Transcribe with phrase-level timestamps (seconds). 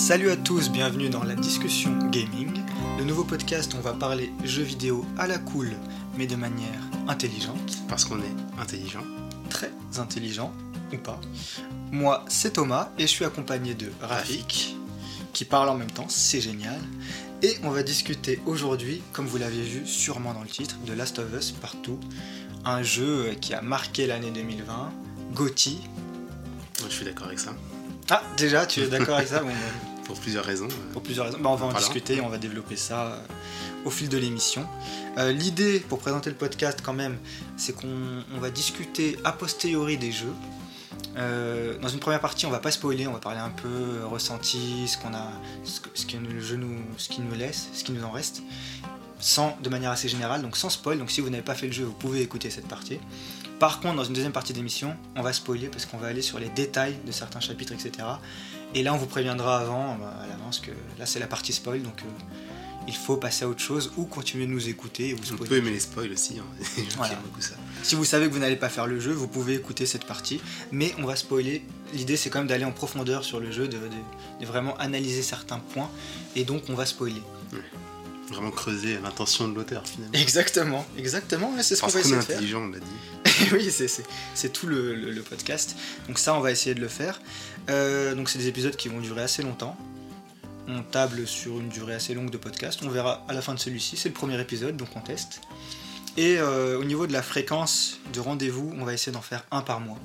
[0.00, 2.58] Salut à tous, bienvenue dans la discussion gaming.
[2.98, 5.72] Le nouveau podcast, on va parler jeux vidéo à la cool,
[6.16, 7.76] mais de manière intelligente.
[7.86, 9.04] Parce qu'on est intelligent.
[9.50, 10.54] Très intelligent,
[10.94, 11.20] ou pas.
[11.92, 14.74] Moi, c'est Thomas, et je suis accompagné de Rafik,
[15.34, 16.80] qui parle en même temps, c'est génial.
[17.42, 21.18] Et on va discuter aujourd'hui, comme vous l'avez vu sûrement dans le titre, de Last
[21.18, 22.00] of Us Partout,
[22.64, 24.92] un jeu qui a marqué l'année 2020,
[25.34, 25.78] GOTY.
[26.80, 27.52] Moi, je suis d'accord avec ça.
[28.12, 29.50] Ah, déjà, tu es d'accord avec ça bon,
[30.10, 30.66] Pour plusieurs raisons.
[30.92, 31.38] Pour plusieurs raisons.
[31.38, 33.20] Bah, on va en discuter et on va développer ça euh,
[33.84, 34.66] au fil de l'émission.
[35.18, 37.16] Euh, L'idée, pour présenter le podcast quand même,
[37.56, 40.34] c'est qu'on on va discuter a posteriori des jeux.
[41.16, 44.88] Euh, dans une première partie, on va pas spoiler, on va parler un peu ressenti,
[44.88, 45.30] ce qu'on a,
[45.62, 48.42] ce que le jeu nous, ce qui nous laisse, ce qui nous en reste,
[49.20, 50.98] sans, de manière assez générale, donc sans spoil.
[50.98, 52.98] Donc si vous n'avez pas fait le jeu, vous pouvez écouter cette partie.
[53.60, 56.40] Par contre, dans une deuxième partie d'émission, on va spoiler parce qu'on va aller sur
[56.40, 58.08] les détails de certains chapitres, etc.
[58.74, 61.82] Et là, on vous préviendra avant, bah, à l'avance, que là, c'est la partie spoil,
[61.82, 62.08] donc euh,
[62.88, 65.70] il faut passer à autre chose ou continuer de nous écouter et vous peut aimer
[65.70, 66.38] les spoils aussi.
[66.38, 66.44] Hein.
[66.96, 67.16] Voilà.
[67.16, 67.54] beaucoup ça.
[67.82, 70.40] Si vous savez que vous n'allez pas faire le jeu, vous pouvez écouter cette partie,
[70.72, 71.62] mais on va spoiler.
[71.94, 75.22] L'idée, c'est quand même d'aller en profondeur sur le jeu, de, de- de vraiment analyser
[75.22, 75.90] certains points,
[76.36, 77.22] et donc on va spoiler.
[78.28, 80.14] Vraiment creuser l'intention de l'auteur finalement.
[80.16, 82.36] Exactement, exactement, c'est ce qu'on va essayer de faire.
[82.36, 83.48] intelligent, on l'a dit.
[83.52, 85.74] oui, c'est- tout le, le- le podcast.
[86.06, 87.20] Donc ça, on va essayer de le faire.
[87.68, 89.76] Euh, donc c'est des épisodes qui vont durer assez longtemps.
[90.68, 92.80] On table sur une durée assez longue de podcast.
[92.82, 93.96] On verra à la fin de celui-ci.
[93.96, 95.40] C'est le premier épisode, donc on teste.
[96.16, 99.62] Et euh, au niveau de la fréquence de rendez-vous, on va essayer d'en faire un
[99.62, 99.98] par mois.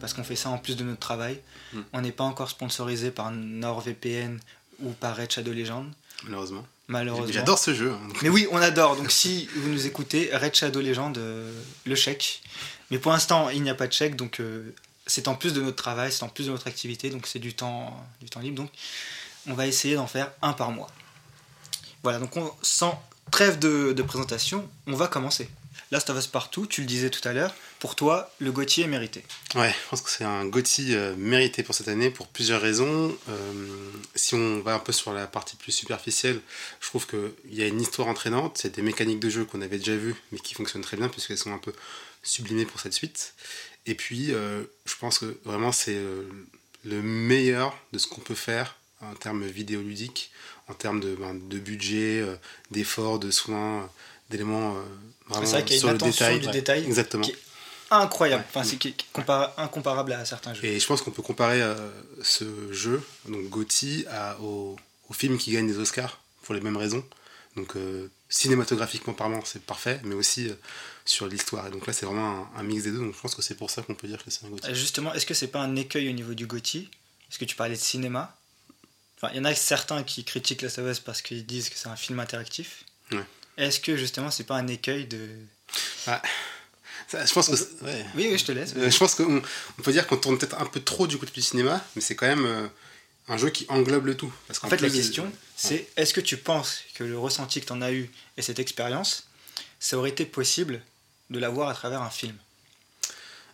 [0.00, 1.40] Parce qu'on fait ça en plus de notre travail.
[1.72, 1.80] Mm.
[1.92, 4.38] On n'est pas encore sponsorisé par NordVPN
[4.82, 5.86] ou par Red Shadow Legend,
[6.24, 6.64] Malheureusement.
[6.86, 7.32] malheureusement.
[7.32, 7.92] J'adore ce jeu.
[7.92, 8.08] hein.
[8.22, 8.96] Mais oui, on adore.
[8.96, 11.52] Donc si vous nous écoutez, Red Shadow Legend, euh,
[11.84, 12.42] le chèque.
[12.90, 14.72] Mais pour l'instant, il n'y a pas de chèque, donc euh,
[15.08, 17.54] c'est en plus de notre travail, c'est en plus de notre activité, donc c'est du
[17.54, 18.56] temps, du temps libre.
[18.56, 18.70] Donc
[19.46, 20.88] on va essayer d'en faire un par mois.
[22.02, 25.50] Voilà, donc on, sans trêve de, de présentation, on va commencer.
[25.90, 28.88] Last of Us Partout, tu le disais tout à l'heure, pour toi, le Gauthier est
[28.88, 29.22] mérité.
[29.54, 33.16] Ouais, je pense que c'est un GOTY euh, mérité pour cette année pour plusieurs raisons.
[33.28, 36.40] Euh, si on va un peu sur la partie plus superficielle,
[36.80, 39.78] je trouve qu'il y a une histoire entraînante, c'est des mécaniques de jeu qu'on avait
[39.78, 41.72] déjà vues, mais qui fonctionnent très bien puisqu'elles sont un peu
[42.22, 43.34] sublimées pour cette suite.
[43.86, 45.98] Et puis, euh, je pense que vraiment c'est
[46.84, 50.30] le meilleur de ce qu'on peut faire en termes vidéoludiques,
[50.66, 52.24] en termes de, ben, de budget,
[52.72, 53.88] d'efforts, de soins,
[54.30, 54.76] d'éléments
[55.28, 56.40] vraiment C'est vrai qu'il y a sur une le attention détail.
[56.40, 57.22] du Ouais, détail Exactement.
[57.24, 57.38] qui est
[57.90, 58.48] incroyable, Ouais.
[58.60, 58.78] enfin c'est
[59.14, 60.64] compara- incomparable à certains jeux.
[60.64, 61.74] Et je pense qu'on peut comparer euh,
[62.22, 64.76] ce jeu, donc Gotti, à, au,
[65.08, 67.04] au film qui gagne des Oscars pour les mêmes raisons.
[67.56, 70.54] Donc euh, cinématographiquement parlant, c'est parfait, mais aussi euh,
[71.04, 71.66] sur l'histoire.
[71.66, 72.98] Et donc là, c'est vraiment un, un mix des deux.
[72.98, 74.74] Donc je pense que c'est pour ça qu'on peut dire que c'est un Gotti.
[74.74, 76.88] Justement, est-ce que c'est pas un écueil au niveau du GOTY
[77.30, 78.34] Est-ce que tu parlais de cinéma
[79.20, 81.76] Enfin, il y en a certains qui critiquent Last of Us parce qu'ils disent que
[81.76, 82.84] c'est un film interactif.
[83.10, 83.24] Ouais.
[83.56, 85.28] Est-ce que justement c'est pas un écueil de.
[87.08, 88.04] Ça, je pense que ouais.
[88.14, 88.74] Oui, oui, je te laisse.
[88.76, 89.42] Euh, je pense qu'on
[89.78, 92.14] on peut dire qu'on tourne peut-être un peu trop du côté du cinéma, mais c'est
[92.14, 92.68] quand même euh,
[93.28, 94.32] un jeu qui englobe le tout.
[94.46, 97.72] Parce en fait, la question, c'est est-ce que tu penses que le ressenti que tu
[97.72, 99.26] en as eu et cette expérience,
[99.80, 100.82] ça aurait été possible
[101.30, 102.36] de l'avoir à travers un film?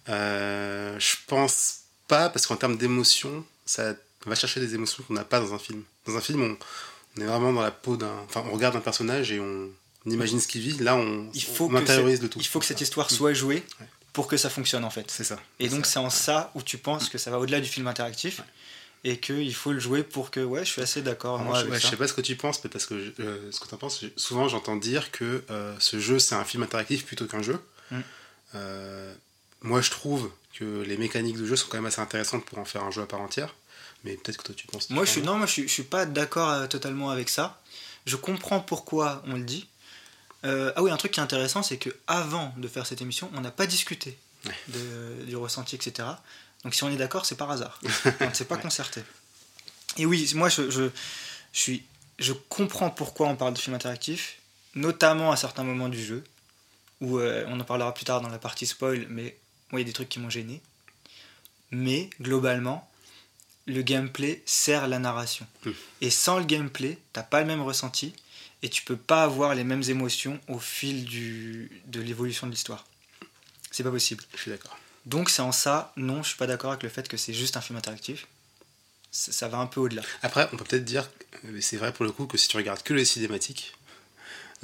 [0.09, 3.94] Euh, je pense pas, parce qu'en termes d'émotion, ça
[4.26, 5.84] va chercher des émotions qu'on n'a pas dans un film.
[6.06, 6.59] Dans un film, on,
[7.16, 8.14] on est vraiment dans la peau d'un.
[8.25, 9.70] Enfin, on regarde un personnage et on
[10.12, 10.78] imagine ce qu'il vit.
[10.78, 12.38] Là, on, Il faut, on intériorise le tout.
[12.41, 13.87] il faut que cette histoire soit jouée Ouais.
[14.12, 15.10] pour que ça fonctionne en fait.
[15.10, 15.38] C'est ça.
[15.60, 18.43] Et donc c'est en ça où tu penses que ça va au-delà du film interactif
[19.06, 20.41] et qu'il faut le jouer pour que...
[20.41, 21.38] Ouais, je suis assez d'accord.
[21.41, 21.91] Moi, je, avec ouais, je ça.
[21.91, 23.78] sais pas ce que tu penses, mais parce que je- euh, ce que tu en
[23.78, 27.59] penses, souvent j'entends dire que euh, ce jeu c'est un film interactif plutôt qu'un jeu.
[27.91, 27.98] Mm.
[28.54, 29.14] Euh,
[29.62, 32.64] moi je trouve que les mécaniques de jeu sont quand même assez intéressantes pour en
[32.64, 33.54] faire un jeu à part entière.
[34.04, 34.91] Mais peut-être que toi tu penses.
[34.91, 37.59] Moi, je suis, non, moi, je suis, je suis pas d'accord totalement avec ça.
[38.04, 39.66] Je comprends pourquoi on le dit.
[40.44, 43.31] Euh, ah oui, un truc qui est intéressant, c'est que avant de faire cette émission,
[43.34, 44.19] on n'a pas discuté
[44.69, 46.09] de- du ressenti, etc.
[46.65, 47.81] Donc si on est d'accord, c'est par hasard.
[48.21, 49.03] on ne s'est pas concerté.
[49.96, 50.85] Et oui, moi, je, je,
[51.52, 51.85] je suis,
[52.19, 54.38] je comprends pourquoi on parle de film interactif,
[54.75, 56.25] notamment à certains moments du jeu,
[57.00, 59.37] où euh, on en parlera plus tard dans la partie spoil, mais
[59.70, 60.61] moi, il y a des trucs qui m'ont gêné.
[61.70, 62.88] Mais globalement,
[63.67, 65.46] le gameplay sert la narration.
[65.64, 65.70] Mm.
[66.02, 68.14] Et sans le gameplay, t'as pas le même ressenti
[68.64, 72.87] et tu peux pas avoir les mêmes émotions au fil du, de l'évolution de l'histoire.
[73.70, 74.25] C'est pas possible.
[74.34, 74.78] Je suis d'accord.
[75.05, 77.58] Donc c'est en ça, non, je suis pas d'accord avec le fait que c'est juste
[77.58, 78.26] un film interactif.
[79.11, 80.00] Ça, ça va un peu au-delà.
[80.22, 81.06] Après, on peut peut-être dire,
[81.61, 83.75] c'est vrai pour le coup, que si tu regardes que les cinématiques,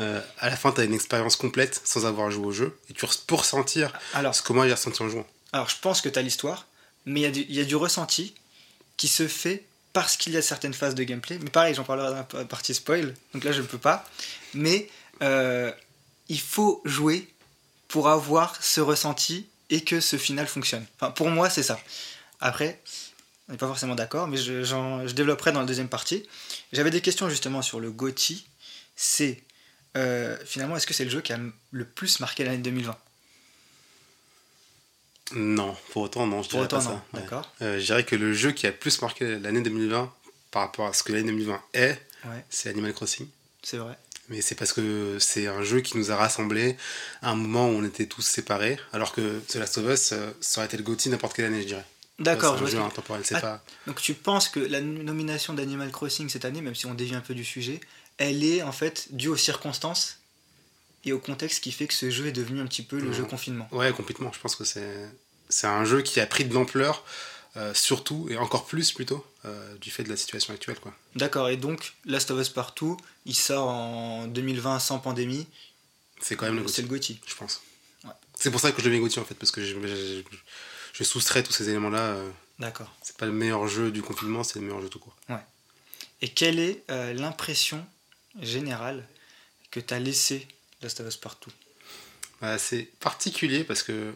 [0.00, 2.94] euh, à la fin, tu as une expérience complète sans avoir joué au jeu, et
[2.94, 5.26] tu pour ressentir Alors, ce que moi j'ai ressenti en jouant.
[5.52, 6.66] alors je pense que t'as l'histoire,
[7.04, 8.34] mais il y, a il y a du ressenti
[8.96, 11.38] qui se fait parce qu'il y a certaines phases de gameplay.
[11.42, 14.04] Mais pareil, j'en parlerai dans la partie spoil, donc là je ne peux pas.
[14.54, 14.88] Mais
[15.22, 15.72] euh,
[16.28, 17.28] il faut jouer
[17.88, 20.84] pour avoir ce ressenti et que ce final fonctionne.
[20.96, 21.80] Enfin, pour moi, c'est ça.
[22.40, 22.80] Après,
[23.48, 26.26] on n'est pas forcément d'accord, mais je, développerai dans la deuxième partie.
[26.72, 28.46] J'avais des questions justement sur le GOTY.
[28.96, 29.42] C'est
[29.96, 31.38] euh, finalement, est-ce que c'est le jeu qui a
[31.70, 32.96] le plus marqué l'année 2020
[35.34, 36.90] Non, pour autant, non, je Pour dirais autant, pas non.
[36.90, 37.04] ça.
[37.16, 37.20] ouais.
[37.22, 37.52] D'accord.
[37.62, 40.12] Euh, je dirais que le jeu qui a plus marqué l'année 2020
[40.50, 43.26] par rapport à ce que l'année 2020 est, Ouais, c'est Animal Crossing.
[43.62, 43.96] c'est vrai.
[44.28, 46.76] Mais c'est parce que c'est un jeu qui nous a rassemblés
[47.22, 50.30] à un moment où on était tous séparés, alors que The Last of Us, euh,
[50.40, 51.84] ça aurait été le GOTY n'importe quelle année, je dirais.
[52.18, 53.64] D'accord, c'est je un jeu intemporel, c'est Ah, pas.
[53.86, 57.20] Donc tu penses que la nomination d'Animal Crossing cette année, même si on dévie un
[57.22, 57.80] peu du sujet,
[58.18, 60.18] elle est en fait due aux circonstances
[61.06, 63.24] et au contexte qui fait que ce jeu est devenu un petit peu le jeu
[63.24, 63.66] confinement?
[63.72, 64.30] Ouais, complètement.
[64.34, 65.08] Je pense que c'est
[65.50, 67.04] c'est un jeu qui a pris de l'ampleur,
[67.56, 70.94] euh, surtout et encore plus plutôt euh, du fait de la situation actuelle, quoi.
[71.16, 75.46] D'accord, et donc Last of Us Partout, il sort en 2020 sans pandémie,
[76.20, 77.20] C'est quand même le c'est le GOTY.
[77.26, 77.60] je pense.
[78.04, 78.10] Ouais.
[78.38, 80.22] C'est pour ça que je le mets GOTY en fait, parce que je, je,
[80.92, 81.98] je soustrais tous ces éléments-là.
[82.00, 82.94] euh, D'accord.
[83.02, 85.16] c'est pas le meilleur jeu du confinement, c'est le meilleur jeu tout court.
[86.22, 87.84] Et quelle est euh, l'impression
[88.42, 89.08] générale
[89.70, 90.46] que t'as laissé
[90.82, 91.50] Last of Us Partout
[92.42, 94.14] Bah, c'est particulier parce que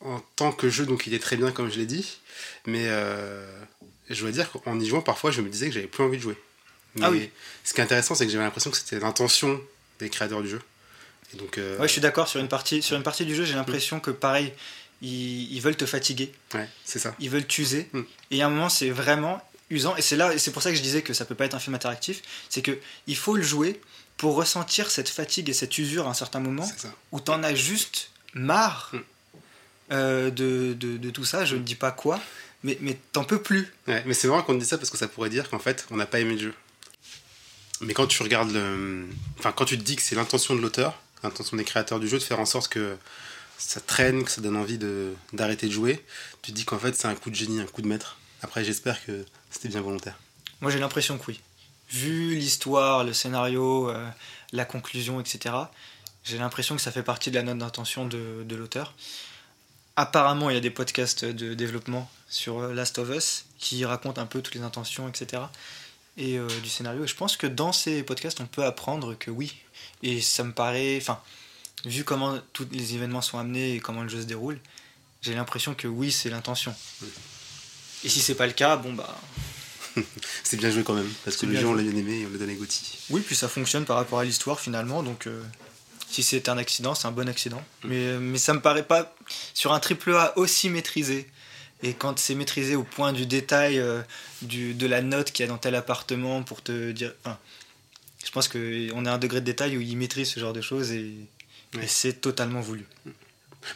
[0.00, 2.18] en tant que jeu, donc il est très bien comme je l'ai dit,
[2.66, 3.44] mais euh,
[4.10, 6.22] je dois dire qu'en y jouant parfois, je me disais que j'avais plus envie de
[6.22, 6.36] jouer.
[6.94, 7.30] Mais Ah oui.
[7.64, 9.60] Ce qui est intéressant, c'est que j'avais l'impression que c'était l'intention
[9.98, 10.62] des créateurs du jeu.
[11.34, 13.44] Et donc, euh, Ouais, je suis d'accord, sur une partie, sur une partie du jeu,
[13.44, 14.52] j'ai l'impression que pareil,
[15.02, 16.32] ils, ils veulent te fatiguer.
[16.54, 17.14] ouais, c'est ça.
[17.18, 17.88] ils veulent t'user.
[17.92, 18.00] Mm.
[18.30, 19.94] Et à un moment, c'est vraiment usant.
[19.96, 21.58] Et c'est là, c'est pour ça que je disais que ça peut pas être un
[21.60, 22.22] film interactif.
[22.48, 23.80] C'est que il faut le jouer
[24.16, 26.68] pour ressentir cette fatigue et cette usure à un certain moment
[27.12, 28.98] où t'en as juste marre Mm.
[29.92, 31.44] Euh, de, de, de tout ça.
[31.44, 32.20] Je ne dis pas quoi,
[32.62, 33.72] mais, mais t'en peux plus.
[33.86, 35.86] Ouais, mais c'est marrant qu'on te dise ça parce que ça pourrait dire qu'en fait,
[35.90, 36.54] on n'a pas aimé le jeu.
[37.80, 39.06] Mais quand tu regardes le.
[39.38, 42.18] Enfin, quand tu te dis que c'est l'intention de l'auteur, l'intention des créateurs du jeu
[42.18, 42.96] de faire en sorte que
[43.56, 46.04] ça traîne, que ça donne envie de- d'arrêter de, jouer,
[46.42, 48.18] tu te dis qu'en fait, c'est un coup de génie, un coup de maître.
[48.42, 50.16] Après, j'espère que c'était bien volontaire.
[50.60, 51.40] Moi, j'ai l'impression que oui.
[51.90, 54.08] Vu l'histoire, le scénario, euh,
[54.52, 55.54] la conclusion, etc.,
[56.24, 58.94] j'ai l'impression que ça fait partie de la note d'intention de, de l'auteur.
[60.00, 64.22] Apparemment, il y a des podcasts de développement sur euh, Last of Us qui racontent
[64.22, 65.42] un peu toutes les intentions, etc.
[66.16, 67.02] Et euh, du scénario.
[67.02, 69.56] Et je pense que dans ces podcasts, on peut apprendre que oui.
[70.04, 70.98] Et ça me paraît.
[71.02, 71.18] Enfin,
[71.84, 74.60] vu comment tous les événements sont amenés et comment le jeu se déroule,
[75.20, 76.72] j'ai l'impression que oui, c'est l'intention.
[78.04, 79.20] Et si c'est pas le cas, bon bah.
[80.44, 81.82] C'est bien joué quand même, parce que C'est le bien jeu, on joué.
[81.82, 82.96] l'a bien aimé et on l'a donné Gauthier.
[83.10, 85.42] Oui, puis ça fonctionne par rapport à l'histoire finalement, donc euh,
[86.10, 87.62] si c'est un accident, c'est un bon accident.
[87.84, 89.14] Mais, mais ça me paraît pas
[89.54, 91.28] sur un triple A aussi maîtrisé.
[91.82, 94.02] Et quand c'est maîtrisé au point du détail euh,
[94.42, 97.14] du, de la note qu'il y a dans tel appartement pour te dire.
[97.24, 97.38] enfin,
[98.24, 100.90] je pense qu'on a un degré de détail où il maîtrise ce genre de choses
[100.90, 101.14] et,
[101.74, 101.84] Ouais.
[101.84, 102.86] et c'est totalement voulu.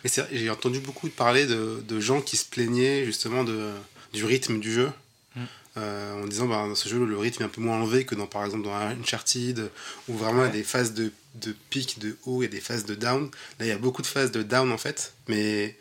[0.03, 3.71] Mais c'est vrai, j'ai entendu beaucoup parler de, de gens qui se plaignaient justement de,
[4.15, 4.91] du rythme du jeu.
[5.37, 5.41] Mm.
[5.77, 8.15] Euh, en disant bah, dans ce jeu le rythme est un peu moins enlevé que
[8.15, 9.71] dans par exemple dans Uncharted
[10.07, 12.85] où vraiment il y a des phases de, de pic de haut et des phases
[12.85, 15.77] de down là il y a beaucoup de phases de down en fait mais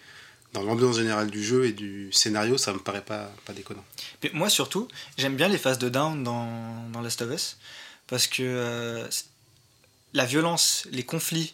[0.53, 3.83] dans l'ambiance générale du jeu et du scénario ça me paraît pas, pas déconnant
[4.23, 4.87] Mais moi surtout,
[5.17, 7.57] j'aime bien les phases de down dans, dans Last of Us
[8.07, 9.07] parce que euh,
[10.13, 11.53] la violence, les conflits,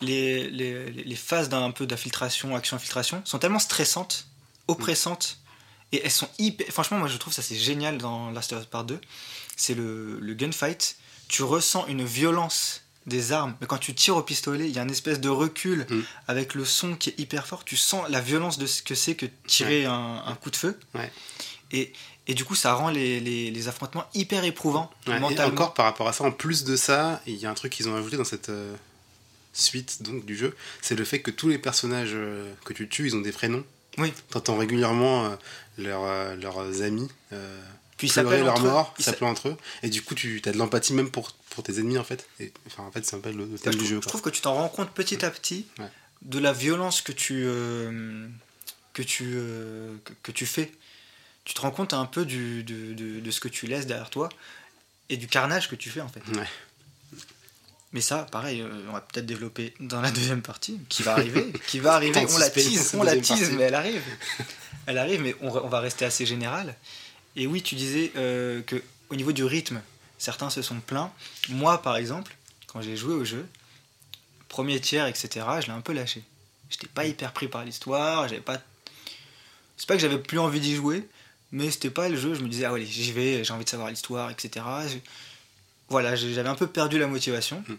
[0.00, 4.26] les, les, les phases d'un peu d'infiltration, action-infiltration sont tellement stressantes,
[4.68, 5.38] oppressantes
[5.92, 6.66] et elles sont hyper.
[6.68, 9.00] Franchement, moi je trouve ça c'est génial dans Last of Us Part 2.
[9.56, 10.96] C'est le, le gunfight.
[11.28, 14.82] Tu ressens une violence des armes, mais quand tu tires au pistolet, il y a
[14.82, 16.00] une espèce de recul Mm.
[16.28, 17.64] avec le son qui est hyper fort.
[17.64, 20.78] Tu sens la violence de ce que c'est que tirer un, un coup de feu.
[20.94, 21.12] Ouais.
[21.70, 21.92] Et,
[22.26, 25.52] et du coup, ça rend les, les, les affrontements hyper éprouvants Ouais, et mentalement.
[25.52, 27.88] encore par rapport à ça en plus de ça il y a un truc qu'ils
[27.90, 28.74] ont ajouté dans cette euh,
[29.52, 33.06] suite donc du jeu c'est le fait que tous les personnages euh, que tu tues
[33.08, 33.64] ils ont des prénoms
[33.98, 34.12] Oui.
[34.30, 35.36] T'entends régulièrement euh,
[35.76, 37.08] leurs, leurs amis
[37.96, 39.56] Puis pleurer s'appellent leur mort, Ils s'appeler entre eux.
[39.82, 42.26] Et du coup, tu as de l'empathie même pour, pour tes ennemis, en fait.
[42.40, 43.94] Et, enfin, en fait, c'est un peu le, thème je, du trouve, jeu.
[43.96, 44.08] je quoi.
[44.08, 45.86] trouve que tu t'en rends compte petit à petit Ouais.
[46.22, 48.26] de la violence que tu, euh,
[48.92, 50.72] que, tu, euh, que, que tu fais.
[51.44, 54.10] Tu te rends compte un peu du, de, de, de ce que tu laisses derrière
[54.10, 54.28] toi
[55.10, 56.22] et du carnage que tu fais en fait.
[56.36, 56.46] Ouais.
[57.92, 61.52] Mais ça, pareil, euh, on va peut-être développer dans la deuxième partie, qui va arriver,
[61.68, 62.26] qui va arriver.
[62.28, 64.02] On la tease, on la tease, mais elle arrive.
[64.86, 66.74] Elle arrive, mais on, on va rester assez général.
[67.36, 69.80] Et oui, tu disais euh, que au niveau du rythme,
[70.18, 71.12] certains se sont plaints.
[71.48, 72.36] Moi, par exemple,
[72.66, 73.46] quand j'ai joué au jeu,
[74.48, 75.28] premier tiers, etc.,
[75.60, 76.22] je l'ai un peu lâché.
[76.70, 78.58] J'étais pas hyper pris par l'histoire, j'avais pas.
[79.76, 81.06] C'est pas que j'avais plus envie d'y jouer,
[81.52, 82.34] mais c'était pas le jeu.
[82.34, 84.64] Je me disais, ah ouais, j'y vais, j'ai envie de savoir l'histoire, etc.
[84.88, 84.98] Je-
[85.88, 87.62] Voilà, j'avais un peu perdu la motivation.
[87.68, 87.74] Mm.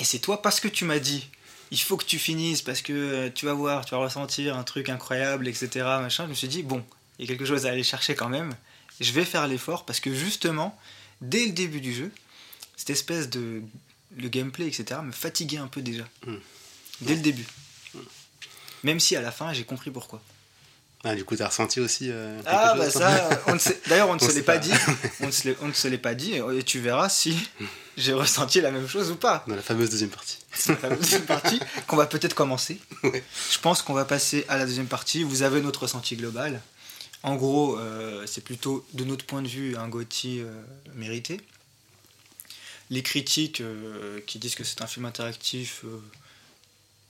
[0.00, 1.28] Et c'est toi, parce que tu m'as dit,
[1.70, 4.62] il faut que tu finisses, parce que euh, tu vas voir, tu vas ressentir un
[4.62, 5.68] truc incroyable, etc.
[6.00, 6.24] Machin.
[6.24, 6.84] Je me suis dit, bon,
[7.18, 8.54] il y a quelque chose à aller chercher quand même.
[9.00, 10.78] Je vais faire l'effort, parce que justement,
[11.20, 12.10] dès le début du jeu,
[12.76, 13.62] cette espèce de.
[14.16, 16.04] Le gameplay, etc., me fatiguait un peu déjà.
[16.26, 16.34] Mm.
[17.02, 17.44] Dès le début.
[18.82, 20.22] Même si à la fin, j'ai compris pourquoi.
[21.04, 23.80] Ah, du coup, t'as ressenti aussi euh, quelque Ah chose, bah ça, on ne sait-
[23.86, 24.72] d'ailleurs on ne se l'est pas dit,
[25.20, 25.30] on ne
[25.72, 27.36] se l'est- pas dit, et tu verras si
[27.96, 29.44] j'ai ressenti la même chose ou pas.
[29.46, 30.38] Dans la fameuse deuxième partie.
[30.52, 32.80] C'est la deuxième partie qu'on va peut-être commencer.
[33.04, 33.22] Ouais.
[33.52, 36.60] Je pense qu'on va passer à la deuxième partie, vous avez notre ressenti global.
[37.28, 40.50] En gros, euh, c'est plutôt de notre point de vue un Gotti euh,
[40.94, 41.40] mérité.
[42.88, 46.00] Les critiques euh, qui disent que c'est un film interactif, euh,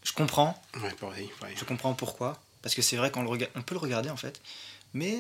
[0.03, 1.55] je comprends, Ouais, pareil, pareil.
[1.59, 2.41] je comprends pourquoi.
[2.63, 4.41] Parce que c'est vrai qu'on le rega- on peut le regarder en fait,
[4.93, 5.17] mais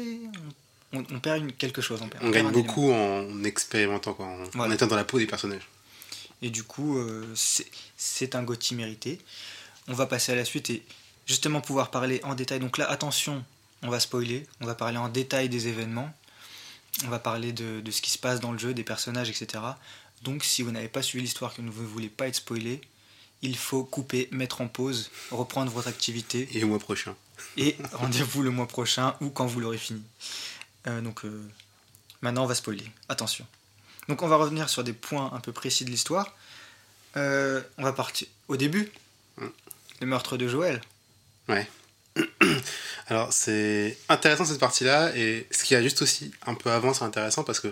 [0.93, 2.01] on, on perd une- quelque chose.
[2.03, 2.67] On, perd, On perd gagne élément.
[2.67, 4.73] beaucoup en expérimentant, quoi, en, Voilà.
[4.73, 5.69] en étant dans la peau des personnages.
[6.43, 6.99] Et du coup,
[7.37, 9.21] c'est c'est un Gotti mérité.
[9.87, 10.83] On va passer à la suite et
[11.27, 12.59] justement pouvoir parler en détail.
[12.59, 13.45] Donc là, attention,
[13.83, 16.13] on va spoiler, on va parler en détail des événements,
[17.05, 19.63] on va parler de, de ce qui se passe dans le jeu, des personnages, etc.
[20.23, 22.81] Donc si vous n'avez pas suivi l'histoire, que vous ne voulez pas être spoilé,
[23.43, 27.15] il faut couper, mettre en pause, reprendre votre activité Et au mois prochain.
[27.57, 30.03] et rendez-vous le mois prochain ou quand vous l'aurez fini.
[30.89, 31.49] Euh, donc euh,
[32.21, 33.47] maintenant on va spoiler, attention.
[34.09, 36.35] Donc on va revenir sur des points un peu précis de l'histoire.
[37.17, 38.91] Euh, on va partir au début,
[39.37, 39.47] Mm.
[40.01, 40.81] le meurtre de Joël.
[43.09, 46.95] Alors, c'est intéressant cette partie-là, et ce qu'il y a juste aussi un peu avant,
[46.95, 47.69] c'est intéressant parce que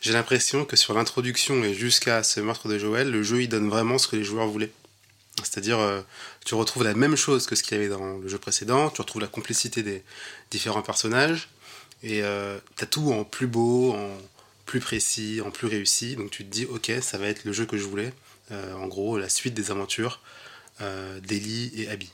[0.00, 3.68] j'ai l'impression que sur l'introduction et jusqu'à ce meurtre de Joël, le jeu il donne
[3.68, 4.72] vraiment ce que les joueurs voulaient.
[5.38, 6.00] C'est-à-dire, euh,
[6.44, 9.00] tu retrouves la même chose que ce qu'il y avait dans le jeu précédent, tu
[9.00, 10.02] retrouves la complicité des
[10.50, 11.48] différents personnages,
[12.02, 12.22] et
[12.76, 14.16] tu as tout en plus beau, en
[14.68, 17.64] plus précis, en plus réussi, donc tu te dis, ok, ça va être le jeu
[17.64, 18.12] que je voulais.
[18.52, 20.20] Euh, en gros, la suite des aventures
[20.82, 22.10] euh, d'Ellie et Abby.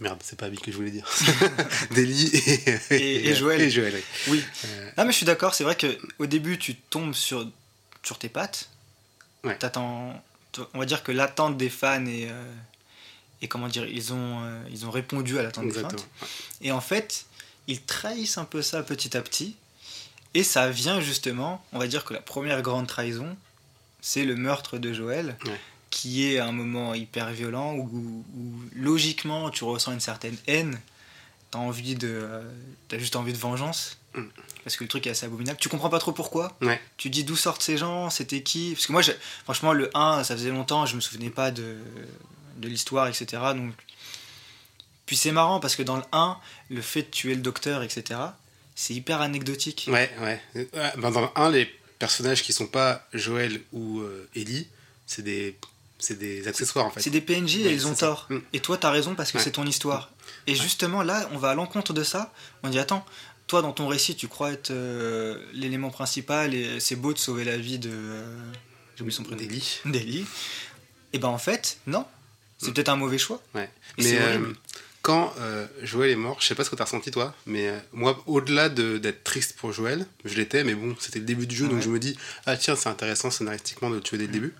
[0.00, 1.08] Merde, c'est pas Abby que je voulais dire.
[1.92, 3.60] D'Ellie et, Et- et Joël.
[3.62, 4.02] Et Joël, oui.
[4.28, 4.44] Oui.
[4.66, 7.48] Euh, Ah mais je suis d'accord, c'est vrai que au début tu tombes sur,
[8.02, 8.68] sur tes pattes.
[9.44, 9.56] Ouais.
[9.56, 10.22] T'attends-
[10.74, 12.52] on va dire que l'attente des fans est, euh,
[13.42, 15.88] et comment dire, ils ont, euh, ils ont répondu à l'attente des fans.
[16.62, 17.26] Et en fait,
[17.66, 19.56] ils trahissent un peu ça petit à petit.
[20.34, 23.36] Et ça vient justement, on va dire que la première grande trahison,
[24.02, 25.60] c'est le meurtre de Joël, Ouais.
[25.96, 30.78] Qui est un moment hyper violent où, où logiquement tu ressens une certaine haine.
[31.50, 32.42] T'as envie de, euh,
[32.88, 33.96] t'as juste envie de vengeance.
[34.12, 34.24] Mm.
[34.62, 35.58] Parce que le truc est assez abominable.
[35.58, 36.54] Tu comprends pas trop pourquoi.
[36.60, 36.78] Ouais.
[36.98, 38.72] Tu dis d'où sortent ces gens, c'était qui?
[38.74, 39.00] Parce que moi,
[39.44, 41.78] franchement, le 1, ça faisait longtemps, je me souvenais pas de,
[42.58, 43.42] de l'histoire, etc.
[43.54, 43.72] Donc...
[45.06, 46.36] Puis c'est marrant parce que dans le 1,
[46.68, 48.20] le fait de tuer le docteur, etc.,
[48.74, 49.88] c'est hyper anecdotique.
[49.90, 50.42] Ouais, ouais.
[50.54, 54.68] Ouais, ben, dans le 1, les personnages qui sont pas Joël ou euh, Ellie,
[55.06, 55.56] c'est des,
[55.98, 57.00] c'est des accessoires en fait.
[57.00, 58.06] C'est des PNJ et Oui, ils ont ça.
[58.06, 58.26] tort.
[58.30, 58.38] Mm.
[58.52, 59.44] Et toi, t'as raison parce que Ouais.
[59.44, 60.10] c'est ton histoire.
[60.46, 62.32] Et justement, là, on va à l'encontre de ça.
[62.62, 63.04] On dit Attends,
[63.46, 67.44] toi, dans ton récit, tu crois être euh, l'élément principal et c'est beau de sauver
[67.44, 67.90] la vie de.
[67.92, 68.52] euh,
[68.96, 69.38] J'ai oublié son prénom.
[69.40, 69.80] D'Ellie.
[69.84, 70.26] D'Ellie.
[71.12, 72.04] Et ben en fait, non.
[72.58, 73.42] C'est peut-être un mauvais choix.
[73.54, 73.70] Ouais.
[73.98, 74.52] Et Mais euh,
[75.02, 78.20] quand euh, Joël est mort, je sais pas ce que t'as ressenti toi, mais moi,
[78.26, 81.68] au-delà de- d'être triste pour Joël, je l'étais, mais bon, c'était le début du jeu,
[81.68, 84.54] donc je me dis, ah tiens, c'est intéressant scénaristiquement de tuer dès le début.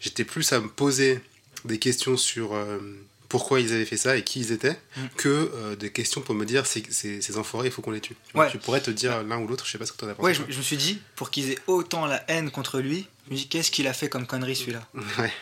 [0.00, 1.20] J'étais plus à me poser
[1.64, 2.78] des questions sur euh,
[3.28, 5.00] pourquoi ils avaient fait ça et qui ils étaient, Mm.
[5.16, 8.16] que euh, des questions pour me dire, ces, enfoirés, il faut qu'on les tue.
[8.32, 8.50] Tu, Ouais.
[8.50, 10.26] tu pourrais te dire l'un ou l'autre, je sais pas ce que t'en as pensé.
[10.26, 13.32] Ouais, je, je me suis dit, pour qu'ils aient autant la haine contre lui, je
[13.32, 14.86] me dis, qu'est-ce qu'il a fait comme connerie celui-là
[15.18, 15.32] Ouais.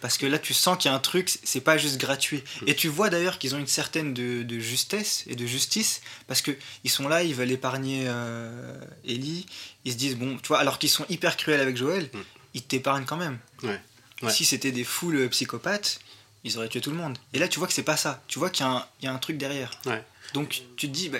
[0.00, 2.44] Parce que là, tu sens qu'il y a un truc, c'est pas juste gratuit.
[2.68, 6.40] Et tu vois d'ailleurs qu'ils ont une certaine de, de justesse et de justice, parce
[6.40, 6.52] que
[6.84, 9.46] ils sont là, ils veulent épargner euh, Ellie.
[9.84, 12.18] Ils se disent, bon, tu vois, alors qu'ils sont hyper cruels avec Joël, Mm.
[12.54, 13.38] ils t'épargnent quand même.
[13.64, 13.80] Ouais.
[14.22, 14.30] Ouais.
[14.32, 16.00] Si c'était des foules psychopathes,
[16.44, 17.18] ils auraient tué tout le monde.
[17.32, 18.22] Et là, tu vois que c'est pas ça.
[18.28, 19.70] Tu vois qu'il y, a un- il y a un truc derrière.
[19.86, 20.04] Ouais.
[20.34, 21.18] Donc tu te dis, bah,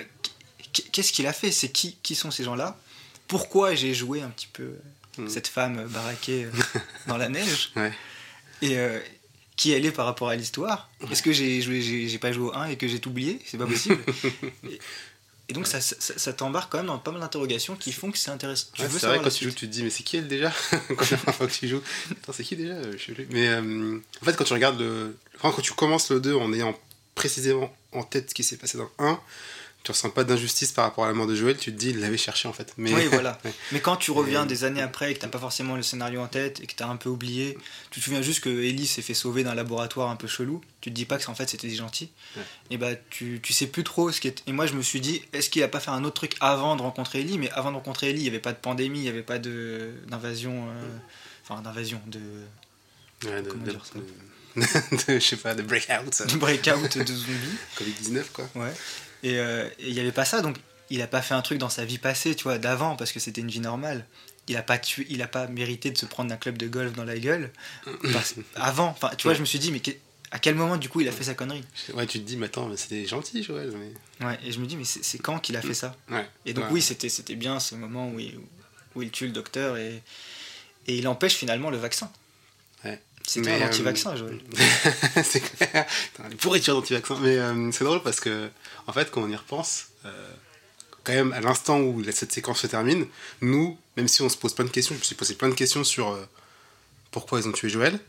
[0.91, 1.51] qu'est-ce qu'il a fait?
[1.51, 2.77] C'est qui, qui sont ces gens-là?
[3.27, 4.73] Pourquoi j'ai joué un petit peu
[5.17, 5.27] Mm.
[5.27, 6.51] cette femme baraquée euh,
[7.07, 7.71] dans la neige?
[7.75, 7.91] Ouais.
[8.61, 8.99] Et euh,
[9.57, 10.89] qui elle est par rapport à l'histoire?
[11.11, 13.39] Est-ce que j'ai joué, j'ai, j'ai pas joué au 1 et que j'ai oublié?
[13.45, 13.97] C'est pas possible.
[14.69, 14.79] et,
[15.49, 18.19] et donc ça, ça, ça t'embarque quand même dans pas mal d'interrogations qui font que
[18.19, 18.67] c'est intéressant.
[18.77, 20.27] Ouais, veux c'est savoir vrai, quand tu joues, tu te dis, mais c'est qui elle
[20.27, 23.27] déjà Quand la première fois que tu joues, attends, c'est qui déjà Euh, Je plus.
[23.31, 25.17] Mais euh, en fait, quand tu regardes le.
[25.37, 26.77] Enfin, quand tu commences le 2 en ayant
[27.15, 29.19] précisément en tête ce qui s'est passé dans le 1,
[29.83, 31.99] tu ressens pas d'injustice par rapport à la mort de Joël, tu te dis il
[31.99, 32.73] l'avait cherché en fait.
[32.77, 32.93] Mais...
[32.93, 33.37] Oui, voilà.
[33.45, 33.53] Ouais.
[33.71, 36.27] Mais quand tu reviens des années après et que t'as pas forcément le scénario en
[36.27, 37.57] tête et que t'as un peu oublié,
[37.89, 40.89] tu te souviens juste que Ellie s'est fait sauver d'un laboratoire un peu chelou, tu
[40.89, 42.43] te dis pas que en fait c'était des gentils, Ouais.
[42.71, 44.43] et bah tu, tu sais plus trop ce qui est.
[44.47, 46.75] Et moi je me suis dit, est-ce qu'il a pas fait un autre truc avant
[46.75, 47.37] de rencontrer Ellie?
[47.37, 49.39] Mais avant de rencontrer Ellie, il y avait pas de pandémie, il y avait pas
[49.39, 50.67] de d'invasion.
[50.67, 50.97] euh,
[51.51, 52.19] Enfin, d'invasion, de,
[53.27, 53.93] Ouais, de, Comment de- dire ça?
[53.97, 54.61] de-
[55.13, 56.25] de- je sais pas, de breakout, ça.
[56.25, 57.57] de breakout de zombies.
[57.77, 58.47] Covid-19 quoi.
[58.55, 58.71] Ouais.
[59.23, 60.57] Et euh, et il n'y avait pas ça, donc
[60.89, 63.19] il a pas fait un truc dans sa vie passée, tu vois, d'avant, parce que
[63.19, 64.05] c'était une vie normale.
[64.47, 66.93] Il a pas tué, il a pas mérité de se prendre un club de golf
[66.93, 67.51] dans la gueule.
[68.13, 69.35] parce- avant, enfin, tu vois, Ouais.
[69.35, 69.91] je me suis dit, mais que-
[70.31, 71.63] à quel moment du coup il a fait sa connerie?
[71.93, 73.71] Ouais, tu te dis, mais attends, mais c'était gentil Joël.
[74.19, 74.25] Mais...
[74.25, 74.39] Ouais.
[74.45, 75.95] Et je me dis, mais c'est c'est quand qu'il a fait ça?
[76.09, 76.27] Ouais.
[76.45, 76.71] Et donc Ouais.
[76.73, 78.39] oui, c'était c'était bien ce moment où il,
[78.95, 80.01] où il tue le docteur et
[80.87, 82.11] et il empêche finalement le vaccin.
[82.85, 82.99] Ouais.
[83.29, 84.39] C'était Mais, un euh, anti-vaccin, Joël.
[85.23, 85.85] c'est clair.
[86.15, 87.15] Putain, les pourritures d'anti-vaccin.
[87.21, 88.49] Mais euh, c'est drôle parce que,
[88.87, 90.31] en fait, quand on y repense, euh,
[91.03, 93.05] quand même, à l'instant où cette séquence se termine,
[93.41, 95.53] nous, même si on se pose plein de questions, je me suis posé plein de
[95.53, 96.25] questions sur euh,
[97.11, 97.99] pourquoi ils ont tué Joël,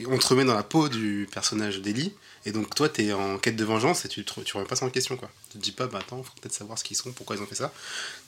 [0.00, 2.12] et on te remet dans la peau du personnage d'Ellie,
[2.44, 4.86] et donc toi, t'es en quête de vengeance et tu, te, tu remets pas ça
[4.86, 5.30] en question, quoi.
[5.52, 7.46] Tu te dis pas, bah attends, faut peut-être savoir ce qu'ils sont, pourquoi ils ont
[7.46, 7.72] fait ça.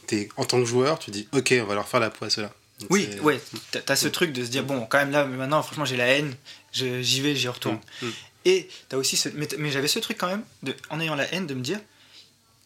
[0.07, 2.31] T'es, en tant que joueur, tu dis, ok, on va leur faire la peau à
[2.31, 2.53] ceux-là.
[2.81, 3.41] Donc Oui, ouais,
[3.87, 6.35] t'as ce truc de se dire, bon, quand même là, maintenant, franchement, j'ai la haine,
[6.73, 7.79] j'y vais, j'y retourne.
[8.03, 8.13] Mm, mm.
[8.47, 9.29] Et t'as aussi ce.
[9.31, 11.81] Mais, j'avais ce truc quand même, de, en ayant la haine, de me dire,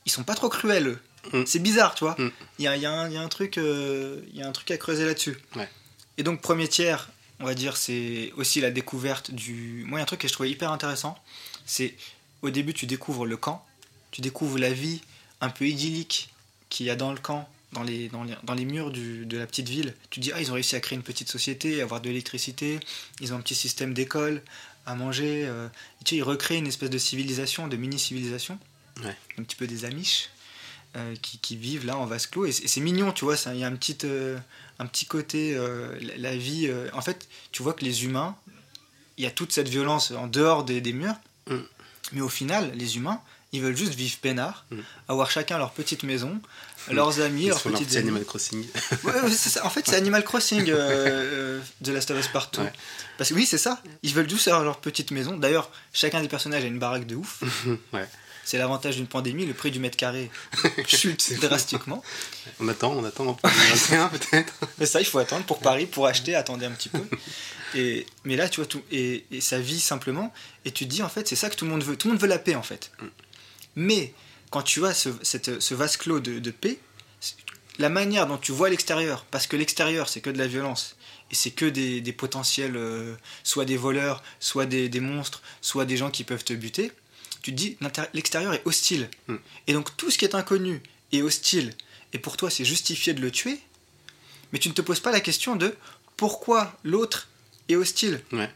[0.06, 0.98] ils sont pas trop cruels, eux.
[1.32, 1.44] Mm.
[1.46, 2.16] C'est bizarre, tu vois.
[2.18, 2.30] Mm.
[2.58, 4.42] Il y, a, il y a un- il y a un truc, euh, il y
[4.42, 5.36] a un truc à creuser là-dessus.
[5.56, 5.68] Ouais.
[6.16, 9.84] Et donc, premier tiers, on va dire, c'est aussi la découverte du.
[9.86, 11.16] Moi, il y a un truc que je trouvais hyper intéressant,
[11.66, 11.94] c'est
[12.42, 13.64] au début, tu découvres le camp,
[14.10, 15.02] tu découvres la vie
[15.40, 16.30] un peu idyllique
[16.70, 19.36] qu'il y a dans le camp, dans les, dans les, dans les murs du- de
[19.38, 19.94] la petite ville.
[20.10, 22.08] Tu te dis, ah, ils ont réussi à créer une petite société, à avoir de
[22.08, 22.80] l'électricité,
[23.20, 24.42] ils ont un petit système d'école,
[24.86, 25.44] à manger.
[25.46, 25.68] euh,
[26.04, 28.58] tu sais, ils recréent une espèce de civilisation, de mini-civilisation,
[29.04, 29.14] Ouais.
[29.38, 30.30] un petit peu des Amish.
[30.96, 33.62] euh, qui, qui vivent là en vase clos et c'est mignon tu vois il y
[33.62, 34.38] a un petit euh,
[34.78, 38.34] un petit côté la, la vie en fait tu vois que les humains
[39.18, 41.14] il y a toute cette violence en dehors des, des murs
[41.46, 41.56] Mm.
[42.12, 43.20] mais au final les humains
[43.52, 44.76] ils veulent juste vivre peinard Mm.
[45.08, 46.40] avoir chacun leur petite maison
[46.90, 48.08] leurs amis Ils leurs font leur petites petit amies.
[48.08, 48.66] Animal Crossing.
[49.04, 49.64] Ouais, ça.
[49.66, 52.60] En fait, c'est Animal Crossing euh, euh, de Last of Us Partout.
[52.62, 52.72] Ouais.
[53.18, 53.82] Parce que oui, c'est ça.
[54.02, 55.36] Ils veulent tous avoir leur petite maison.
[55.36, 57.42] D'ailleurs, chacun des personnages a une baraque de ouf.
[57.92, 58.08] ouais.
[58.44, 59.44] C'est l'avantage d'une pandémie.
[59.44, 60.30] Le prix du mètre carré
[60.86, 62.02] chute drastiquement.
[62.60, 64.54] On attend, on attend pour 2021 peut-être.
[64.78, 66.34] Mais ça, il faut attendre pour Paris, pour acheter.
[66.34, 67.02] Attendez un petit peu.
[67.74, 70.32] Et, mais là, tu vois, tout, et, et ça vit simplement.
[70.64, 71.96] Et tu te dis, en fait, c'est ça que tout le monde veut.
[71.96, 72.90] Tout le monde veut la paix, en fait.
[73.78, 74.12] Mais
[74.50, 76.78] quand tu as ce, cette- ce vase clos de, de paix,
[77.78, 80.96] la manière dont tu vois l'extérieur, parce que l'extérieur, c'est que de la violence,
[81.30, 83.14] et c'est que des, des potentiels, euh,
[83.44, 86.90] soit des voleurs, soit des, des monstres, soit des gens qui peuvent te buter,
[87.42, 87.76] tu te dis,
[88.14, 89.08] l'extérieur est hostile.
[89.28, 89.36] Mm.
[89.68, 91.72] Et donc tout ce qui est inconnu est hostile,
[92.12, 93.60] et pour toi c'est justifié de le tuer,
[94.52, 95.72] mais tu ne te poses pas la question de
[96.16, 97.28] pourquoi l'autre
[97.68, 98.20] est hostile.
[98.32, 98.50] Ouais.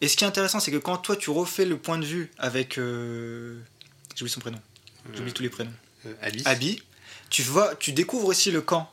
[0.00, 2.30] Et ce qui est intéressant, c'est que quand toi tu refais le point de vue
[2.38, 2.76] avec.
[2.78, 3.60] Euh...
[4.16, 4.58] J'ai oublié son prénom.
[5.14, 5.72] J'oublie tous les prénoms.
[6.06, 6.42] Euh, Abby.
[6.44, 6.82] Abby,
[7.30, 8.90] tu vois, tu découvres aussi le camp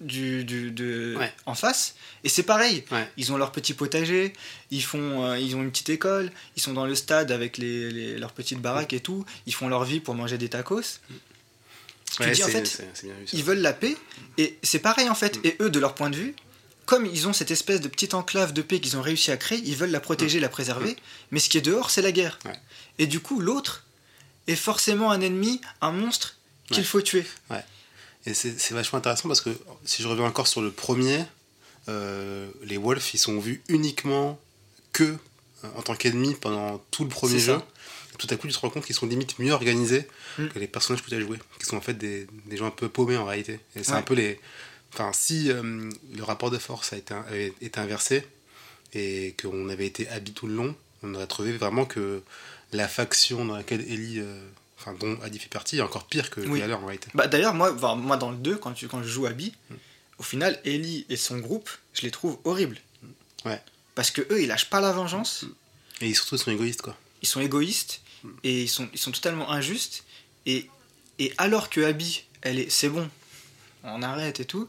[0.00, 1.32] du, du- de, Ouais.
[1.46, 2.84] en face, et c'est pareil.
[2.90, 3.08] Ouais.
[3.16, 4.32] Ils ont leur petit potager,
[4.70, 7.90] ils font, euh, ils ont une petite école, ils sont dans le stade avec les,
[7.90, 9.24] les- leurs petites baraques et tout.
[9.46, 10.82] Ils font leur vie pour manger des tacos.
[12.20, 13.96] Tu dis en fait, vu, ils veulent la paix,
[14.38, 15.38] et c'est pareil en fait.
[15.44, 16.34] Et eux, de leur point de vue,
[16.86, 19.60] comme ils ont cette espèce de petite enclave de paix qu'ils ont réussi à créer,
[19.64, 20.96] ils veulent la protéger, la préserver,
[21.30, 22.38] mais ce qui est dehors, c'est la guerre.
[22.98, 23.84] Et du coup, l'autre
[24.46, 26.36] est forcément un ennemi, un monstre
[26.68, 26.82] qu'il Ouais.
[26.84, 27.24] faut tuer.
[28.28, 29.50] Et c'est vachement intéressant parce que
[29.84, 31.24] si je reviens encore sur le premier,
[31.88, 34.40] euh, les Wolves, ils sont vus uniquement
[34.92, 37.54] que euh, en tant qu'ennemis pendant tout le premier jeu.
[37.54, 37.66] ça.
[38.18, 40.48] Tout à coup, tu te rends compte qu'ils sont limite mieux organisés Mm.
[40.48, 42.70] que les personnages que tu as joués, qui sont en fait des, des gens un
[42.70, 43.60] peu paumés en réalité.
[43.76, 43.98] Et c'est Ouais.
[43.98, 44.40] un peu les.
[44.92, 48.26] Enfin, si euh, le rapport de force a été, avait été inversé
[48.92, 52.22] et qu'on avait été habité tout le long, on aurait trouvé vraiment que
[52.72, 54.40] la faction dans laquelle Ellie, euh,
[54.78, 56.62] enfin dont Abby fait partie, est encore pire que, Oui.
[56.72, 57.08] en réalité.
[57.14, 59.74] Bah, D'ailleurs, moi, enfin, moi dans le 2, quand, tu, quand je joue Abby, Mm.
[60.18, 62.78] au final, Ellie et son groupe, je les trouve horribles.
[63.44, 63.60] Ouais.
[63.94, 65.44] Parce que eux, ils lâchent pas la vengeance,
[66.00, 66.96] Et surtout, ils sont égoïstes quoi.
[67.22, 68.02] ils sont égoïstes
[68.42, 70.04] et ils sont, ils sont totalement injustes.
[70.44, 70.68] Et,
[71.18, 73.08] et alors que Abby, elle est, c'est bon,
[73.84, 74.66] on arrête et tout,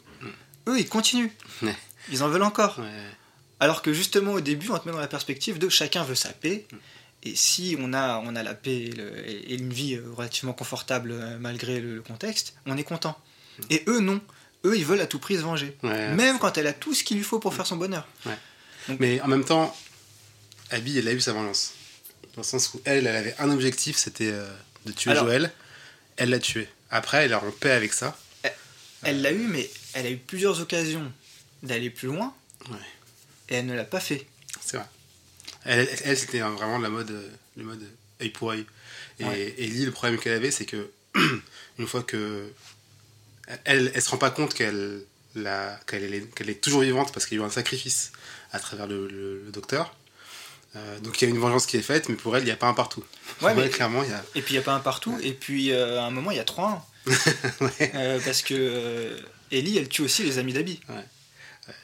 [0.68, 1.32] eux, ils continuent.
[1.64, 1.76] Ouais.
[2.12, 2.80] Ils en veulent encore.
[2.80, 2.86] Ouais.
[3.60, 6.30] Alors que justement, au début, on te met dans la perspective de chacun veut sa
[6.32, 6.66] paix.
[7.24, 10.54] Et si on a, on a la paix et, le- et une vie euh, relativement
[10.54, 13.18] confortable euh, malgré le, le contexte, on est content.
[13.70, 14.22] Et eux, non.
[14.66, 15.76] Eux, ils veulent à tout prix se venger.
[15.84, 16.14] Ouais.
[16.14, 18.08] Même quand elle a tout ce qu'il lui faut pour faire son bonheur.
[19.00, 19.76] Mais en même temps,
[20.72, 21.74] Abby, elle a eu sa vengeance.
[22.36, 24.48] Dans le sens où elle, elle avait un objectif, c'était euh,
[24.86, 25.52] de tuer Alors- Joël.
[26.18, 26.68] elle l'a tué.
[26.92, 28.18] Après, elle est en paix avec ça.
[29.04, 31.12] Elle l'a eu, mais elle a eu plusieurs occasions
[31.64, 32.34] d'aller plus loin.
[32.70, 32.78] Ouais.
[33.50, 34.26] Et elle ne l'a pas fait.
[34.62, 34.86] C'est vrai.
[35.68, 37.84] Elle, elle, c'était vraiment la mode, euh, le mode
[38.22, 38.66] œil pour œil.
[39.20, 39.56] Et Ouais.
[39.58, 40.90] Ellie, le problème qu'elle avait, c'est que
[41.80, 42.48] une fois que
[43.66, 47.44] elle, elle se rend pas compte qu'elle est, est toujours vivante parce qu'il y a
[47.44, 48.12] eu un sacrifice
[48.52, 49.96] à travers le, le- le docteur.
[50.76, 52.52] Euh, donc il y a une vengeance qui est faite, mais pour elle, il n'y
[52.52, 53.04] a pas un partout.
[53.42, 54.24] Ouais, mais- clairement, y a.
[54.36, 55.18] Et puis il n'y a pas un partout.
[55.22, 56.80] Et puis euh, à un moment, il y a 3-1.
[57.62, 57.92] Ouais.
[57.96, 59.20] Euh, parce que euh,
[59.52, 60.80] Ellie, elle tue aussi les amis d'Abby.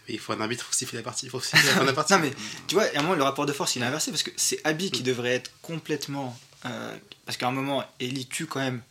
[0.07, 1.25] Mais il faut un arbitre pour siffler la partie.
[1.25, 2.13] Il faut siffler la fin de la partie.
[2.13, 2.31] Non, mais
[2.67, 4.59] tu vois, à un moment, le rapport de force, il est inversé parce que c'est
[4.63, 6.37] Abby qui devrait être complètement.
[6.65, 8.81] euh, parce qu'à un moment, Ellie tue quand même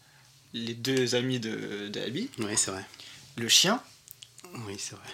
[0.54, 2.84] les deux amis de, de Abby, Oui, c'est vrai.
[3.36, 3.82] le chien.
[4.66, 5.04] Oui, c'est vrai.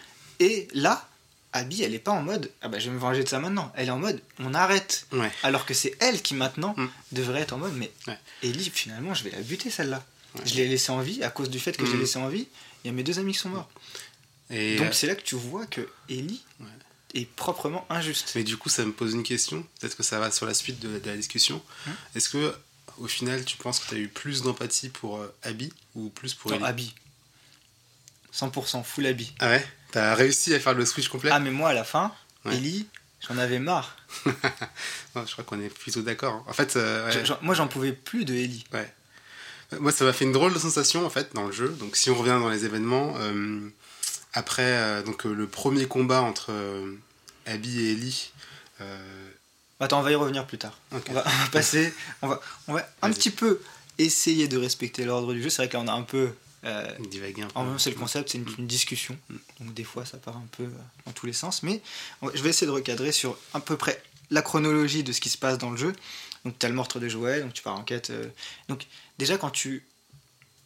[0.41, 1.09] Et là,
[1.53, 3.73] Abby, elle est pas en mode ah bah je vais me venger de ça maintenant.
[3.77, 5.07] Elle est en mode on arrête.
[5.13, 5.31] Ouais.
[5.43, 6.87] Alors que c'est elle qui maintenant Mm.
[7.13, 8.19] devrait être en mode mais Ouais.
[8.43, 10.05] Ellie, finalement, je vais la buter celle-là.
[10.35, 10.43] Ouais.
[10.45, 12.01] Je l'ai laissée en vie à cause du fait que je l'ai Mm.
[12.01, 12.47] laissée en vie.
[12.85, 13.69] Il y a mes deux amis qui sont morts.
[14.51, 16.67] Et, Donc euh, c'est là que tu vois que Ellie Ouais.
[17.15, 18.33] est proprement injuste.
[18.35, 19.67] Mais du coup, ça me pose une question.
[19.81, 21.63] Peut-être que ça va sur la suite de, de la discussion.
[21.87, 21.93] Hum.
[22.15, 22.55] Est-ce que,
[22.99, 26.35] au final, tu penses que tu as eu plus d'empathie pour euh, Abby ou plus
[26.35, 26.95] pour Non, Ellie Abby.
[28.35, 29.33] 100% full Abby.
[29.41, 29.67] Ah ouais?
[29.93, 31.31] T'as réussi à faire le switch complet?
[31.33, 32.13] Ah mais moi à la fin,
[32.45, 32.55] Ouais.
[32.57, 32.87] Ellie,
[33.27, 33.97] j'en avais marre.
[34.27, 36.35] Ouais, Je crois qu'on est plutôt d'accord.
[36.35, 36.45] hein.
[36.47, 37.25] En fait, euh, ouais.
[37.25, 38.65] Je- moi j'en pouvais plus de Ellie.
[39.81, 41.69] moi, ça m'a fait une drôle de sensation en fait dans le jeu.
[41.81, 43.69] Donc, si on revient dans les événements, euh,
[44.33, 46.95] après euh, donc, euh, le premier combat entre euh,
[47.47, 48.33] Abby et Ellie.
[49.81, 50.77] Attends, on va y revenir plus tard.
[50.93, 53.61] On va, on va passer, on va, on va un petit peu
[53.99, 55.51] essayer de respecter l'ordre du jeu.
[55.51, 56.31] C'est vrai que là on a un peu...
[56.65, 57.53] euh, divaguer un peu.
[57.55, 59.17] en même temps, c'est le concept, c'est une, une discussion.
[59.61, 60.69] Donc des fois, ça part un peu
[61.07, 61.63] dans tous les sens.
[61.63, 61.81] Mais
[62.35, 65.39] je vais essayer de recadrer sur à peu près la chronologie de ce qui se
[65.39, 65.93] passe dans le jeu.
[66.45, 68.11] Donc tu as le meurtre de Joël, donc tu pars en quête.
[68.11, 68.27] euh,
[68.69, 68.87] Donc
[69.19, 69.85] déjà, quand tu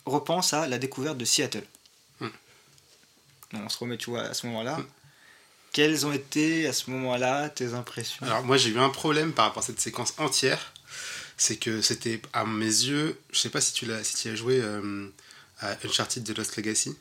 [0.07, 1.65] repenses à la découverte de Seattle,
[3.55, 4.79] on se remet, tu vois, à ce moment-là.
[5.73, 8.27] Quelles ont été à ce moment-là tes impressions?
[8.27, 10.73] Alors moi j'ai eu un problème par rapport à cette séquence entière,
[11.39, 14.35] c'est que c'était à mes yeux, je sais pas si tu l'as, si tu as
[14.35, 15.09] joué euh,
[15.61, 16.95] à Uncharted The Lost Legacy,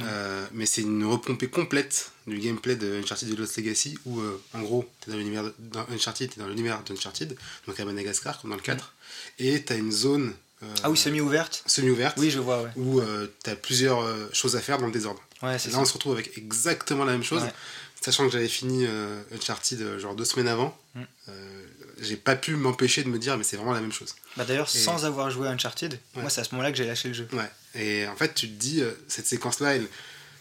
[0.00, 4.40] euh, mais c'est une repompée complète du gameplay de Uncharted The Lost Legacy où euh,
[4.54, 8.40] en gros t'es dans l'univers de- dans Uncharted, t'es dans l'univers d'Uncharted, donc à Madagascar
[8.40, 8.94] comme dans le 4,
[9.38, 10.32] et t'as une zone
[10.62, 11.62] euh, Ah oui, semi-ouverte.
[11.66, 12.70] semi-ouverte Oui, je vois, ouais.
[12.76, 15.20] où euh, t'as plusieurs euh, choses à faire dans le désordre.
[15.42, 15.80] Ouais, c'est Là, ça.
[15.80, 17.42] on se retrouve avec exactement la même chose.
[17.42, 17.52] Ouais.
[18.00, 21.00] Sachant que j'avais fini euh, Uncharted euh, genre deux semaines avant, Mm.
[21.28, 21.64] euh,
[22.00, 24.14] j'ai pas pu m'empêcher de me dire, mais c'est vraiment la même chose.
[24.36, 26.20] Bah, D'ailleurs, Et- sans avoir joué à Uncharted, Ouais.
[26.22, 27.28] moi, c'est à ce moment-là que j'ai lâché le jeu.
[27.32, 27.50] Ouais.
[27.80, 29.86] Et en fait, tu te dis, euh, cette séquence-là, elle-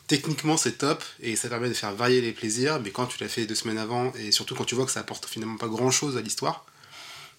[0.08, 3.30] techniquement, c'est top et ça permet de faire varier les plaisirs, mais quand tu l'as
[3.30, 6.18] fait deux semaines avant, et surtout quand tu vois que ça apporte finalement pas grand-chose
[6.18, 6.66] à l'histoire,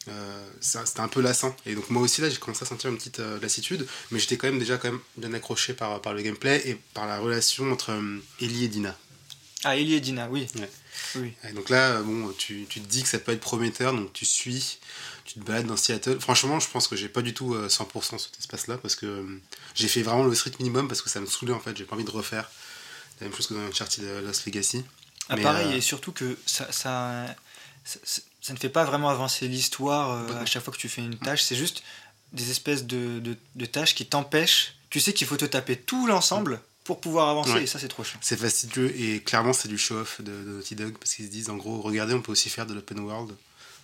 [0.09, 1.55] euh, c'était un peu lassant.
[1.67, 4.37] Et donc, moi aussi, là, j'ai commencé à sentir une petite euh, lassitude, mais j'étais
[4.37, 7.71] quand même déjà quand même bien accroché par, par le gameplay et par la relation
[7.71, 8.97] entre euh, Ellie et Dina.
[9.65, 10.49] Ah, Ellie et Dina, oui.
[10.57, 10.71] Ouais.
[11.17, 11.33] Oui.
[11.49, 14.13] Et donc là, euh, bon, tu, tu te dis que ça peut être prometteur, donc
[14.13, 14.79] tu suis,
[15.25, 16.19] tu te balades dans Seattle.
[16.21, 19.25] Franchement, je pense que j'ai pas du tout euh, 100% cet espace-là, parce que
[19.75, 21.95] j'ai fait vraiment le strict minimum, parce que ça me saoulait en fait, j'ai pas
[21.95, 22.51] envie de refaire
[23.21, 24.85] la même chose que dans Uncharted Lost Legacy.
[25.29, 27.27] Ah, Mais, pareil, et surtout que ça, ça,
[27.85, 31.01] ça, ça ne fait pas vraiment avancer l'histoire euh, à chaque fois que tu fais
[31.01, 31.43] une tâche.
[31.43, 31.83] C'est juste
[32.33, 34.75] des espèces de, de, de tâches qui t'empêchent.
[34.91, 37.63] Tu sais qu'il faut te taper tout l'ensemble pour pouvoir avancer, Ouais.
[37.63, 38.19] et ça, c'est trop chiant.
[38.21, 41.49] C'est fastidieux, et clairement, c'est du show-off de, de Naughty Dog, parce qu'ils se disent,
[41.49, 43.31] en gros, regardez, on peut aussi faire de l'open world,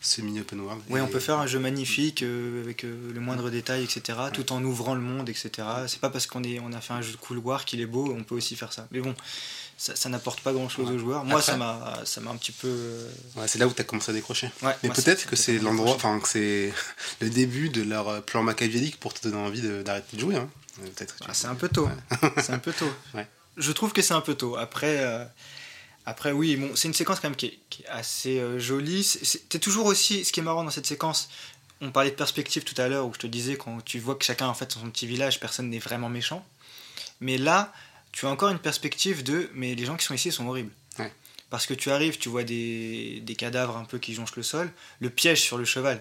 [0.01, 0.83] semi-open world.
[0.91, 4.53] Oui, on peut faire un jeu magnifique euh, avec euh, le moindre détail, etc., tout
[4.53, 5.51] en ouvrant le monde, etc.
[5.87, 8.25] C'est pas parce qu'on on a fait un jeu de couloir qu'il est beau, on
[8.25, 8.89] peut aussi faire ça.
[8.91, 9.15] Mais bon,
[9.79, 10.95] ça, ça n'apporte pas grand-chose Ouais.
[10.97, 11.25] aux joueurs.
[11.25, 12.69] Moi, Après- ça m'a, ça m'a un petit peu.
[12.69, 14.51] euh, Ouais, c'est là où tu as commencé à décrocher.
[14.63, 16.73] Ouais, Mais peut-être que c'est l'endroit, enfin que c'est
[17.21, 20.37] le début de leur plan machiavélique pour te donner envie de- d'arrêter de jouer.
[20.37, 20.51] Hein.
[20.83, 21.15] Euh, Peut-être.
[21.27, 21.89] Ah, c'est un peu tôt.
[22.39, 22.91] c'est un peu tôt.
[23.57, 24.57] Je trouve que c'est un peu tôt.
[24.57, 25.25] Après, euh,
[26.07, 29.07] après oui, bon, c'est une séquence quand même qui est, qui est assez euh, jolie.
[29.49, 30.25] T'es toujours aussi.
[30.25, 31.29] Ce qui est marrant dans cette séquence,
[31.81, 34.25] on parlait de perspective tout à l'heure où je te disais quand tu vois que
[34.25, 36.45] chacun en fait dans son petit village, personne n'est vraiment méchant.
[37.21, 37.73] Mais là,
[38.13, 40.73] tu as encore une perspective de mais les gens qui sont ici sont horribles.
[40.99, 41.13] Ouais.
[41.51, 44.71] Parce que tu arrives, tu vois des, des cadavres un peu qui jonchent le sol,
[45.01, 46.01] le piège sur le cheval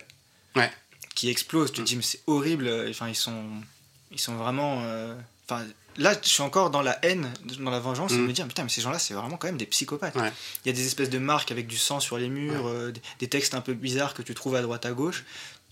[0.56, 0.72] Ouais.
[1.16, 1.72] qui explose.
[1.72, 1.86] Tu te Mm.
[1.86, 2.70] dis mais c'est horrible.
[2.90, 3.44] Enfin ils sont
[4.12, 4.82] ils sont vraiment.
[4.84, 5.16] euh,
[5.50, 5.66] Enfin,
[5.96, 8.28] là, je suis encore dans la haine, dans la vengeance, et Mm.
[8.28, 10.16] me dire, putain, mais ces gens-là, c'est vraiment quand même des psychopathes.
[10.16, 10.30] Ouais.
[10.66, 13.02] Il y a des espèces de marques avec du sang sur les murs, euh, des,
[13.20, 15.24] des textes un peu bizarres que tu trouves à droite à gauche,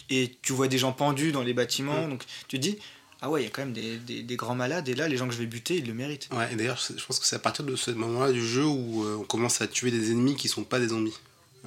[0.09, 2.09] et tu vois des gens pendus dans les bâtiments, Mm.
[2.11, 2.77] donc tu te dis,
[3.25, 5.17] ah ouais, il y a quand même des, des- des grands malades, et là, les
[5.17, 6.27] gens que je vais buter, ils le méritent.
[6.31, 9.03] Ouais, et d'ailleurs, je pense que c'est à partir de ce moment-là du jeu où
[9.03, 11.17] euh, on commence à tuer des ennemis qui sont pas des zombies.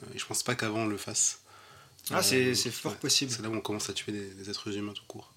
[0.02, 1.40] Euh, et je pense pas qu'avant on le fasse.
[2.10, 3.30] Ah, c'est Euh, c'est fort ouais, possible.
[3.32, 5.30] C'est là où on commence à tuer des, des êtres humains tout court.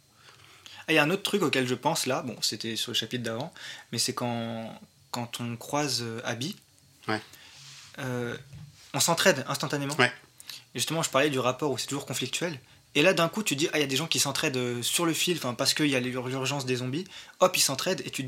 [0.81, 2.95] Ah, il y a un autre truc auquel je pense là, bon, c'était sur le
[2.95, 3.53] chapitre d'avant,
[3.91, 4.79] mais c'est quand,
[5.11, 6.55] quand on croise Abby,
[7.07, 7.19] Ouais.
[7.99, 8.37] euh,
[8.93, 9.95] on s'entraide instantanément.
[9.97, 10.11] Ouais.
[10.75, 12.59] Et justement, je parlais du rapport où c'est toujours conflictuel.
[12.93, 14.81] Et là, d'un coup, tu dis, ah, il y a des gens qui s'entraident euh,
[14.81, 17.05] sur le fil, parce qu'il y a l'ur- l'urgence des zombies.
[17.39, 18.27] Hop, ils s'entraident, et, tu,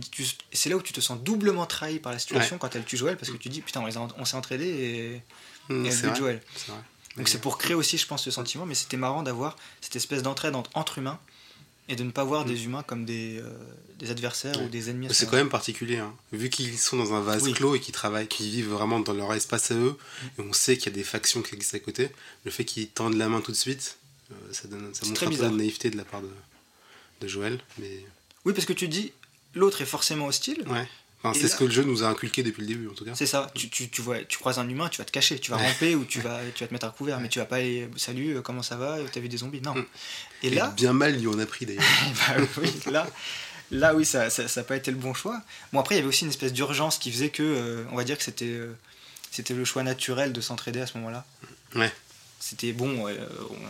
[0.54, 3.17] c'est là où tu te sens doublement trahi par la situation quand elle tue Joël,
[3.17, 3.84] parce que tu dis, putain,
[4.17, 5.21] on, s'est entraidés et,
[5.73, 6.15] Mm, et elle.
[6.15, 6.41] Joël.
[6.67, 6.78] vrai.
[7.15, 10.23] Donc c'est pour créer aussi, je pense, ce sentiment, mais c'était marrant d'avoir cette espèce
[10.23, 11.19] d'entraide entre, entre humains
[11.88, 13.49] et de ne pas voir des humains comme des, euh,
[13.99, 14.58] des adversaires.
[14.58, 14.63] Ouais.
[14.65, 15.08] ou des ennemis.
[15.12, 16.13] C'est quand même particulier, hein.
[16.32, 17.54] vu qu'ils sont dans un vase Oui.
[17.54, 19.95] clos et qu'ils travaillent, qu'ils vivent vraiment dans leur espace à eux,
[20.38, 20.41] Mm.
[20.41, 22.10] et on sait qu'il y a des factions qui existent à côté,
[22.45, 23.97] le fait qu'ils tendent la main tout de suite,
[24.51, 25.51] ça, donne, ça C'est montre très un peu bizarre.
[25.51, 26.29] de naïveté de la part de,
[27.21, 27.59] de Joël.
[27.77, 28.05] Mais
[28.45, 29.12] Oui, parce que tu dis,
[29.55, 30.63] l'autre est forcément hostile.
[30.67, 30.88] ouais,
[31.25, 33.05] Enfin, Et c'est ce que le jeu nous a inculqué depuis le début en tout
[33.05, 33.13] cas.
[33.15, 35.51] C'est ça, tu, tu, tu, vois, tu croises un humain, tu vas te cacher, tu
[35.51, 35.67] vas Ouais.
[35.71, 37.88] ramper ou tu vas, tu vas te mettre à couvert, mais tu vas pas aller
[37.95, 39.62] salut, euh, comment ça va, t'as vu des zombies?
[39.62, 39.73] Non.
[39.75, 39.86] Mm.
[40.43, 41.83] Et là, bien mal lui on a pris d'ailleurs.
[42.27, 43.07] bah oui, là,
[43.71, 45.41] là oui, ça n'a ça, ça pas été le bon choix.
[45.71, 48.03] Bon, après, il y avait aussi une espèce d'urgence qui faisait que, euh, on va
[48.03, 48.75] dire que c'était euh,
[49.31, 51.25] c'était le choix naturel de s'entraider à ce moment-là.
[51.75, 51.91] Ouais.
[52.45, 53.15] C'était bon, euh,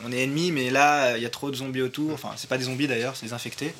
[0.03, 2.11] on est ennemis, mais là, il y a trop de zombies autour.
[2.11, 3.71] Enfin, c'est pas des zombies d'ailleurs, c'est des infectés.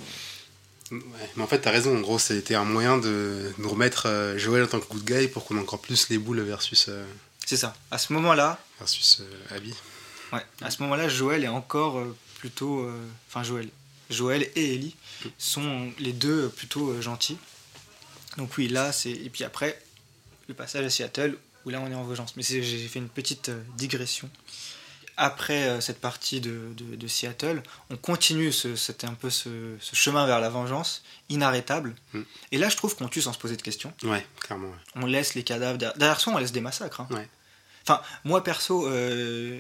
[0.92, 1.02] Ouais,
[1.36, 1.98] mais en fait, t'as raison.
[1.98, 5.28] En gros, c'était un moyen de nous remettre euh, Joël en tant que good guy
[5.28, 7.04] pour qu'on ait encore plus les boules versus, euh,
[7.44, 7.76] C'est ça.
[7.90, 9.74] À ce moment-là, versus euh, Abby.
[10.32, 12.04] ouais, à ce moment-là, Joël est encore
[12.38, 12.94] plutôt, euh,
[13.30, 13.70] enfin Joël,
[14.12, 14.96] Joël et Ellie
[15.40, 17.38] sont les deux plutôt gentils.
[18.38, 19.82] Donc oui, là, c'est et puis après
[20.48, 22.36] le passage à Seattle où là on est en vengeance.
[22.36, 24.30] Mais j'ai fait une petite digression.
[25.16, 29.76] Après euh, cette partie de, de- de Seattle, on continue, ce- c'était un peu ce,
[29.80, 31.94] ce chemin vers la vengeance, inarrêtable.
[32.14, 32.22] Mm.
[32.52, 33.94] Et là, je trouve qu'on tue sans se poser de questions.
[34.04, 34.70] Ouais, clairement.
[34.70, 34.76] ouais.
[34.96, 37.02] On laisse les cadavres derrière, derrière soi, on laisse des massacres.
[37.02, 37.08] hein.
[37.12, 37.28] Ouais.
[37.88, 39.60] Enfin, moi perso, euh,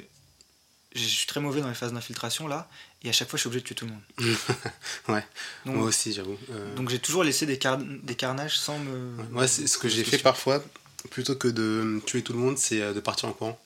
[0.95, 2.69] je suis très mauvais dans les phases d'infiltration là,
[3.03, 4.01] et à chaque fois je suis obligé de tuer tout le monde.
[5.09, 5.25] Ouais.
[5.65, 6.37] Donc, Moi aussi, j'avoue.
[6.51, 9.17] Euh, donc j'ai toujours laissé des, car- des carnages sans me.
[9.17, 10.63] ouais, Moi, c'est ce que j'ai fait parfois,
[11.11, 13.59] plutôt que de tuer tout le monde, c'est de partir en courant.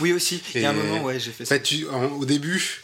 [0.00, 0.42] Oui aussi.
[0.54, 1.58] Il y a un moment ouais j'ai fait En ça.
[1.58, 2.82] tu, en- au début,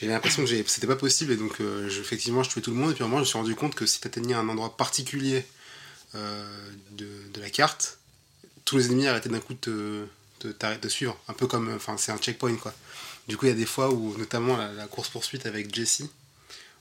[0.00, 2.70] j'avais l'impression que j'ai- c'était pas possible, et donc euh, je- effectivement, je tuais tout
[2.70, 4.06] le monde, et puis à un moment, je me suis rendu compte que si tu
[4.06, 5.44] atteignais un endroit particulier
[6.14, 6.44] euh,
[6.90, 7.98] de, de la carte,
[8.64, 10.06] tous les ennemis arrêtaient d'un coup de
[10.38, 10.46] te,
[10.76, 11.18] de, suivre.
[11.28, 11.72] Un peu comme.
[11.74, 12.74] Enfin, c'est un checkpoint, quoi.
[13.28, 16.10] Du coup, il y a des fois où, notamment la, la course-poursuite avec Jessie,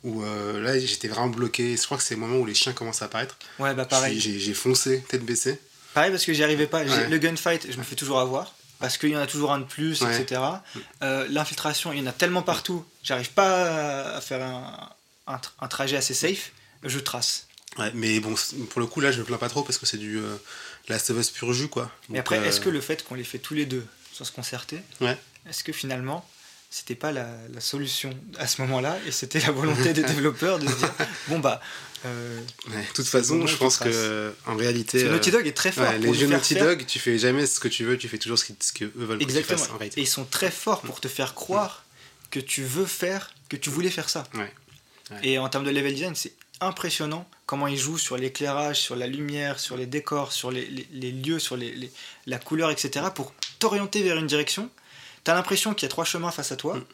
[0.03, 1.77] où euh, là, j'étais vraiment bloqué.
[1.77, 3.37] Je crois que c'est le moment où les chiens commencent à apparaître.
[3.59, 4.19] Ouais bah pareil.
[4.19, 5.59] J'ai j'ai foncé, tête baissée.
[5.93, 6.85] Pareil parce que j'y arrivais pas.
[6.85, 7.09] J'ai- Ouais.
[7.09, 8.55] Le gunfight, je me fais toujours avoir.
[8.81, 10.19] Parce qu'il y en a toujours un de plus, Ouais.
[10.19, 10.41] etc.
[11.03, 12.83] Euh, L'infiltration, il y en a tellement partout.
[13.03, 14.89] J'arrive pas à faire un,
[15.27, 16.51] un tra- un trajet assez safe.
[16.83, 17.47] Je trace.
[17.77, 18.35] Ouais, mais bon,
[18.69, 20.35] pour le coup, là, je me plains pas trop parce que c'est du euh,
[20.89, 21.89] Last of Us pur jus, quoi.
[22.09, 24.25] Mais Donc, après, euh, est-ce que le fait qu'on les fait tous les deux sans
[24.25, 25.17] se concerter, Ouais.
[25.49, 26.27] est-ce que finalement,
[26.69, 30.67] c'était pas la, la solution à ce moment-là et c'était la volonté des développeurs de
[30.67, 30.91] se dire
[31.27, 31.61] bon bah.
[32.05, 35.47] Euh, Ouais, de toute façon, je pense que en réalité, parce que euh, Naughty Dog
[35.47, 37.67] est très fort ouais, pour les jeux Naughty faire- Dog, tu fais jamais ce que
[37.67, 39.57] tu veux, tu fais toujours ce que eux veulent que tu Exactement.
[39.59, 41.83] fasses en Et ils sont très forts pour te faire croire
[42.31, 44.23] que tu veux faire, que tu voulais faire ça.
[44.33, 44.51] Ouais.
[45.23, 49.07] Et en termes de level design, c'est impressionnant comment ils jouent sur l'éclairage, sur la
[49.07, 51.91] lumière, sur les décors, sur les, les- les lieux, sur les,
[52.27, 53.07] la couleur, etc.
[53.13, 54.69] pour t'orienter vers une direction.
[55.23, 56.77] T'as l'impression qu'il y a trois chemins face à toi.
[56.77, 56.85] Mm.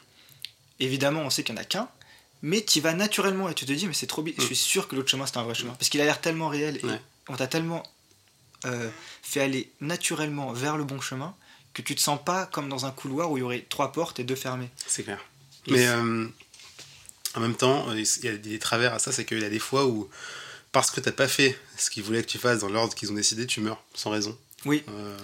[0.80, 1.88] Évidemment, on sait qu'il n'y en a qu'un.
[2.42, 4.34] Mais tu vas naturellement et tu te dis, mais c'est trop bien.
[4.38, 5.74] Je suis sûr que l'autre chemin, c'est un vrai chemin.
[5.74, 6.90] Parce qu'il a l'air tellement réel et Mm.
[6.90, 7.02] Ouais.
[7.30, 7.84] on t'a tellement
[8.66, 8.90] euh,
[9.24, 11.36] fait aller naturellement vers le bon chemin
[11.74, 14.20] que tu te sens pas comme dans un couloir où il y aurait trois portes
[14.20, 14.70] et deux fermées.
[14.88, 15.20] C'est clair.
[15.68, 16.28] Et Mais euh,
[17.36, 19.50] en même temps, euh, il y a des travers à ça, c'est qu'il y a
[19.50, 20.10] des fois où,
[20.72, 23.16] parce que t'as pas fait ce qu'ils voulaient que tu fasses dans l'ordre qu'ils ont
[23.16, 24.36] décidé, tu meurs sans raison.
[24.66, 25.18] Oui, Euh,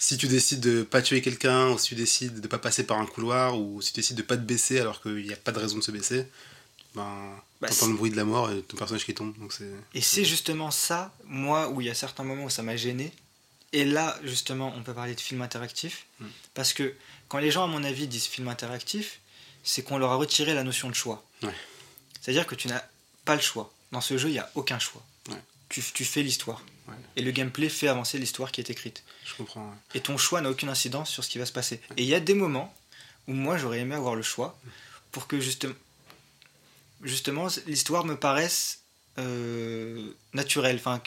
[0.00, 2.98] si tu décides de pas tuer quelqu'un, ou si tu décides de pas passer par
[2.98, 5.52] un couloir, ou si tu décides de pas te baisser alors qu'il n'y a pas
[5.52, 6.26] de raison de se baisser,
[6.94, 9.38] ben, Bah, t'entends le bruit de la mort et ton personnage qui tombe.
[9.38, 9.70] Donc c'est.
[9.94, 13.12] Et c'est justement ça, moi, où il y a certains moments où ça m'a gêné.
[13.74, 16.06] Et là, justement, on peut parler de film interactif.
[16.18, 16.26] Mm.
[16.54, 16.94] Parce que
[17.28, 19.20] quand les gens, à mon avis, disent film interactif,
[19.62, 21.22] c'est qu'on leur a retiré la notion de choix.
[21.42, 21.54] Ouais.
[22.22, 22.82] C'est-à-dire que tu n'as
[23.26, 23.70] pas le choix.
[23.92, 25.04] Dans ce jeu, il n'y a aucun choix.
[25.28, 25.42] Ouais.
[25.68, 26.64] Tu, tu fais l'histoire.
[26.90, 26.96] Ouais.
[27.16, 29.02] Et le gameplay fait avancer l'histoire qui est écrite.
[29.24, 29.64] Je comprends.
[29.68, 29.76] ouais.
[29.94, 31.80] Et ton choix n'a aucune incidence sur ce qui va se passer.
[31.96, 32.74] Et il y a des moments
[33.28, 34.58] où moi, j'aurais aimé avoir le choix
[35.12, 35.74] pour que justement,
[37.02, 38.80] justement l'histoire me paraisse
[39.18, 40.76] euh, naturelle.
[40.76, 41.00] Enfin,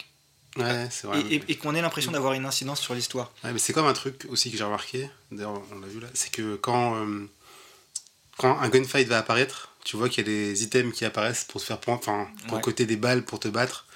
[0.56, 1.20] Ouais, c'est vrai.
[1.22, 3.34] et, et- et qu'on ait l'impression d'avoir une incidence sur l'histoire.
[3.44, 6.08] Ouais, mais c'est comme un truc aussi que j'ai remarqué, d'ailleurs on l'a vu là,
[6.14, 7.28] c'est que quand, euh,
[8.38, 11.60] quand un gunfight va apparaître, tu vois qu'il y a des items qui apparaissent pour
[11.60, 12.60] te faire prendre, enfin, pour Ouais.
[12.60, 13.88] le côté des balles pour te battre.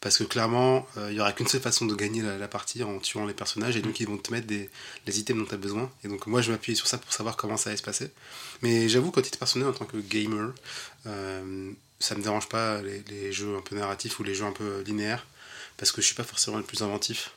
[0.00, 2.82] Parce que clairement, euh, il y aura qu'une seule façon de gagner la, la, partie
[2.82, 4.70] en tuant les personnages, et donc ils vont te mettre des,
[5.06, 5.90] les items dont tu as besoin.
[6.04, 8.10] Et donc moi, je m'appuie sur ça pour savoir comment ça allait se passer.
[8.62, 10.52] Mais j'avoue, quand titre personnel, en tant que gamer,
[11.06, 14.52] euh, ça me dérange pas les, les, jeux un peu narratifs ou les jeux un
[14.52, 15.26] peu linéaires,
[15.76, 17.32] parce que je suis pas forcément le plus inventif.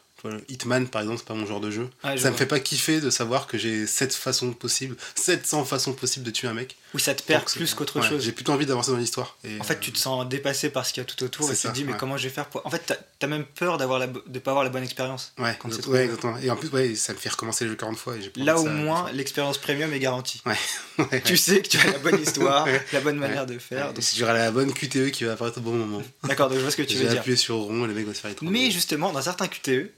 [0.47, 1.89] Hitman, par exemple, c'est pas mon genre de jeu.
[2.01, 5.93] Ah, ça me fait pas kiffer de savoir que j'ai 7 façons possibles, 700 façons
[5.93, 6.77] possibles de tuer un mec.
[6.93, 8.23] Oui, ça te perd plus qu'autre chose.
[8.23, 9.37] J'ai plutôt envie d'avancer dans l'histoire.
[9.59, 11.67] En fait, tu te sens dépassé par ce qu'il y a tout autour et tu
[11.67, 12.65] te dis, mais comment je vais faire pour.
[12.65, 14.07] En fait, t'as as même peur d'avoir la...
[14.07, 15.33] de pas avoir la bonne expérience.
[15.37, 16.37] Ouais, ouais exactement.
[16.37, 18.15] Et en plus, ouais, ça me fait recommencer le jeu 40 fois.
[18.17, 20.41] Et Là, au moins, l'expérience premium est garantie.
[20.45, 21.21] Ouais.
[21.23, 23.93] tu sais que tu as la bonne histoire, la bonne manière de faire.
[23.93, 24.03] Donc...
[24.03, 26.01] Si tu la bonne QTE qui va apparaître au bon moment.
[26.23, 27.19] D'accord, donc je vois ce que tu veux dire.
[27.19, 29.89] appuyer sur rond et le mec va se faire Mais justement, dans certains QTE,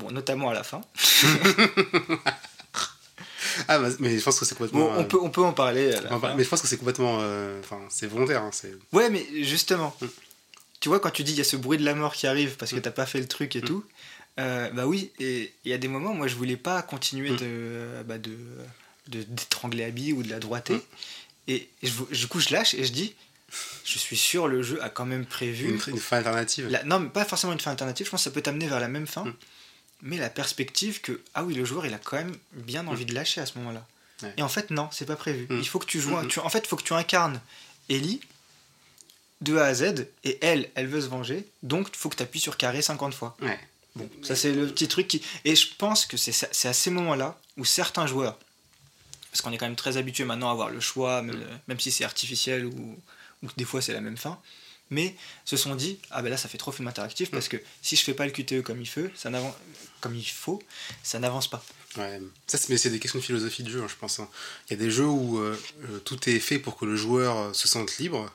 [0.00, 0.80] Bon, notamment à la fin.
[3.68, 4.86] ah, bah, mais je pense que c'est complètement.
[4.86, 5.94] Bon, on, peut, on peut en parler.
[6.36, 7.18] mais je pense que c'est complètement.
[7.20, 8.42] Euh, enfin, c'est volontaire.
[8.42, 8.50] Hein,
[8.92, 10.06] ouais, mais justement, mm.
[10.80, 12.56] tu vois, quand tu dis il y a ce bruit de la mort qui arrive
[12.56, 12.82] parce que mm.
[12.82, 13.64] t'as pas fait le truc et mm.
[13.64, 13.84] tout,
[14.38, 18.02] euh, bah oui, et il y a des moments, moi je voulais pas continuer de,
[18.06, 18.36] bah, de,
[19.08, 20.80] d'étrangler Abby ou de la droiter.
[21.48, 23.14] Et, du coup, je lâche et je dis
[23.84, 26.70] je suis sûr le jeu a quand même prévu une, fin alternative.
[26.84, 28.06] non, mais pas forcément une fin alternative.
[28.06, 29.24] Je pense que ça peut t'amener vers la même fin
[30.02, 33.14] mais la perspective que ah oui le joueur il a quand même bien envie de
[33.14, 33.86] lâcher à ce moment-là.
[34.36, 35.46] Et en fait non, c'est pas prévu.
[35.48, 35.58] Mm.
[35.58, 36.28] Il faut que tu joues, mm, mm.
[36.28, 37.40] tu, en fait il faut que tu incarnes
[37.88, 38.20] Ellie
[39.40, 42.22] de A à Z et elle, elle veut se venger, donc il faut que tu
[42.22, 43.36] appuies sur carré 50 fois.
[43.96, 47.38] Bon, ça c'est le petit truc qui et je pense que c'est à ces moments-là
[47.56, 48.38] où certains joueurs
[49.30, 51.90] parce qu'on est quand même très habitué maintenant à avoir le choix même, même si
[51.90, 52.98] c'est artificiel ou,
[53.42, 54.38] ou des fois c'est la même fin
[54.90, 57.96] mais se sont dit ah ben là ça fait trop film interactif parce que si
[57.96, 59.54] je fais pas le QTE comme il faut ça n'avance
[60.00, 60.62] comme il faut
[61.02, 61.64] ça n'avance pas
[61.96, 64.28] ouais ça mais c'est des questions de philosophie de jeu hein, je pense hein.
[64.68, 67.36] il y a des jeux où euh, euh, tout est fait pour que le joueur
[67.36, 68.30] euh, se sente libre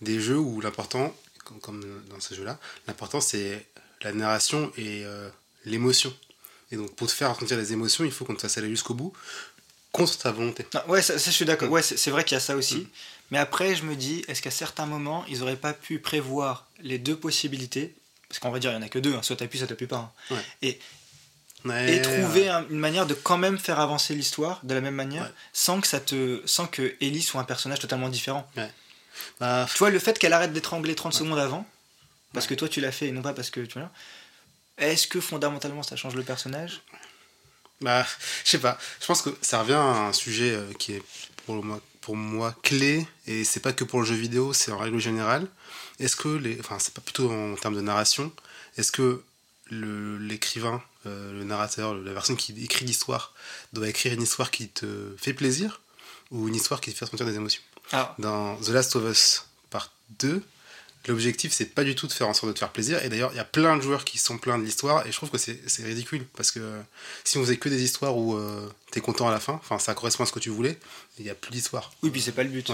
[0.00, 1.14] des jeux où l'important
[1.62, 3.66] comme, dans ce jeu là l'important c'est
[4.02, 5.04] la narration et
[5.64, 6.14] l'émotion
[6.70, 8.94] et donc pour te faire ressentir les émotions il faut qu'on te fasse aller jusqu'au
[8.94, 9.12] bout
[9.92, 11.72] contre ta volonté ah, ouais ça, je suis d'accord mm.
[11.72, 12.86] ouais c'est vrai qu'il y a ça aussi mm.
[13.30, 16.98] Mais après, je me dis, est-ce qu'à certains moments, ils n'auraient pas pu prévoir les
[16.98, 17.94] deux possibilités?
[18.28, 19.86] Parce qu'on va dire, il n'y en a que deux, hein, soit t'appuies, soit t'appuies
[19.86, 20.12] pas.
[20.30, 20.36] Hein.
[20.62, 20.78] Et,
[21.88, 25.80] et trouver une manière de quand même faire avancer l'histoire de la même manière, sans
[25.80, 28.48] que ça te, sans que Ellie soit un personnage totalement différent.
[29.38, 31.66] Bah, tu vois, le fait qu'elle arrête d'étrangler 30 secondes avant,
[32.32, 33.90] parce que toi tu l'as fait et non pas parce que tu vois.
[34.78, 36.80] Est-ce que fondamentalement ça change le personnage?
[37.80, 38.06] Bah,
[38.44, 38.78] je sais pas.
[39.00, 41.02] Je pense que ça revient à un sujet euh, qui est
[41.44, 41.80] pour le moins
[42.10, 45.46] pour moi clé, et c'est pas que pour le jeu vidéo, c'est en règle générale.
[46.00, 46.58] Est-ce que les.
[46.58, 48.32] Enfin, c'est pas plutôt en termes de narration.
[48.76, 49.22] Est-ce que
[49.70, 53.32] l'écrivain, euh, le, narrateur, la personne qui écrit l'histoire,
[53.72, 55.82] doit écrire une histoire qui te fait plaisir
[56.32, 57.62] ou une histoire qui te fait ressentir des émotions?
[57.92, 58.16] Ah.
[58.18, 60.42] Dans The Last of Us, part 2,
[61.08, 63.02] L'objectif, c'est pas du tout de faire en sorte de te faire plaisir.
[63.02, 65.06] Et d'ailleurs, il y a plein de joueurs qui sont pleins de l'histoire.
[65.06, 66.26] Et je trouve que c'est ridicule.
[66.36, 66.60] Parce que
[67.24, 69.94] si on faisait que des histoires où euh, t'es content à la fin, enfin, ça
[69.94, 70.78] correspond à ce que tu voulais,
[71.18, 71.92] il n'y a plus d'histoire.
[72.02, 72.70] Oui, puis c'est pas le but.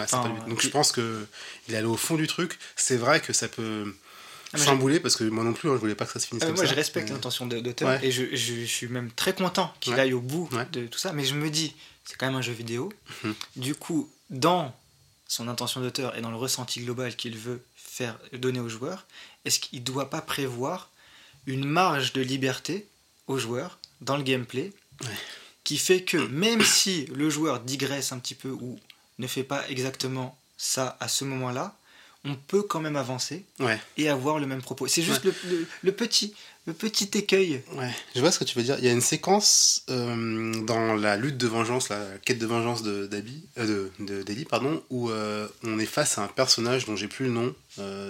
[0.48, 1.26] Donc je pense que
[1.68, 2.58] il est allé au fond du truc.
[2.74, 3.94] C'est vrai que ça peut
[4.52, 6.42] ah, chambouler parce que moi non plus, hein, je voulais pas que ça se finisse
[6.42, 6.68] ah, comme moi, ça.
[6.68, 8.02] Moi, je respecte l'intention d'auteur.
[8.02, 11.12] Et je, je, suis même très content qu'il aille au bout de tout ça.
[11.12, 12.92] Mais je me dis, c'est quand même un jeu vidéo.
[13.22, 13.34] Mhm.
[13.56, 14.74] Du coup, dans
[15.28, 17.62] son intention d'auteur et dans le ressenti global qu'il veut
[17.96, 19.06] faire donner aux joueurs,
[19.46, 20.90] est-ce qu'il ne doit pas prévoir
[21.46, 22.86] une marge de liberté
[23.26, 24.72] aux joueurs dans le gameplay
[25.64, 28.78] qui fait que même si le joueur digresse un petit peu ou
[29.18, 31.74] ne fait pas exactement ça à ce moment-là,
[32.26, 33.44] on peut quand même avancer
[33.96, 34.86] et avoir le même propos.
[34.86, 36.34] C'est juste le, petit,
[36.66, 37.62] le petit écueil.
[37.72, 38.76] Ouais, je vois ce que tu veux dire.
[38.78, 42.82] Il y a une séquence euh, dans la lutte de vengeance, la quête de vengeance
[42.82, 43.08] de
[43.58, 47.32] euh, de, pardon, où euh, on est face à un personnage dont j'ai plus le
[47.32, 47.54] nom.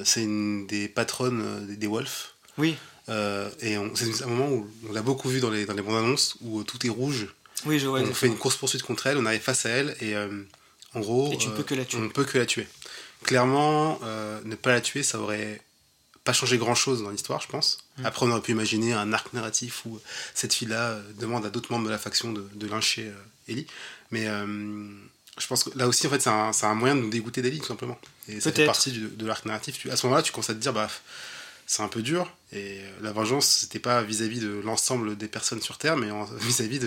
[0.04, 2.32] c'est une des patronnes des, Wolves.
[2.58, 2.76] Oui.
[3.08, 6.36] et c'est un moment où on l'a beaucoup vu dans les, dans les bandes annonces,
[6.40, 7.28] où tout est rouge.
[7.66, 8.00] Oui, je vois.
[8.00, 10.14] On fait une course poursuite contre elle, on arrive face à elle et
[10.94, 11.98] en gros, et tu peux que la tuer.
[12.00, 12.66] on peut que la tuer
[13.26, 14.00] clairement,
[14.44, 15.60] ne pas la tuer, ça aurait
[16.26, 17.78] pas changé grand chose dans l'histoire, je pense.
[17.96, 18.06] Mm.
[18.06, 19.98] Après, on aurait pu imaginer un arc narratif où
[20.34, 23.66] cette fille-là euh, demande à d'autres membres de la faction de, lyncher euh, Ellie.
[24.10, 24.44] Mais euh,
[25.38, 26.28] je pense que là aussi, en fait, c'est
[26.66, 27.98] un, moyen de nous dégoûter d'Ellie, tout simplement.
[28.28, 29.86] Et ça fait partie de l'arc narratif.
[29.86, 30.90] à ce moment-là, tu commences à te dire, bah,
[31.66, 32.32] c'est un peu dur.
[32.52, 36.08] Et la vengeance, c'était pas vis-à-vis de l'ensemble des personnes sur Terre, mais
[36.40, 36.80] vis-à-vis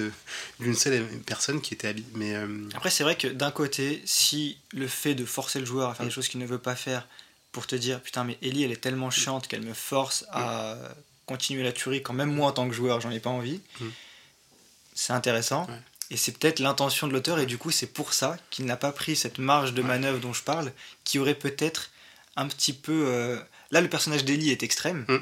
[0.60, 2.10] d'une seule personne qui était habitée.
[2.16, 2.36] Mais
[2.74, 6.06] Après, c'est vrai que d'un côté, si le fait de forcer le joueur à faire
[6.06, 7.08] des choses qu'il ne veut pas faire,
[7.52, 10.78] pour te dire putain mais Ellie elle est tellement chiante qu'elle me force à
[11.26, 13.88] continuer la tuerie quand même moi en tant que joueur j'en ai pas envie mm.
[14.94, 15.68] c'est intéressant
[16.12, 18.92] et c'est peut-être l'intention de l'auteur et du coup c'est pour ça qu'il n'a pas
[18.92, 20.72] pris cette marge de manœuvre dont je parle
[21.04, 21.92] qui aurait peut-être
[22.36, 23.40] un petit peu euh,
[23.72, 25.06] Là, le personnage d'Ellie est extrême.
[25.08, 25.18] Mm.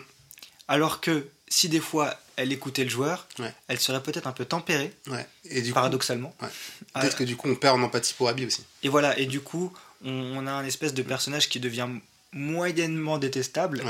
[0.67, 3.53] Alors que si des fois elle écoutait le joueur, Ouais.
[3.67, 5.25] elle serait peut-être un peu tempérée, Ouais.
[5.45, 6.35] Et du paradoxalement.
[6.41, 6.47] ouais.
[6.93, 8.63] Ah, peut-être que du coup, on perd en empathie pour Abby aussi.
[8.83, 9.73] Et voilà, et du coup,
[10.05, 11.87] on, on a un espèce de personnage qui devient
[12.33, 13.83] moyennement détestable.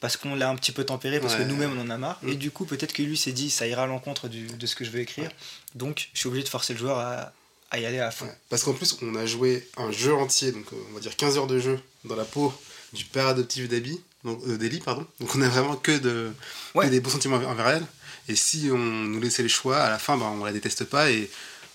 [0.00, 2.18] Parce qu'on l'a un petit peu tempéré, parce que nous-mêmes on en a marre.
[2.22, 2.28] Mm.
[2.28, 4.84] Et du coup, peut-être que lui s'est dit, ça ira à l'encontre de ce que
[4.84, 5.30] je veux écrire.
[5.74, 7.32] Donc, je suis obligé de forcer le joueur à,
[7.70, 8.28] à y aller à fond.
[8.50, 11.38] Parce qu'en plus, on a joué un jeu entier, donc euh, on va dire 15
[11.38, 12.52] heures de jeu, dans la peau
[12.94, 15.06] du père adoptif d'Abby, donc euh, d'Ellie, pardon.
[15.20, 16.32] Donc on a vraiment que, de,
[16.72, 16.90] que Ouais.
[16.90, 17.86] des bons sentiments envers elle.
[18.28, 21.10] Et si on nous laissait le choix, à la fin, bah, on la déteste pas
[21.10, 21.30] et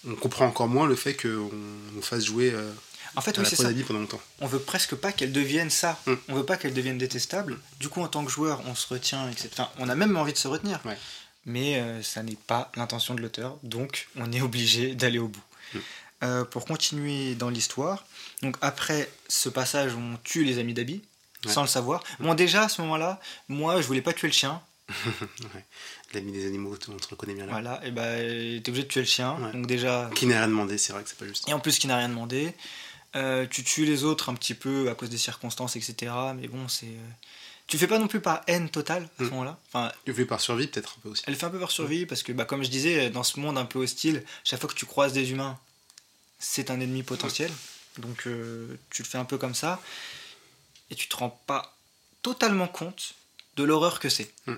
[0.07, 1.51] on comprend encore moins le fait qu'on
[1.93, 2.71] nous fasse jouer euh,
[3.15, 3.69] En fait, oui, c'est ça.
[3.87, 4.21] pendant longtemps.
[4.39, 5.99] On veut presque pas qu'elle devienne ça.
[6.07, 6.13] Mm.
[6.29, 7.59] On veut pas qu'elle devienne détestable.
[7.79, 9.49] Du coup, en tant que joueur, on se retient, etc.
[9.53, 10.79] Enfin, on a même envie de se retenir.
[10.85, 10.97] Ouais.
[11.45, 13.57] Mais euh, ça n'est pas l'intention de l'auteur.
[13.63, 15.43] Donc, on est obligé d'aller au bout.
[15.73, 15.77] Mm.
[16.21, 18.05] Euh, pour continuer dans l'histoire,
[18.41, 21.01] donc après ce passage, on tue les amis d'Abby,
[21.45, 21.51] Ouais.
[21.53, 22.03] sans le savoir.
[22.19, 24.61] Bon, déjà, à ce moment-là, moi, je voulais pas tuer le chien.
[26.13, 27.51] L'ami des animaux, on se reconnaît bien là.
[27.51, 29.35] Voilà, et ben, t'es obligé de tuer le chien.
[29.39, 29.51] Ouais.
[29.51, 31.47] Donc, déjà, Qui n'a rien demandé, c'est vrai que c'est pas juste.
[31.47, 32.53] Et en plus, qui n'a rien demandé.
[33.15, 36.11] Euh, tu tues les autres un petit peu à cause des circonstances, etc.
[36.35, 36.87] Mais bon, c'est.
[36.87, 37.09] euh,
[37.67, 39.29] Tu fais pas non plus par haine totale à ce Mm.
[39.29, 39.59] moment-là.
[39.71, 41.23] Enfin, Tu fais par survie, peut-être un peu aussi.
[41.27, 43.57] elle fait un peu par survie parce que, bah, comme je disais, dans ce monde
[43.57, 45.57] un peu hostile, chaque fois que tu croises des humains,
[46.39, 47.51] c'est un ennemi potentiel.
[47.97, 49.79] Donc, euh, tu le fais un peu comme ça.
[50.89, 51.75] Et tu te rends pas
[52.21, 53.13] totalement compte
[53.55, 54.31] de l'horreur que c'est.
[54.47, 54.55] Mm.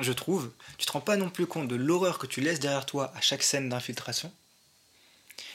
[0.00, 0.50] Je trouve.
[0.78, 3.20] Tu te rends pas non plus compte de l'horreur que tu laisses derrière toi à
[3.20, 4.32] chaque scène d'infiltration.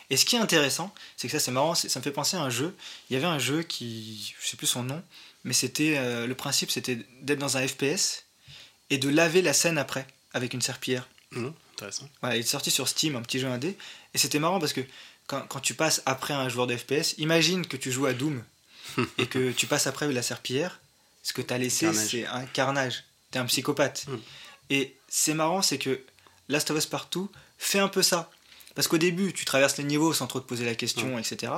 [0.09, 2.41] Et ce qui est intéressant, c'est que ça c'est marrant, ça me fait penser à
[2.41, 2.76] un jeu.
[3.09, 5.01] Il y avait un jeu qui, je sais plus son nom,
[5.43, 8.26] mais c'était euh, le principe, c'était d'être dans un FPS
[8.89, 11.07] et de laver la scène après avec une serpillière.
[11.32, 12.09] Non Intéressant.
[12.19, 13.78] Voilà, il est sorti sur Steam, un petit jeu indé,
[14.13, 14.82] et c'était marrant parce que
[15.28, 18.43] quand, quand tu passes après un joueur de FPS, imagine que tu joues à Doom
[19.18, 20.80] et que tu passes après la serpillière,
[21.24, 23.04] ce que tu as laissé, c'est un carnage.
[23.32, 24.08] T'es un psychopathe.
[24.08, 24.18] Mm.
[24.72, 26.02] Et c'est marrant, c'est que
[26.50, 28.32] Last of Us Partout fait un peu ça.
[28.76, 31.52] Parce qu'au début, tu traverses les niveaux sans trop te poser la question, etc.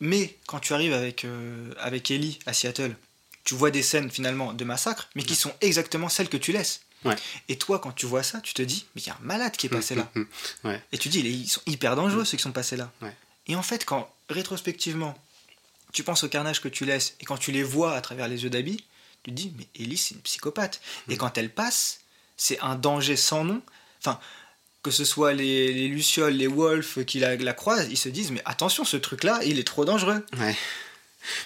[0.00, 2.96] Mais quand tu arrives avec, euh, avec Ellie à Seattle,
[3.44, 6.82] tu vois des scènes finalement de massacre, mais qui sont exactement celles que tu laisses.
[7.04, 7.16] Ouais.
[7.48, 9.56] Et toi, quand tu vois ça, tu te dis, mais il y a un malade
[9.56, 10.10] qui est passé là.
[10.64, 10.80] ouais.
[10.92, 12.92] Et tu dis, ils sont hyper dangereux ceux qui sont passés là.
[13.00, 13.14] Ouais.
[13.48, 15.16] Et en fait, quand rétrospectivement,
[15.92, 18.44] tu penses au carnage que tu laisses et quand tu les vois à travers les
[18.44, 18.84] yeux d'Abby,
[19.22, 20.80] tu te dis, mais Ellie, c'est une psychopathe.
[21.08, 22.00] Et quand elle passe,
[22.36, 23.62] c'est un danger sans nom.
[24.00, 24.18] Enfin,
[24.82, 28.32] que ce soit les, les Lucioles, les Wolves qui la, la croisent, ils se disent,
[28.32, 30.24] mais attention, ce truc-là, il est trop dangereux.
[30.38, 30.56] Ouais.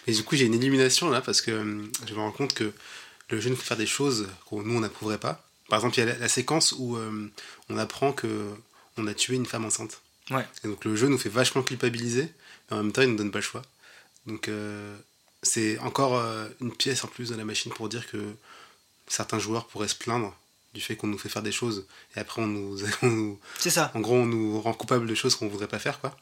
[0.06, 2.72] Mais du coup, j'ai une illumination là parce que hum, je me rends compte que
[3.28, 5.44] le jeu nous fait faire des choses que nous on n'approuverait pas.
[5.68, 7.30] Par exemple, il y a la, la séquence où hum,
[7.68, 8.54] on apprend que
[8.96, 10.00] on a tué une femme enceinte.
[10.30, 10.46] Ouais.
[10.64, 12.32] Et donc le jeu nous fait vachement culpabiliser,
[12.70, 13.62] mais en même temps, il nous donne pas le choix.
[14.26, 14.96] Donc euh,
[15.42, 18.18] c'est encore euh, une pièce en plus de la machine pour dire que
[19.06, 20.34] certains joueurs pourraient se plaindre
[20.74, 23.70] du fait qu'on nous fait faire des choses et après on nous, on nous- C'est
[23.70, 23.90] ça.
[23.94, 26.16] en gros on nous rend coupable de choses qu'on voudrait pas faire quoi.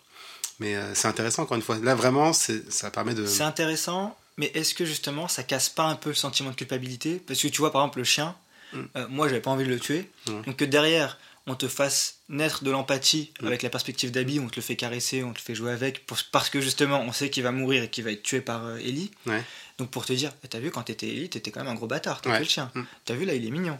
[0.61, 1.79] Mais euh, c'est intéressant encore une fois.
[1.79, 3.27] Là vraiment, c'est- ça permet de.
[3.27, 7.21] C'est intéressant, mais est-ce que justement ça casse pas un peu le sentiment de culpabilité?
[7.27, 8.37] Parce que tu vois, par exemple, le chien,
[8.73, 8.83] Mm.
[8.97, 12.64] euh, moi j'avais pas envie de le tuer, donc que derrière on te fasse naître
[12.64, 13.47] de l'empathie Mm.
[13.49, 16.07] avec la perspective d'Abby, on te le fait caresser, on te le fait jouer avec,
[16.07, 18.64] pour- parce que justement on sait qu'il va mourir et qu'il va être tué par
[18.64, 19.11] euh, Ellie.
[19.26, 19.42] Ouais.
[19.78, 21.86] Donc pour te dire, Eh, t'as vu quand t'étais Ellie, t'étais quand même un gros
[21.86, 22.38] bâtard, t'as Ouais.
[22.38, 22.70] le chien.
[22.74, 22.82] Mm.
[23.05, 23.78] T'as vu là, il est mignon.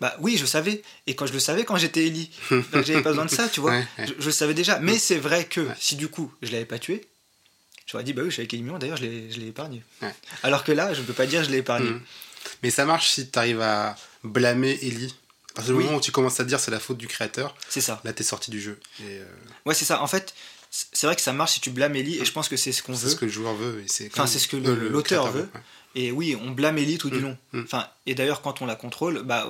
[0.00, 0.82] Bah oui, je savais.
[1.06, 3.60] Et quand je le savais quand j'étais Ellie, donc j'avais pas besoin de ça, tu
[3.60, 3.80] vois.
[3.98, 4.78] Je, je le savais déjà.
[4.80, 7.06] Mais c'est vrai que si du coup je l'avais pas tué,
[7.86, 9.82] j'aurais dit bah oui, je savais qu'il est mignon, d'ailleurs je l'ai épargné.
[10.42, 11.88] Alors que là, je ne peux pas dire je l'ai épargné.
[11.90, 12.02] Mm.
[12.62, 15.14] Mais ça marche si tu arrives à blâmer Ellie.
[15.56, 15.84] Partir du Oui.
[15.86, 18.00] moment où tu commences à te dire c'est la faute du créateur, C'est ça.
[18.04, 18.78] là t'es sorti du jeu.
[19.00, 19.24] Et euh,
[19.64, 20.00] Ouais, c'est ça.
[20.02, 20.34] En fait,
[20.70, 22.82] c'est vrai que ça marche si tu blâmes Ellie, et je pense que c'est ce
[22.82, 23.10] qu'on c'est veut.
[23.10, 23.80] ce que le joueur veut.
[23.82, 25.48] et c'est Enfin, c'est ce que l'auteur veut.
[25.54, 25.60] ouais.
[25.94, 27.38] Et oui, on blâme Ellie tout du Mm, long.
[27.54, 27.62] mm.
[27.64, 29.48] Enfin, et d'ailleurs, quand on la contrôle, bah,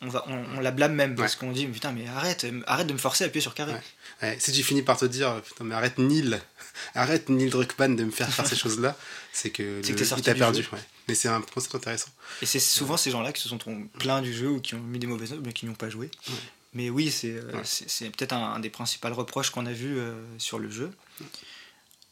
[0.00, 2.86] on, va, on, on la blâme même parce qu'on dit putain, mais arrête, euh, arrête
[2.86, 3.74] de me forcer à appuyer sur carré.
[4.22, 4.36] Ouais.
[4.40, 6.40] Si tu finis par te dire putain mais arrête Neil,
[6.94, 8.96] arrête Neil Druckmann de me faire faire ces choses-là,
[9.34, 10.66] c'est que, C'est que le- du perdu.
[11.08, 12.08] Mais c'est un concept intéressant.
[12.42, 13.58] Et c'est souvent ces gens-là qui se sont
[13.98, 15.88] plaints du jeu ou qui ont mis des mauvaises notes, mais qui n'y ont pas
[15.88, 16.10] joué.
[16.28, 16.34] Ouais.
[16.74, 18.10] Mais oui, c'est euh, Ouais.
[18.10, 20.90] peut-être un, un des principaux reproches qu'on a vu euh, sur le jeu.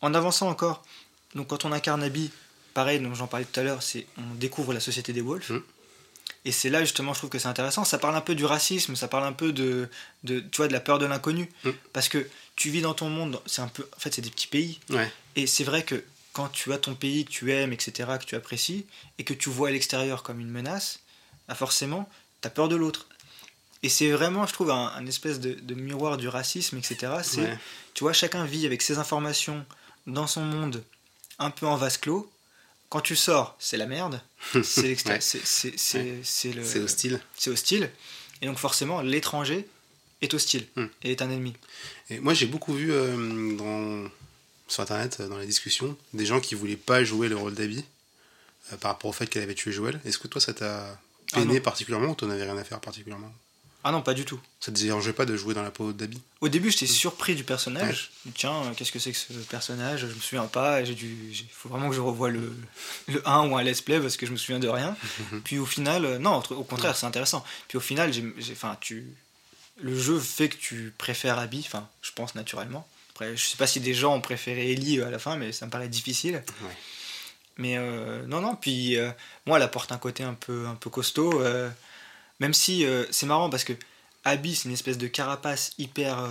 [0.01, 0.85] En avançant encore,
[1.35, 2.31] donc quand on incarne Abby,
[2.75, 5.51] pareil, dont j'en parlais tout à l'heure, c'est on découvre la société des Wolves.
[5.53, 5.63] Mm.
[6.47, 7.85] Et c'est là justement, je trouve que c'est intéressant.
[7.85, 9.89] Ça parle un peu du racisme, ça parle un peu de,
[10.25, 11.71] de tu vois, de la peur de l'inconnu, Mm.
[11.93, 12.27] parce que
[12.57, 13.41] tu vis dans ton monde.
[13.47, 14.79] C'est un peu, en fait, c'est des petits pays.
[15.37, 18.35] Et c'est vrai que quand tu as ton pays que tu aimes, etc., que tu
[18.35, 18.85] apprécies,
[19.19, 21.01] et que tu vois à l'extérieur comme une menace,
[21.49, 22.07] bah forcément,
[22.43, 23.07] tu as peur de l'autre.
[23.83, 27.15] Et c'est vraiment, je trouve, un, un espèce de, de miroir du racisme, etc.
[27.23, 27.59] C'est,
[27.95, 29.65] tu vois, chacun vit avec ses informations
[30.07, 30.83] dans son monde,
[31.39, 32.31] un peu en vase clos.
[32.91, 34.21] quand tu sors, c'est la merde.
[34.63, 35.23] C'est l'extérieur.
[35.23, 36.23] Ouais.
[36.23, 37.21] C'est hostile.
[37.37, 37.91] c'est hostile.
[38.43, 39.67] Et donc forcément, l'étranger
[40.23, 40.87] est hostile Hmm.
[41.03, 41.55] et est un ennemi.
[42.11, 44.11] Et moi, j'ai beaucoup vu euh, dans,
[44.69, 47.85] sur Internet, euh, dans les discussions, des gens qui voulaient pas jouer le rôle d'Abby
[48.73, 50.01] euh, par rapport au fait qu'elle avait tué Joël.
[50.05, 50.99] Est-ce que toi, ça t'a
[51.33, 53.33] Ah peiné particulièrement ou t'en avais rien à faire particulièrement?
[53.87, 54.41] Ah non, pas du tout.
[54.61, 56.19] Ça te dérangeait pas de jouer dans la peau d'Abby?
[56.41, 58.13] Au début, j'étais surpris du personnage.
[58.35, 60.01] Tiens, euh, qu'est-ce que c'est que ce personnage?
[60.01, 60.81] Je me souviens pas.
[60.81, 62.51] Il faut vraiment que je revoie le,
[63.09, 64.97] le 1 ou un let's play parce que je me souviens de rien.
[65.45, 67.45] Puis au final, non, au contraire, c'est intéressant.
[67.69, 69.07] Puis au final, j'ai, j'ai- enfin, tu,
[69.83, 71.63] le jeu fait que tu préfères Abby.
[71.67, 72.89] Enfin, je pense naturellement.
[73.15, 75.53] Après, je sais pas si des gens ont préféré Ellie euh, à la fin, mais
[75.53, 76.43] ça me paraît difficile.
[76.63, 76.77] Ouais.
[77.57, 78.57] Mais euh, non, non.
[78.57, 79.11] Puis euh,
[79.47, 81.41] moi, elle apporte un côté un peu, un peu costaud.
[81.43, 81.71] euh,
[82.41, 83.73] même si c'est marrant parce que
[84.25, 86.29] Abby, c'est une espèce de carapace hyper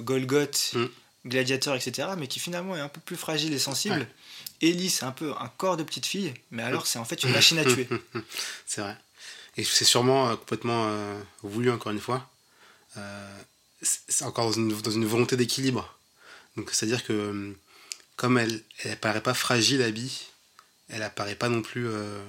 [0.00, 0.86] Golgoth, Mm.
[1.26, 3.96] gladiateur, etc., mais qui finalement est un peu plus fragile et sensible.
[4.62, 4.68] Ouais.
[4.68, 7.30] Ellie, c'est un peu un corps de petite fille, mais alors c'est en fait une
[7.32, 7.86] machine à tuer.
[8.66, 8.96] C'est vrai.
[9.58, 10.90] Et c'est sûrement complètement
[11.42, 12.28] voulu, encore une fois.
[13.82, 15.93] C'est c'est encore dans une, dans une volonté d'équilibre.
[16.56, 17.52] Donc, c'est-à-dire que, euh,
[18.16, 20.26] comme elle elle apparaît pas fragile, Abby,
[20.88, 22.22] elle apparaît pas non plus euh,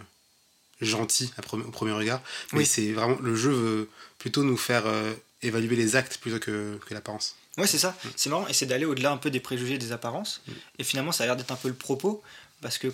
[0.81, 2.21] gentille à premier- au premier regard.
[2.53, 2.65] Mais Oui.
[2.65, 3.17] c'est vraiment.
[3.21, 7.35] Le jeu veut plutôt nous faire euh, évaluer les actes plutôt que, que l'apparence.
[7.57, 7.95] Ouais, c'est ça.
[8.17, 10.41] C'est marrant, et c'est d'aller au-delà un peu des préjugés et des apparences.
[10.77, 12.21] Et finalement, ça a l'air d'être un peu le propos,
[12.61, 12.87] parce que,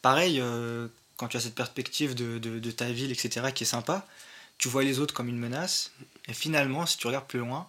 [0.00, 0.86] pareil, euh,
[1.16, 4.06] quand tu as cette perspective de, de- de ta ville, etc., qui est sympa,
[4.56, 5.90] tu vois les autres comme une menace,
[6.28, 7.68] et finalement, si tu regardes plus loin,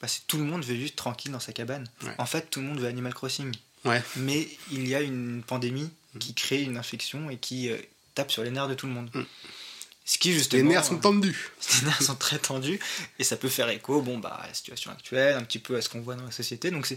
[0.00, 1.88] bah, c'est tout le monde veut vivre tranquille dans sa cabane.
[2.02, 2.14] Ouais.
[2.18, 3.52] En fait, tout le monde veut Animal Crossing.
[3.84, 4.02] Ouais.
[4.16, 6.18] Mais il y a une pandémie Mm.
[6.18, 7.76] qui crée une infection et qui euh,
[8.14, 9.10] tape sur les nerfs de tout le monde.
[9.14, 9.22] Mm.
[10.04, 10.62] Ce qui, justement.
[10.62, 11.50] Les nerfs sont euh, tendus.
[11.80, 12.80] les nerfs sont très tendus
[13.18, 15.82] et ça peut faire écho bon bah à la situation actuelle un petit peu à
[15.82, 16.92] ce qu'on voit dans la société donc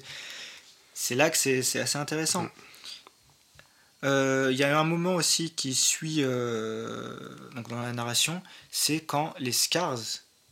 [0.93, 2.49] c'est là que c'est assez intéressant Mm.
[4.05, 7.17] Euh, il y a un moment aussi qui suit euh,
[7.55, 9.97] donc dans la narration c'est quand les Scars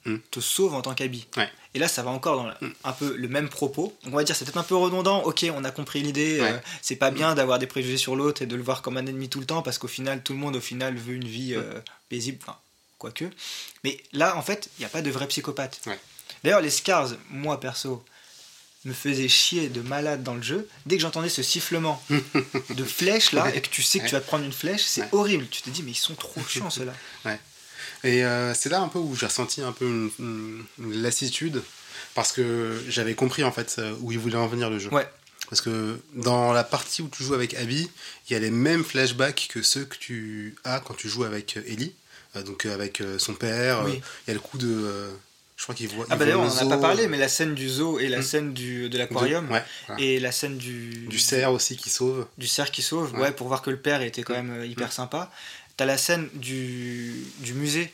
[0.06, 0.18] Mm.
[0.32, 1.48] te sauvent en tant qu'habit Ouais.
[1.76, 2.74] et là ça va encore dans Mm.
[2.84, 5.46] un peu le même propos donc on va dire c'est peut-être un peu redondant ok
[5.56, 6.54] on a compris l'idée euh, Ouais.
[6.54, 6.62] Mm.
[6.82, 9.30] c'est pas bien d'avoir des préjugés sur l'autre et de le voir comme un ennemi
[9.30, 11.80] tout le temps parce qu'au final tout le monde au final veut une vie euh,
[12.10, 12.58] paisible enfin
[12.98, 13.26] quoique
[13.84, 15.82] mais là, en fait, il n'y a pas de vrai psychopathe.
[15.88, 16.00] Ouais.
[16.44, 18.04] D'ailleurs, les Scars, moi perso,
[18.86, 20.68] me faisaient chier de malade dans le jeu.
[20.86, 22.00] Dès que j'entendais ce sifflement
[22.70, 23.58] de flèche là, Ouais.
[23.58, 24.10] et que tu sais que Ouais.
[24.10, 25.48] tu vas te prendre une flèche, c'est horrible.
[25.50, 26.94] Tu te dis, mais ils sont trop chiants ceux-là.
[28.04, 31.62] Et euh, c'est là un peu où j'ai ressenti un peu une, une- une lassitude
[32.16, 34.90] parce que j'avais compris en fait euh, où il voulait en venir le jeu.
[34.92, 35.08] Ouais.
[35.50, 37.90] Parce que dans la partie où tu joues avec Abby,
[38.30, 41.58] il y a les mêmes flashbacks que ceux que tu as quand tu joues avec
[41.58, 41.94] euh, Ellie,
[42.38, 43.82] Euh, donc avec son père.
[43.84, 43.92] Oui.
[43.92, 45.10] euh, Il y a le coup de.
[45.58, 46.06] je crois qu'il voit.
[46.10, 48.08] Ah il bah d'ailleurs, on n'en a pas parlé, mais la scène du zoo et
[48.08, 48.24] la Mm.
[48.24, 50.02] scène du, de l'aquarium Ouais, voilà.
[50.02, 52.26] et la scène du, Du cerf aussi qui sauve.
[52.38, 53.20] du cerf qui sauve, ouais.
[53.20, 53.32] Ouais.
[53.34, 54.48] pour voir que le père était quand Mm.
[54.48, 54.92] même hyper Mm.
[54.92, 55.30] sympa.
[55.82, 57.92] T'as la scène du, du musée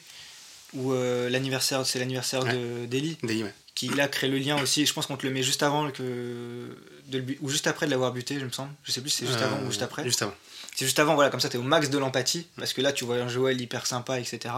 [0.74, 2.52] où euh, l'anniversaire, c'est l'anniversaire Ouais.
[2.52, 3.54] de ouais.
[3.76, 4.86] qui là crée le lien aussi.
[4.86, 6.76] Je pense qu'on te le met juste avant que
[7.08, 8.74] de le ou juste après de l'avoir buté, je me semble.
[8.84, 10.02] Je sais plus si c'est juste avant ou juste après.
[10.02, 10.34] Euh, Juste avant.
[10.76, 13.06] C'est juste avant, voilà, comme ça t'es au max de l'empathie parce que là tu
[13.06, 14.54] vois un Joël hyper sympa, etc.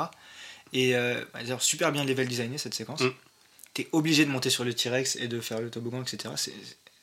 [0.74, 3.02] Et euh, bah, d'ailleurs, super bien level designé cette séquence.
[3.02, 3.12] Mm.
[3.76, 6.34] T'es obligé de monter sur le T-Rex et de faire le toboggan, etc.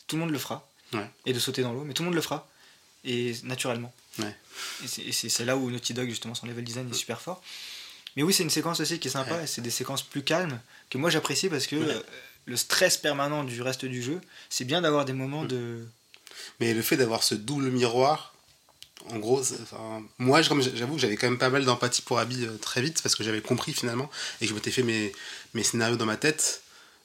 [0.09, 1.09] Tout le monde le fera Ouais.
[1.25, 2.49] et de sauter dans l'eau, mais tout le monde le fera
[3.05, 3.95] et naturellement.
[4.19, 4.35] Ouais.
[4.85, 7.43] Et c'est- là où Naughty Dog justement son level design est super fort.
[8.17, 9.45] Mais oui, c'est une séquence aussi qui est sympa Ouais.
[9.45, 10.59] et c'est des séquences plus calmes
[10.91, 11.91] que moi j'apprécie parce que Ouais.
[11.95, 12.01] euh,
[12.47, 15.49] le stress permanent du reste du jeu, c'est bien d'avoir des moments Mm.
[15.49, 15.87] de.
[16.61, 18.33] Mais le fait d'avoir ce double miroir,
[19.11, 22.57] en gros, enfin, moi j'avoue que j'avais quand même pas mal d'empathie pour Abby euh,
[22.57, 24.11] très vite parce que j'avais compris finalement
[24.41, 25.13] et que je m'étais fait mes,
[25.55, 26.63] mes scénarios dans ma tête.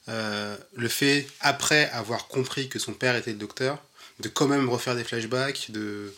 [0.08, 3.78] Euh, le fait, après avoir compris que son père était le docteur,
[4.20, 6.12] de quand même refaire des flashbacks, de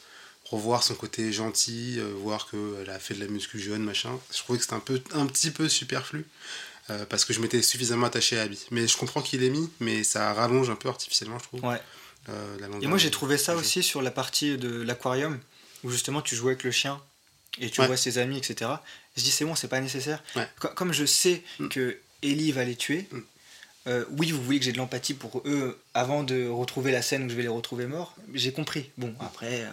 [0.45, 4.39] revoir son côté gentil, euh, voir qu'elle a fait de la muscu jeune, machin, je
[4.39, 6.27] trouvais que c'était un, peu, un petit peu superflu.
[6.91, 8.61] euh, parce que je m'étais suffisamment attaché à Abby.
[8.71, 11.65] Mais je comprends qu'il est mis, mais ça rallonge un peu artificiellement, je trouve.
[11.65, 11.81] Ouais.
[12.29, 15.39] euh, la Et moi j'ai trouvé ça aussi sur la partie de l'aquarium
[15.83, 17.01] où justement tu jouais avec le chien
[17.59, 17.87] et tu Ouais.
[17.87, 18.71] vois ses amis, etc.
[19.17, 20.23] Je dis c'est bon, c'est pas nécessaire.
[20.37, 20.47] Ouais.
[20.59, 21.69] Comme je sais Mm.
[21.69, 23.19] que Ellie va les tuer, Mm.
[23.87, 27.25] euh, oui, vous voulez que j'ai de l'empathie pour eux avant de retrouver la scène
[27.25, 28.15] où je vais les retrouver morts.
[28.35, 28.91] J'ai compris.
[28.99, 29.65] Bon, après.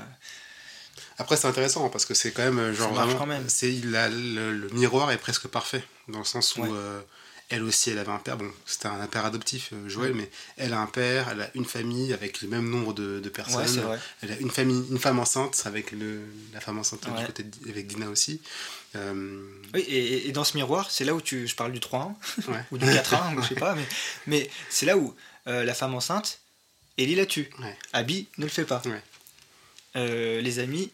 [1.22, 3.20] Après, c'est intéressant parce que c'est quand même euh, genre Ça vraiment.
[3.20, 3.46] quand même.
[3.62, 6.70] Le, le miroir est presque parfait dans le sens où Ouais.
[6.74, 7.00] euh,
[7.50, 8.38] elle aussi, elle avait un père.
[8.38, 11.66] Bon, c'était un père adoptif, euh, Joël, mais elle a un père, elle a une
[11.66, 13.58] famille avec le même nombre de, de personnes.
[13.62, 14.00] ouais, c'est vrai.
[14.24, 16.22] Elle a une famille, une femme enceinte avec le,
[16.54, 17.20] la femme enceinte Ouais.
[17.20, 18.42] du côté de- avec Dina aussi.
[18.96, 19.44] Euh,
[19.74, 22.14] Oui, et, et dans ce miroir, c'est là où tu, je parle du 3-1
[22.48, 22.64] ouais.
[22.72, 23.86] ou du 4-1, ou je sais pas, mais,
[24.28, 25.14] mais c'est là où
[25.48, 26.40] euh, la femme enceinte,
[26.98, 27.50] Ellie la tue.
[27.94, 28.82] Abby ne le fait pas.
[29.98, 30.90] Euh, les amis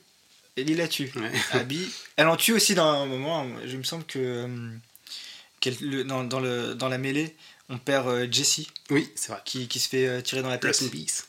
[0.58, 1.12] Ellie la tue.
[1.16, 1.32] Ouais.
[1.52, 3.46] Abby, elle en tue aussi dans un moment.
[3.66, 4.48] Je me semble que euh,
[5.82, 7.36] le- dans, dans le, dans la mêlée,
[7.70, 9.42] on perd euh, Jesse Oui, c'est vrai.
[9.46, 11.28] qui, qui se fait euh, tirer dans la tête peace.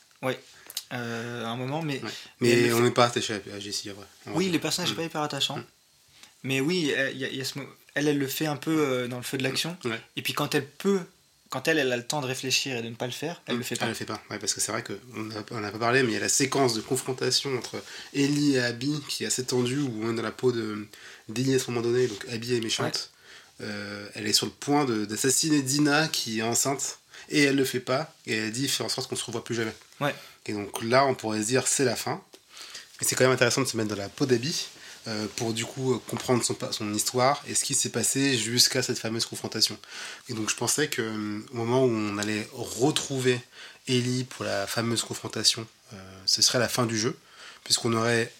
[0.91, 1.81] euh, à un moment.
[1.81, 2.09] Mais Ouais.
[2.39, 4.05] Mais on n'est pas attaché à Jessie, vrai.
[4.27, 4.53] Oui, vrai.
[4.53, 4.93] les personnages Mm.
[4.93, 5.57] sont pas hyper attachants.
[5.57, 5.65] Mm.
[6.43, 7.65] Mais oui, elle, il y a- il y a ce mo-
[7.95, 9.77] elle, elle le fait un peu dans le feu de l'action.
[9.85, 9.99] Ouais.
[10.15, 11.01] Et puis quand elle peut,
[11.49, 13.57] quand elle, elle a le temps de réfléchir et de ne pas le faire, elle
[13.57, 13.85] le fait pas.
[13.85, 16.13] Elle le fait pas, ouais, parce que c'est vrai qu'on n'a pas parlé, mais il
[16.13, 17.81] y a la séquence de confrontation entre
[18.13, 20.87] Ellie et Abby qui est assez tendue, où on est dans la peau de
[21.27, 23.11] d'Ellie à ce moment donné, donc Abby est méchante.
[23.61, 27.79] Euh, elle est sur le point d'assassiner Dina qui est enceinte, et elle le fait
[27.79, 29.73] pas, et elle dit fait en sorte qu'on se revoit plus jamais.
[29.99, 30.15] Ouais.
[30.45, 32.21] Et donc là, on pourrait se dire c'est la fin,
[32.99, 34.67] mais c'est quand même intéressant de se mettre dans la peau d'Abby.
[35.07, 38.99] Euh, pour du coup euh, comprendre son, histoire et ce qui s'est passé jusqu'à cette
[38.99, 39.77] fameuse confrontation.
[40.27, 43.39] Et donc je pensais que euh, au moment où on allait retrouver
[43.87, 47.17] Ellie pour la fameuse confrontation, euh, ce serait la fin du jeu,
[47.63, 48.31] puisqu'on aurait,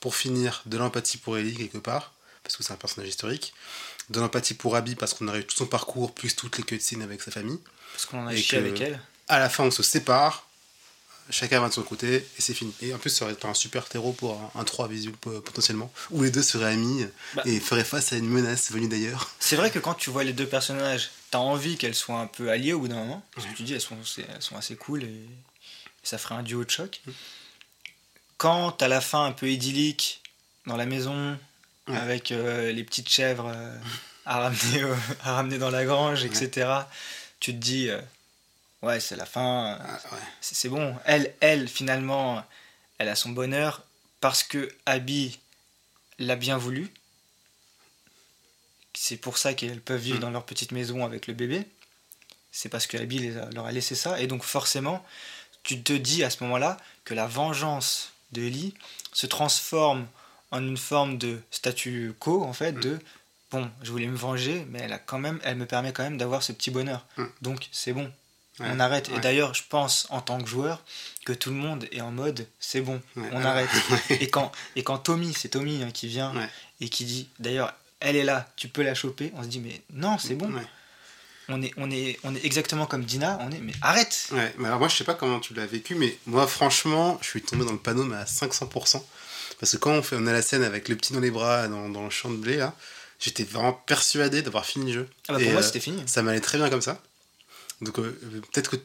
[0.00, 2.12] pour finir, de l'empathie pour Ellie quelque part,
[2.42, 3.54] parce que c'est un personnage historique,
[4.10, 7.02] de l'empathie pour Abby parce qu'on aurait eu tout son parcours, plus toutes les cutscenes
[7.02, 7.58] avec sa famille.
[7.92, 9.00] Parce qu'on en a Et chié avec elle.
[9.28, 10.46] À la fin, on se sépare,
[11.30, 12.72] chacun va de son côté, et c'est fini.
[12.82, 15.40] Et en plus, ça aurait été un super terreau pour un, un 3 visuel po-
[15.40, 17.42] potentiellement, où les deux seraient amis Bah.
[17.46, 19.30] et feraient face à une menace venue d'ailleurs.
[19.40, 22.50] C'est vrai que quand tu vois les deux personnages, t'as envie qu'elles soient un peu
[22.50, 23.24] alliées au bout d'un moment.
[23.34, 25.26] Parce que tu dis, elles sont, c'est- elles sont assez cool et, et
[26.02, 27.00] ça ferait un duo de choc.
[27.06, 27.10] Mm.
[28.36, 30.22] Quand t'as la fin un peu idyllique
[30.66, 31.38] dans la maison,
[31.86, 31.98] Ouais.
[31.98, 33.76] avec euh, les petites chèvres euh,
[34.24, 34.82] à, ramener,
[35.22, 36.66] à ramener dans la grange, etc.,
[37.40, 38.00] tu te dis, euh,
[38.84, 40.18] ouais, c'est la fin, Ah, ouais.
[40.40, 40.94] c'est bon.
[41.04, 42.44] Elle, elle, finalement,
[42.98, 43.82] elle a son bonheur
[44.20, 45.38] parce que Abby
[46.18, 46.92] l'a bien voulu.
[48.94, 50.22] C'est pour ça qu'elles peuvent vivre Mm.
[50.22, 51.66] dans leur petite maison avec le bébé.
[52.52, 54.20] C'est parce que Abby les a- leur a laissé ça.
[54.20, 55.04] Et donc forcément,
[55.64, 58.74] tu te dis à ce moment-là que la vengeance de Ellie
[59.12, 60.06] se transforme
[60.52, 62.80] en une forme de statu quo, en fait, Mm.
[62.80, 62.98] de
[63.50, 66.18] bon, je voulais me venger, mais elle, a quand même, elle me permet quand même
[66.18, 67.04] d'avoir ce petit bonheur.
[67.16, 67.24] Mm.
[67.42, 68.12] Donc c'est bon,
[68.60, 69.08] Ouais, on arrête.
[69.08, 70.82] Et d'ailleurs, je pense en tant que joueur
[71.24, 73.28] que tout le monde est en mode c'est bon, Ouais.
[73.32, 73.68] on arrête.
[74.10, 76.32] Et quand, et quand Tommy, c'est Tommy hein, qui vient
[76.80, 79.80] et qui dit d'ailleurs, elle est là, tu peux la choper, on se dit mais
[79.92, 80.52] non, c'est bon.
[81.48, 84.78] On, est, on, est, on est exactement comme Dina, on est mais arrête mais alors
[84.78, 87.72] moi je sais pas comment tu l'as vécu, mais moi franchement je suis tombé dans
[87.72, 89.02] le panneau mais à 500%.
[89.60, 91.68] Parce que quand on, fait, on a la scène avec le petit dans les bras
[91.68, 92.72] dans, dans le champ de blé là,
[93.20, 95.08] j'étais vraiment persuadé d'avoir fini le jeu.
[95.28, 96.02] Ah bah Et, pour moi euh, c'était fini.
[96.06, 96.98] Ça m'allait très bien comme ça.
[97.80, 98.16] Donc euh,
[98.52, 98.76] peut-être que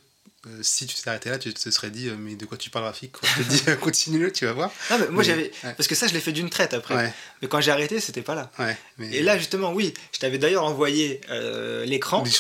[0.48, 2.70] euh, si tu t'étais arrêté là, tu te serais dit euh, mais de quoi tu
[2.70, 3.12] parles Rafik?
[3.12, 4.72] Quand je te dis continue-le, tu vas voir.
[4.90, 5.52] Non, mais moi mais- j'avais.
[5.64, 5.74] ouais.
[5.76, 6.96] Parce que ça je l'ai fait d'une traite après.
[6.96, 8.52] Ouais, Mais quand j'ai arrêté, c'était pas là.
[8.60, 8.78] ouais.
[8.98, 9.14] Mais...
[9.16, 11.22] Et là justement, oui, je t'avais d'ailleurs envoyé
[11.86, 12.32] l'écran du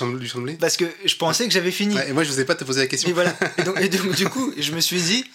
[0.41, 1.97] blé parce que je pensais que j'avais fini.
[2.07, 3.09] Et moi je n'osais pas te poser la question.
[3.09, 3.35] Et voilà.
[3.57, 5.25] Et donc, et donc, du coup, je me suis dit,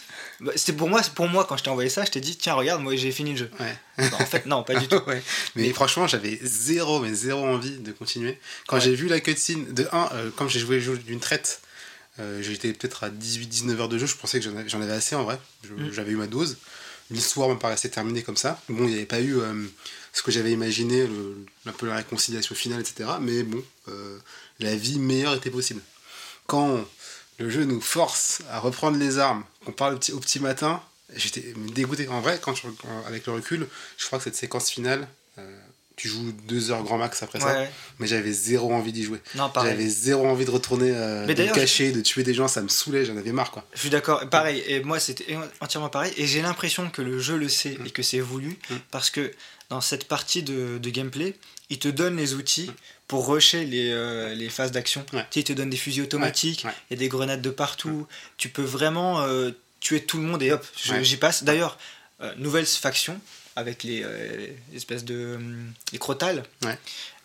[0.56, 2.82] c'était pour moi, pour moi quand je t'ai envoyé ça, je t'ai dit, tiens, regarde,
[2.82, 3.50] moi j'ai fini le jeu.
[3.60, 3.76] Ouais.
[3.98, 5.00] Bah, en fait, non, pas du tout.
[5.06, 5.22] Ouais.
[5.54, 8.38] Mais, Mais- franchement, j'avais zéro, mais zéro envie de continuer.
[8.66, 8.82] Quand Ouais.
[8.82, 11.60] j'ai vu la cutscene, de 1, comme j'ai joué le jeu d'une traite,
[12.20, 15.24] euh, j'étais peut-être à 18-19 heures de jeu, je pensais que j'en avais, assez en
[15.24, 15.38] vrai.
[15.68, 15.90] Mm.
[15.92, 16.58] J'avais eu ma dose.
[17.10, 18.60] L'histoire me paraissait terminée comme ça.
[18.68, 19.52] Bon, il n'y avait pas eu euh,
[20.12, 23.10] ce que j'avais imaginé, le- un peu la réconciliation finale, etc.
[23.20, 24.18] Mais bon, euh,
[24.60, 25.80] la vie meilleure était possible.
[26.46, 26.84] Quand
[27.38, 30.80] le jeu nous force à reprendre les armes, qu'on parle au petit, au petit matin,
[31.14, 32.08] j'étais dégoûté.
[32.08, 32.62] En vrai, quand je-
[33.06, 33.66] avec le recul,
[33.98, 35.06] je crois que cette séquence finale,
[35.38, 35.58] euh,
[35.96, 37.70] tu joues deux heures grand max après Ouais, ça, ouais.
[38.00, 39.20] mais j'avais zéro envie d'y jouer.
[39.54, 42.62] J'avais zéro envie de retourner, euh, Mais de me cacher, de tuer des gens, ça
[42.62, 43.64] me saoulait, j'en avais marre quoi.
[43.74, 47.36] Je suis d'accord, pareil, et moi c'était entièrement pareil, et j'ai l'impression que le jeu
[47.36, 47.86] le sait Mm.
[47.86, 48.74] et que c'est voulu, Mm.
[48.90, 49.32] parce que
[49.70, 51.36] dans cette partie de, de gameplay,
[51.70, 52.70] il te donne les outils
[53.14, 55.06] pour rusher les, euh, les phases d'action.
[55.12, 55.20] Ouais.
[55.30, 57.50] Tu sais, il te donne des fusils automatiques, il Ouais, y a des grenades de
[57.50, 58.08] partout,
[58.38, 60.66] tu peux vraiment euh, tuer tout le monde et hop,
[61.02, 61.44] j'y passe.
[61.44, 61.78] D'ailleurs,
[62.20, 63.20] euh, nouvelle faction
[63.54, 64.04] avec les
[64.74, 65.38] espèces de
[65.92, 66.42] les crotales.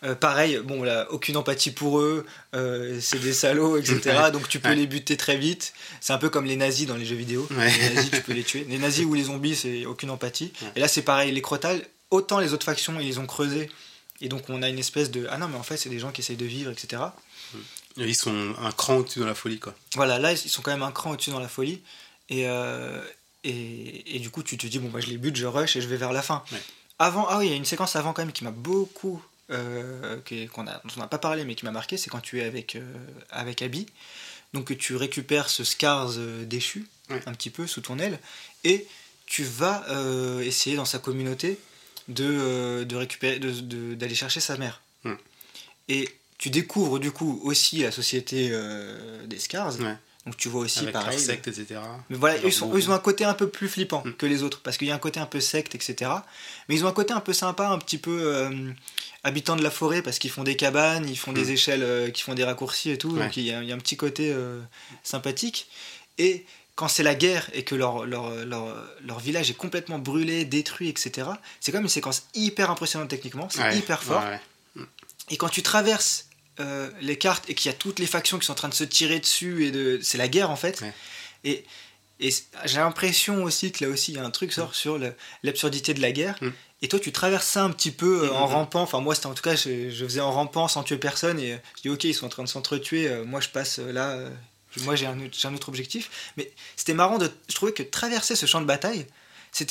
[0.03, 2.23] Euh, pareil, bon là, aucune empathie pour eux,
[2.53, 4.15] euh, c'est des salauds, etc.
[4.31, 4.75] Donc tu peux Ouais.
[4.75, 5.73] les buter très vite.
[6.01, 7.47] C'est un peu comme les nazis dans les jeux vidéo.
[7.49, 7.69] Ouais.
[7.79, 8.63] Les nazis, tu peux les tuer.
[8.69, 10.53] Les nazis ou les zombies, c'est aucune empathie.
[10.61, 10.67] Ouais.
[10.75, 11.81] Et là, c'est pareil, les crotales,
[12.11, 13.71] autant les autres factions, ils les ont creusés.
[14.21, 16.11] Et donc on a une espèce de ah non mais en fait c'est des gens
[16.11, 17.01] qui essayent de vivre, etc.
[17.97, 19.73] Et Ils sont un cran au-dessus dans la folie quoi.
[19.95, 21.81] Voilà, là ils sont quand même un cran au-dessus dans la folie.
[22.29, 23.01] Et, euh,
[23.43, 25.81] et, et du coup tu te dis bon bah je les bute, je rush et
[25.81, 26.43] je vais vers la fin.
[26.51, 26.61] Ouais.
[26.99, 30.19] Avant, ah oui, il y a une séquence avant quand même qui m'a beaucoup, euh,
[30.53, 32.43] qu'on a, dont on n'a pas parlé mais qui m'a marqué, c'est quand tu es
[32.43, 32.81] avec, euh,
[33.29, 33.85] avec Abby.
[34.53, 36.11] Donc tu récupères ce Scars
[36.45, 37.21] déchu, Ouais.
[37.25, 38.19] un petit peu sous ton aile,
[38.63, 38.85] et
[39.25, 39.83] tu vas
[40.43, 41.57] essayer dans sa communauté
[42.09, 44.81] de, euh, de récupérer, de- de- d'aller chercher sa mère.
[45.05, 45.13] Hmm.
[45.87, 49.95] Et tu découvres du coup aussi la société euh, des Scars, Ouais.
[50.25, 51.17] Donc tu vois aussi Avec leur pareil.
[51.19, 51.79] secte, etc.
[52.09, 54.03] Mais voilà, Leur eux, ils sont- eux, ils ont un côté un peu plus flippant
[54.05, 54.13] Mm.
[54.15, 56.11] que les autres, parce qu'il y a un côté un peu secte, etc.
[56.67, 58.71] Mais ils ont un côté un peu sympa, un petit peu euh,
[59.23, 61.51] habitants de la forêt, parce qu'ils font des cabanes, ils font des Mm.
[61.51, 63.23] échelles, euh, qui font des raccourcis et tout, Ouais.
[63.23, 64.35] donc il y, y a un petit côté
[65.03, 65.67] sympathique.
[66.17, 66.45] Et
[66.79, 68.63] quand c'est la guerre et que leur, leur, leur,
[69.05, 71.27] leur village est complètement brûlé, détruit, etc.,
[71.59, 74.23] c'est comme une séquence hyper impressionnante techniquement, c'est Ouais, hyper fort.
[74.23, 74.39] ouais.
[75.29, 76.27] Et quand tu traverses
[76.61, 78.73] euh, les cartes et qu'il y a toutes les factions qui sont en train de
[78.73, 79.99] se tirer dessus, et de...
[80.01, 80.79] c'est la guerre en fait.
[80.81, 80.93] Ouais.
[81.43, 81.65] Et,
[82.65, 85.13] j'ai l'impression aussi que là aussi il y a un truc sort sur le-
[85.43, 86.37] l'absurdité de la guerre.
[86.41, 86.49] Mm.
[86.81, 88.53] Et toi tu traverses ça un petit peu euh, Mm, en mm, mm.
[88.55, 88.81] rampant.
[88.81, 91.53] Enfin moi c'était en tout cas je, je faisais en rampant sans tuer personne et
[91.53, 93.07] euh, je dis ok ils sont en train de s'entretuer.
[93.09, 94.17] euh, moi je passe là.
[94.83, 96.09] Moi j'ai un, autre- j'ai un autre objectif.
[96.37, 97.31] Mais c'était marrant de.
[97.47, 99.05] Je trouvais que traverser ce champ de bataille.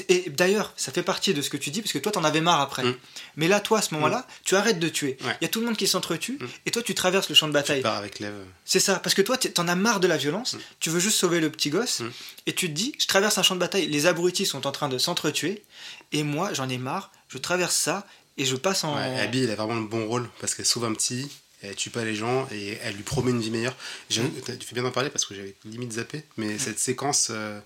[0.09, 2.41] Et d'ailleurs, ça fait partie de ce que tu dis, parce que toi, t'en avais
[2.41, 2.83] marre après.
[2.83, 2.97] Mm.
[3.37, 5.17] Mais là, toi, à ce moment-là, tu arrêtes de tuer.
[5.21, 5.37] Il Ouais.
[5.41, 6.47] y a tout le monde qui s'entretue, Mm.
[6.67, 7.77] et toi, tu traverses le champ de bataille.
[7.79, 8.35] Tu pars avec l'Ève.
[8.65, 10.59] C'est ça, parce que toi, t'en as marre de la violence, Mm.
[10.81, 12.11] tu veux juste sauver le petit gosse, Mm.
[12.47, 14.89] et tu te dis, je traverse un champ de bataille, les abrutis sont en train
[14.89, 15.63] de s'entretuer,
[16.11, 18.05] et moi, j'en ai marre, je traverse ça,
[18.37, 18.97] et je passe en...
[18.97, 21.31] Ouais, Abby, elle a vraiment le bon rôle parce qu'elle sauve un petit,
[21.63, 23.77] elle tue pas les gens et elle lui promet une vie meilleure.
[24.11, 24.15] Mm.
[24.59, 27.59] Tu fais bien d'en parler parce que j'avais limite zappé, mais cette séquence euh,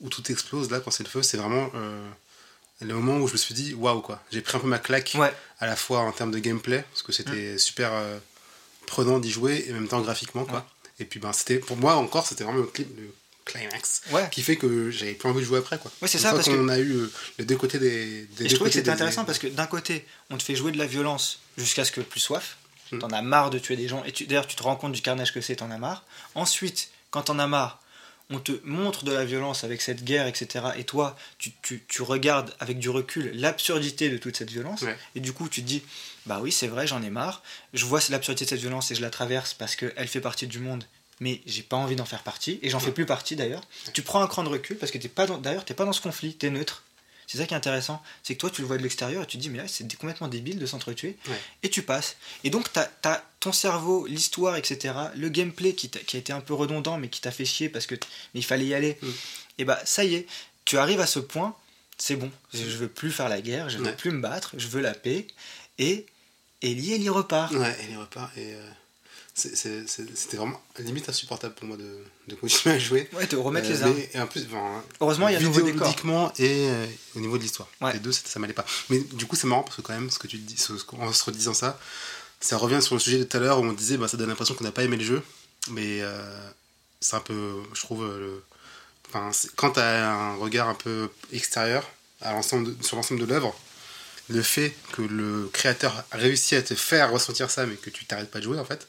[0.00, 2.08] où tout explose là quand c'est le feu, c'est vraiment euh,
[2.80, 4.22] le moment où je me suis dit waouh quoi.
[4.30, 7.02] J'ai pris un peu ma claque Ouais, à la fois en termes de gameplay parce
[7.02, 8.18] que c'était super euh,
[8.86, 10.58] prenant d'y jouer et en même temps graphiquement quoi.
[10.58, 10.64] Ouais.
[11.00, 13.12] Et puis ben c'était pour moi encore c'était vraiment le, cli- le
[13.44, 14.28] climax ouais.
[14.30, 15.90] qui fait que j'avais plus envie de jouer après quoi.
[16.02, 18.48] Ouais, c'est ça, parce que- qu'on a eu euh, les deux côtés des, des Et
[18.48, 20.76] je trouvais que c'était des- intéressant parce que d'un côté, on te fait jouer de
[20.78, 22.58] la violence jusqu'à ce que plus soif.
[22.92, 22.98] Mm.
[23.00, 24.02] T'en as marre de tuer des gens.
[24.04, 26.04] Et d'ailleurs, tu te rends compte du carnage que c'est, t'en as marre.
[26.34, 27.80] Ensuite, quand t'en as marre,
[28.30, 30.66] on te montre de la violence avec cette guerre, etc.
[30.76, 34.82] Et toi, tu, tu- tu regardes avec du recul l'absurdité de toute cette violence.
[34.82, 34.96] Ouais.
[35.14, 35.82] Et du coup, tu te dis,
[36.26, 37.42] bah oui, c'est vrai, j'en ai marre.
[37.72, 40.58] Je vois l'absurdité de cette violence et je la traverse parce qu'elle fait partie du
[40.58, 40.84] monde.
[41.20, 42.58] Mais j'ai pas envie d'en faire partie.
[42.62, 42.92] Et j'en fais Ouais.
[42.92, 43.62] plus partie d'ailleurs.
[43.94, 46.00] Tu prends un cran de recul parce que t'es pas d'ailleurs, t'es pas dans ce
[46.02, 46.82] conflit, t'es neutre.
[47.30, 49.36] C'est ça qui est intéressant, c'est que toi tu le vois de l'extérieur et tu
[49.36, 51.38] te dis mais là c'est complètement débile de s'entretuer Ouais.
[51.62, 52.16] et tu passes.
[52.42, 56.54] Et donc t'as as ton cerveau, l'histoire, etc., le gameplay qui, a été un peu
[56.54, 57.94] redondant mais qui t'a fait chier parce que
[58.34, 58.98] mais il fallait y aller.
[59.02, 59.08] Mm.
[59.58, 60.26] Et bah ça y est,
[60.64, 61.54] tu arrives à ce point,
[61.98, 63.92] c'est bon, je veux plus faire la guerre, je veux Ouais.
[63.96, 65.26] plus me battre, je veux la paix
[65.78, 66.06] et
[66.62, 67.52] Ellie elle y repart.
[67.52, 68.30] Ouais, et les repas.
[68.36, 68.70] Et euh,
[69.38, 73.08] c'était vraiment limite insupportable pour moi de, de continuer à jouer.
[73.12, 73.94] Ouais, te remettre Euh, les armes.
[73.96, 74.46] mais- et en plus,
[75.00, 76.32] Heureusement il y a nouveau décor.
[76.38, 76.86] et euh,
[77.16, 77.68] au niveau de l'histoire.
[77.80, 77.92] Ouais.
[77.92, 78.64] Les deux, ça, ça m'allait pas.
[78.90, 81.12] Mais du coup, c'est marrant parce que quand même, ce que tu dis, ce- en
[81.12, 81.78] se redisant ça,
[82.40, 84.28] ça revient sur le sujet de tout à l'heure où on disait, bah, ça donne
[84.28, 85.22] l'impression qu'on n'a pas aimé le jeu.
[85.70, 86.50] Mais euh,
[87.00, 88.42] c'est un peu, je trouve, le...
[89.08, 91.88] enfin, c'est- quand tu as un regard un peu extérieur
[92.20, 93.54] à l'ensemble de- sur l'ensemble de l'œuvre,
[94.30, 98.04] le fait que le créateur a réussi à te faire ressentir ça, mais que tu
[98.04, 98.86] t'arrêtes pas de jouer en fait,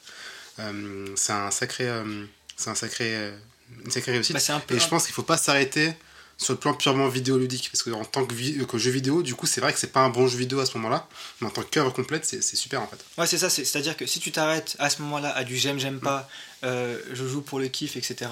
[1.16, 2.24] c'est un sacré, euh,
[2.56, 3.36] c'est un sacré, euh,
[3.84, 4.34] une sacrée réussite.
[4.48, 5.92] Bah, peu Et je pense qu'il faut pas s'arrêter
[6.36, 9.34] sur le plan purement vidéoludique, parce que en tant que, vi- que jeu vidéo, du
[9.34, 11.06] coup, c'est vrai que c'est pas un bon jeu vidéo à ce moment-là,
[11.40, 12.96] mais en tant qu'œuvre complète, c'est super en fait.
[13.18, 15.78] Ouais, c'est ça, c'est- c'est-à-dire que si tu t'arrêtes à ce moment-là à du j'aime,
[15.78, 16.28] j'aime pas,
[16.64, 18.30] euh, je joue pour le kiff, etc.,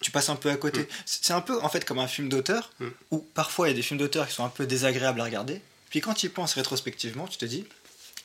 [0.00, 0.80] tu passes un peu à côté.
[0.80, 0.86] Mm.
[1.06, 2.86] C'est c'est un peu en fait comme un film d'auteur, Mm.
[3.10, 5.60] où parfois il y a des films d'auteur qui sont un peu désagréables à regarder,
[5.90, 7.64] puis quand tu y penses rétrospectivement, tu te dis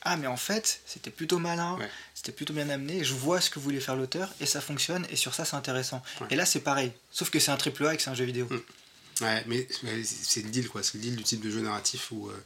[0.02, 1.90] Ah, mais en fait, c'était plutôt malin, Ouais.
[2.20, 5.16] C'était plutôt bien amené, je vois ce que voulait faire l'auteur, et ça fonctionne, et
[5.16, 6.02] sur ça c'est intéressant.
[6.20, 6.26] Ouais.
[6.28, 8.26] Et là c'est pareil, sauf que c'est un triple A et que c'est un jeu
[8.26, 8.46] vidéo.
[8.50, 9.22] Mm.
[9.24, 12.08] Ouais, mais, mais c'est le deal quoi, c'est le deal du type de jeu narratif
[12.10, 12.44] où euh,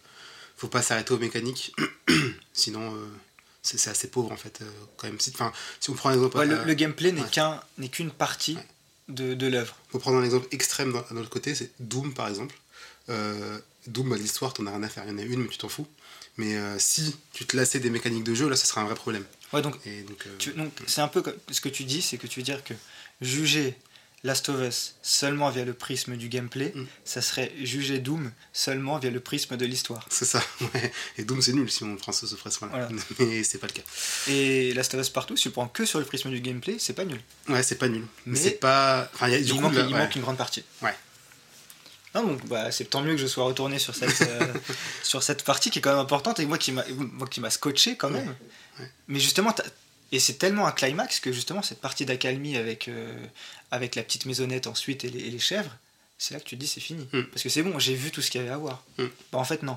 [0.57, 1.75] faut pas s'arrêter aux mécaniques,
[2.53, 3.05] sinon euh,
[3.63, 5.19] c'est assez pauvre en fait euh, quand même.
[5.19, 7.29] Si, enfin, si on prend un exemple, Ouais, le, euh, le gameplay n'est ouais.
[7.29, 8.57] qu'un n'est qu'une partie
[9.09, 9.75] de, de l'œuvre.
[9.91, 12.55] faut prendre un exemple extrême d'un autre côté, c'est Doom par exemple.
[13.89, 15.59] Doom, bah, l'histoire, t'en as rien à faire, il y en a une, mais tu
[15.59, 15.87] t'en fous.
[16.37, 18.95] Mais euh, si tu te lassais des mécaniques de jeu, là, ça serait un vrai
[18.95, 19.25] problème.
[19.55, 20.03] Ouais, donc euh,
[20.87, 22.75] c'est un peu comme- ce que tu dis, c'est que tu veux dire que
[23.21, 23.75] juger
[24.23, 26.87] Last of Us seulement via le prisme du gameplay, Mm.
[27.05, 30.07] ça serait juger Doom seulement via le prisme de l'histoire.
[30.11, 30.43] c'est ça.
[30.75, 30.93] ouais.
[31.19, 32.71] Et Doom, c'est nul si on prend ce, ce prisme-là.
[32.71, 32.89] Voilà.
[33.21, 33.83] Mais c'est pas le cas.
[34.29, 36.95] Et Last of Us partout, si tu prends que sur le prisme du gameplay, c'est
[36.95, 37.21] pas nul.
[37.51, 38.07] Ouais, c'est pas nul.
[38.25, 39.11] Mais, Mais c'est pas.
[39.15, 39.99] Enfin, il y a du il coup, manque, là, il ouais.
[40.01, 40.65] manque une grande partie.
[40.81, 40.95] Ouais.
[42.15, 44.53] Non, donc bah, c'est tant mieux que je sois retourné sur cette, euh,
[45.03, 48.35] sur cette partie qui est quand même importante et moi qui m'a scotché quand même.
[48.79, 48.91] Ouais.
[49.09, 49.55] Mais justement,
[50.13, 53.17] et c'est tellement un climax que justement cette partie d'accalmie avec, euh,
[53.71, 55.77] avec la petite maisonnette ensuite et les, et les chèvres,
[56.19, 57.09] c'est là que tu te dis c'est fini.
[57.13, 57.23] Mm.
[57.25, 58.85] Parce que c'est bon, j'ai vu tout ce qu'il y avait à voir.
[58.99, 59.05] Mm.
[59.33, 59.77] Bah, en fait, non.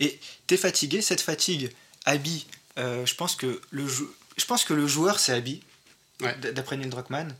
[0.00, 1.70] Et t'es fatigué, cette fatigue,
[2.04, 2.46] Abby,
[2.78, 5.62] euh, je pense que le je pense que le joueur c'est Abby,
[6.20, 6.34] Ouais.
[6.52, 7.34] d'après Neil Druckmann,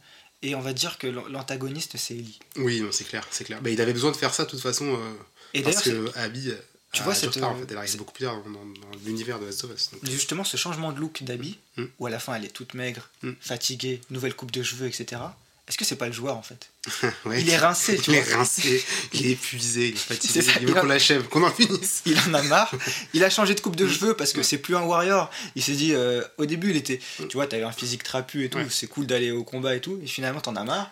[0.47, 2.38] et on va dire que l'an- l'antagoniste c'est Ellie.
[2.57, 3.61] Oui, c'est clair, c'est clair.
[3.62, 4.95] Bah, il avait besoin de faire ça de toute façon.
[4.95, 5.12] euh,
[5.55, 6.53] Et parce que Abby,
[6.92, 8.64] Tu à vois, cette, en euh, fait, elle arrive c'est- beaucoup plus tard dans, dans-
[8.64, 9.90] dans l'univers de Last of Us.
[9.92, 10.09] donc.
[10.09, 11.84] Justement, ce changement de look d'Abby, Mm.
[11.99, 13.32] où à la fin elle est toute maigre, Mm.
[13.40, 15.20] fatiguée, nouvelle coupe de cheveux, etc.
[15.67, 16.69] Est-ce que c'est pas le joueur en fait
[17.25, 17.41] Ouais.
[17.41, 18.37] Il est rincé, tu Il est vois.
[18.39, 18.85] rincé,
[19.15, 22.03] il est épuisé, il est fatigué, il il veut a- qu'on l'achève, qu'on en finisse.
[22.07, 22.71] Il en a marre.
[23.15, 25.31] Il a changé de coupe de cheveux parce que c'est plus un warrior.
[25.57, 28.51] Il s'est dit, euh, au début, il était, tu vois, t'avais un physique trapu et
[28.51, 28.67] tout, Ouais.
[28.69, 30.91] c'est cool d'aller au combat et tout, et finalement t'en as marre.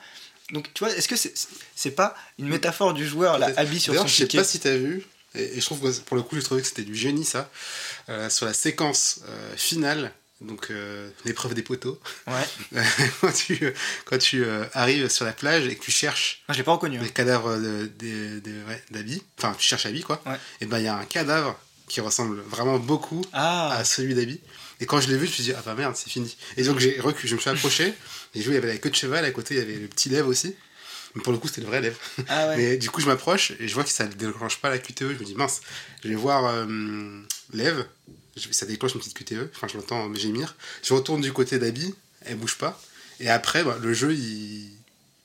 [0.53, 3.59] Donc, tu vois, est-ce que c'est pas une métaphore du joueur, Peut-être.
[3.59, 5.03] habillé sur son je sais pas si t'as vu,
[5.35, 7.51] et, et je trouve que pour le coup, j'ai trouvé que c'était du génie ça,
[8.09, 10.13] euh, sur la séquence euh, finale,
[10.47, 12.81] donc euh, l'épreuve des poteaux, Ouais.
[13.21, 13.71] quand tu, euh,
[14.05, 16.73] quand tu euh, arrives sur la plage et que tu cherches Moi, je l'ai pas
[16.73, 16.99] reconnu.
[16.99, 17.03] hein.
[17.03, 20.37] les cadavres de- de- de- ouais, d'Abby, enfin tu cherches Abby quoi, Ouais.
[20.61, 24.41] et ben il y a un cadavre qui ressemble vraiment beaucoup Ah, à celui d'Abby.
[24.81, 26.37] Et quand je l'ai vu, je me suis dit, ah bah merde, c'est fini.
[26.57, 27.95] Et donc j'ai reculé, je me suis approché,
[28.35, 29.87] j'ai vu, il y avait la queue de cheval, à côté il y avait le
[29.89, 30.57] petit lèvre aussi.
[31.15, 31.99] Mais pour le coup, c'était le vrai lèvre.
[32.29, 32.57] ah ouais.
[32.57, 35.01] Mais du coup, je m'approche et je vois que ça ne déclenche pas la QTE.
[35.13, 35.61] Je me dis, mince,
[36.03, 37.21] je vais voir euh,
[37.53, 37.87] Lève.
[38.51, 39.51] Ça déclenche une petite QTE.
[39.55, 40.57] Enfin, je l'entends gémir.
[40.83, 42.81] Je retourne du côté d'Abby, elle bouge pas.
[43.21, 44.71] Et après, bah, le jeu, il,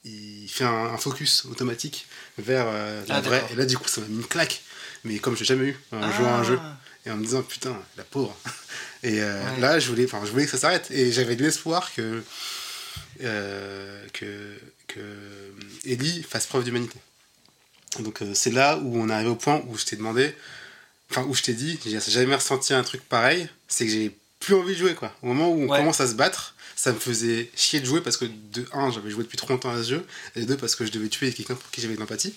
[0.03, 3.45] il fait un, un focus automatique vers euh, la Ah, vraie.
[3.51, 4.62] Et là, du coup, ça m'a mis une claque.
[5.03, 6.60] Mais comme j'ai jamais eu en jouant à un jeu.
[6.62, 6.78] Ah.
[7.05, 8.36] Et en me disant, putain, la pauvre.
[9.03, 9.60] Et euh, Ouais.
[9.62, 10.91] là, je voulais, enfin, je voulais que ça s'arrête.
[10.91, 12.22] Et j'avais de l'espoir que,
[13.24, 14.99] euh, que, que
[15.86, 16.97] Ellie fasse preuve d'humanité.
[17.99, 20.36] Donc c'est là où on arrive au point où je t'ai demandé,
[21.12, 24.53] enfin où je t'ai dit, j'ai jamais ressenti un truc pareil, c'est que j'ai plus
[24.55, 25.14] envie de jouer quoi.
[25.22, 25.78] Au moment où on Ouais.
[25.80, 29.10] commence à se battre, ça me faisait chier de jouer parce que de un, j'avais
[29.10, 30.05] joué depuis trop longtemps à ce jeu,
[30.36, 32.34] et de deux parce que je devais tuer quelqu'un pour qui j'avais de l'empathie.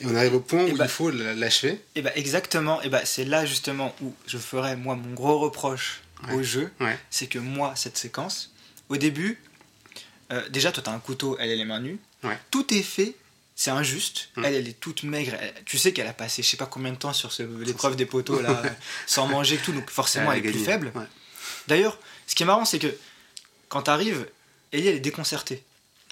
[0.00, 1.80] Et on arrive au point où bah- il faut la- l'achever.
[1.96, 6.00] Et bah exactement, et bah c'est là justement où je ferais moi mon gros reproche
[6.28, 6.34] Ouais.
[6.34, 6.98] au jeu, Ouais.
[7.10, 8.52] c'est que moi cette séquence,
[8.88, 9.40] au début,
[10.32, 11.98] euh, déjà toi t'as un couteau, elle est les mains nues,
[12.50, 13.14] tout est fait,
[13.60, 14.44] c'est injuste, Mm.
[14.44, 16.92] elle elle est toute maigre, elle- tu sais qu'elle a passé je sais pas combien
[16.92, 17.32] de temps sur
[17.66, 18.62] l'épreuve des poteaux là,
[19.08, 20.92] sans manger tout, donc forcément elle, est plus faible.
[20.94, 21.04] Ouais.
[21.66, 21.98] D'ailleurs,
[22.28, 22.94] ce qui est marrant c'est que
[23.68, 24.28] quand t'arrives,
[24.72, 25.64] Ellie elle est déconcertée,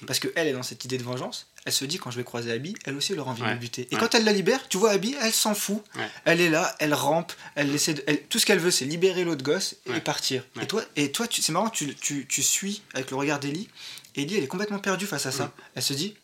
[0.08, 1.46] parce que elle est dans cette idée de vengeance.
[1.66, 3.54] Elle se dit quand je vais croiser Abby, elle aussi elle aura envie de me
[3.56, 3.86] buter.
[3.90, 4.00] Et Ouais.
[4.00, 5.82] quand elle la libère, tu vois Abby, elle s'en fout.
[6.24, 9.24] Elle est là, elle rampe, elle essaie de, elle- tout ce qu'elle veut, c'est libérer
[9.24, 10.44] l'autre gosse et partir.
[10.60, 13.68] Et toi, et toi, c'est marrant, tu, tu, tu suis avec le regard d'Ellie.
[14.16, 15.44] Ellie, elle est complètement perdue face à ça.
[15.46, 15.50] Mm.
[15.76, 16.14] Elle se dit,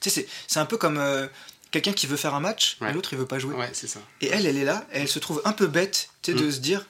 [0.00, 1.26] tu sais, c'est, un peu comme euh,
[1.70, 2.92] quelqu'un qui veut faire un match, Ouais.
[2.92, 3.54] l'autre il veut pas jouer.
[3.54, 4.00] Ouais, c'est ça.
[4.20, 6.40] Et elle, elle est là, et elle se trouve un peu bête, tu sais, Mm.
[6.46, 6.86] de se dire,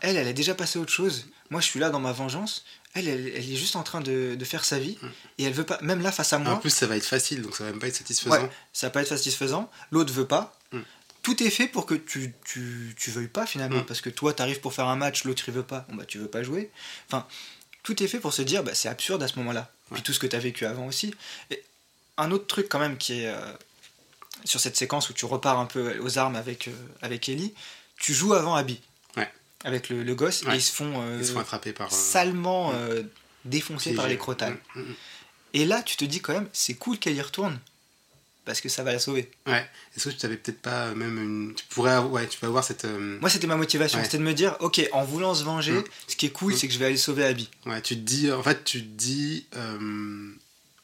[0.00, 1.26] elle, elle a déjà passé autre chose.
[1.50, 2.64] Moi, je suis là dans ma vengeance.
[2.94, 5.06] Elle, elle, elle est juste en train de, de faire sa vie, Mm.
[5.38, 6.54] et elle veut pas, même là face à moi.
[6.54, 8.34] En plus, ça va être facile, donc ça va même pas être satisfaisant.
[8.42, 9.70] Ouais, ça va pas être satisfaisant.
[9.90, 10.58] L'autre veut pas.
[10.72, 10.80] Mm.
[11.22, 13.80] Tout est fait pour que tu, tu, tu veuilles pas finalement.
[13.80, 13.86] Mm.
[13.86, 15.84] Parce que toi, t'arrives pour faire un match, l'autre il veut pas.
[15.88, 16.70] Bon, bah, tu veux pas jouer.
[17.08, 17.26] Enfin,
[17.82, 19.70] tout est fait pour se dire, bah, c'est absurde à ce moment-là.
[19.90, 19.96] Ouais.
[19.96, 21.14] Puis tout ce que t'as vécu avant aussi.
[21.50, 21.62] Et
[22.18, 23.52] un autre truc quand même qui est euh,
[24.44, 27.52] sur cette séquence où tu repars un peu aux armes avec, euh, avec Ellie,
[27.98, 28.80] tu joues avant Abby.
[29.16, 29.30] Ouais.
[29.64, 31.90] Avec le, le gosse, et ils se font, euh, Ils se font attraper par.
[31.92, 32.72] salement
[33.44, 34.56] défoncés par les crotales.
[35.54, 37.58] Et là, tu te dis quand même, c'est cool qu'elle y retourne.
[38.44, 39.28] Parce que ça va la sauver.
[39.48, 39.68] Ouais.
[39.96, 41.54] Est-ce que tu t'avais peut-être pas même une.
[41.56, 42.12] Tu pourrais avoir...
[42.12, 42.84] Ouais, tu peux avoir cette.
[42.84, 43.98] euh, Moi, c'était ma motivation.
[43.98, 44.04] Ouais.
[44.04, 45.84] C'était de me dire, ok, en voulant se venger, Mm.
[46.06, 46.56] ce qui est cool, Mm.
[46.56, 47.48] c'est que je vais aller sauver Abby.
[47.64, 48.30] Ouais, tu te dis.
[48.30, 49.46] En fait, tu te dis.
[49.56, 50.30] euh,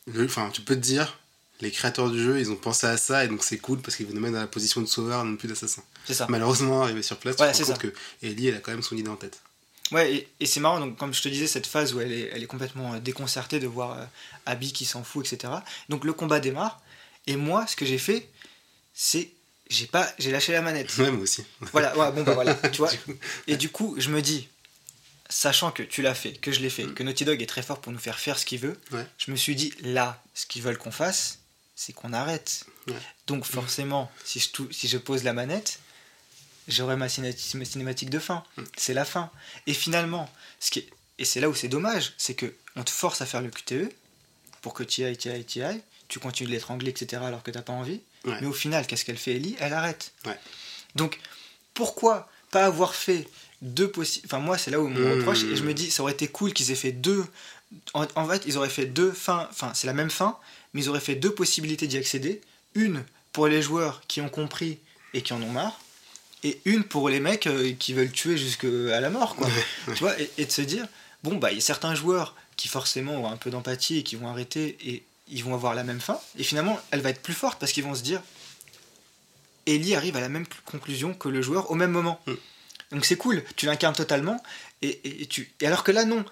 [0.09, 1.21] le- Enfin, tu peux te dire.
[1.63, 4.05] Les créateurs du jeu, ils ont pensé à ça et donc c'est cool parce qu'ils
[4.07, 5.83] vous mettent dans la position de sauveur, non plus d'assassin.
[6.05, 6.27] C'est ça.
[6.29, 8.83] Malheureusement, arrivé sur place, tu Ouais, te rends compte que Ellie, elle a quand même
[8.83, 9.41] son idée en tête.
[9.93, 12.31] Ouais, et, et c'est marrant, donc, comme je te disais, cette phase où elle est,
[12.33, 14.05] elle est complètement euh, déconcertée de voir euh,
[14.47, 15.53] Abby qui s'en fout, etc.
[15.89, 16.81] Donc le combat démarre.
[17.27, 18.29] Et moi, ce que j'ai fait,
[18.93, 19.31] c'est.
[19.71, 20.93] J'ai pas, j'ai lâché la manette.
[20.99, 21.45] Ouais, moi aussi.
[21.73, 22.91] voilà, ouais, bon bah voilà, tu vois.
[23.47, 24.49] Et du coup, je me dis,
[25.29, 26.95] sachant que tu l'as fait, que je l'ai fait, Mm.
[26.95, 29.07] que Naughty Dog est très fort pour nous faire faire ce qu'il veut, Ouais.
[29.19, 31.39] je me suis dit, là, ce qu'ils veulent qu'on fasse,
[31.75, 32.65] c'est qu'on arrête.
[32.89, 32.95] Ouais.
[33.27, 35.79] Donc forcément, si je, si je pose la manette,
[36.69, 38.45] j'aurai ma, ciné- ma cinématique de fin.
[38.57, 38.63] Mm.
[38.77, 39.31] C'est la fin.
[39.67, 42.91] Et finalement, ce qui est- et c'est là où c'est dommage, c'est que on te
[42.91, 43.93] force à faire le QTE
[44.61, 47.23] pour que tu y ailles, tu y ailles, tu ailles, tu continues de l'étrangler, etc.
[47.25, 48.01] alors que t'as pas envie.
[48.25, 48.39] Ouais.
[48.41, 49.57] Mais au final, qu'est-ce qu'elle fait Ellie?
[49.59, 50.13] Elle arrête.
[50.27, 50.39] Ouais.
[50.95, 51.19] Donc,
[51.75, 53.27] pourquoi pas avoir fait
[53.63, 54.27] deux possibles.
[54.27, 55.19] Enfin, moi, c'est là où mon Mmh.
[55.19, 57.25] reproche, et je me dis, ça aurait été cool qu'ils aient fait deux.
[57.95, 59.49] En, en fait, ils auraient fait deux fins.
[59.51, 60.37] Enfin, c'est la même fin,
[60.73, 62.41] mais ils auraient fait deux possibilités d'y accéder.
[62.75, 64.79] Une pour les joueurs qui ont compris
[65.15, 65.81] et qui en ont marre,
[66.45, 69.49] et une pour les mecs euh, qui veulent tuer jusqu'à la mort, quoi.
[69.87, 70.87] Tu vois, et, et de se dire,
[71.23, 74.17] bon, bah, il y a certains joueurs qui forcément ont un peu d'empathie et qui
[74.17, 76.19] vont arrêter et ils vont avoir la même fin.
[76.39, 78.21] Et finalement, elle va être plus forte parce qu'ils vont se dire,
[79.67, 82.21] Ellie arrive à la même conclusion que le joueur au même moment.
[82.27, 82.33] Mm.
[82.93, 84.43] Donc c'est cool, tu l'incarnes totalement.
[84.83, 85.51] Et, et- et tu...
[85.61, 86.25] et alors que là, non.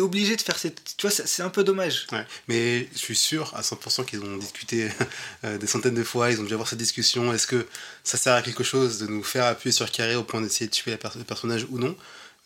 [0.00, 0.96] Obligé de faire cette.
[0.96, 2.06] Tu vois, c'est un peu dommage.
[2.48, 4.88] Mais je suis sûr à 100% qu'ils ont discuté
[5.44, 7.32] euh, des centaines de fois, ils ont dû avoir cette discussion.
[7.32, 7.66] Est-ce que
[8.04, 10.72] ça sert à quelque chose de nous faire appuyer sur carré au point d'essayer de
[10.72, 11.96] tuer le personnage ou non?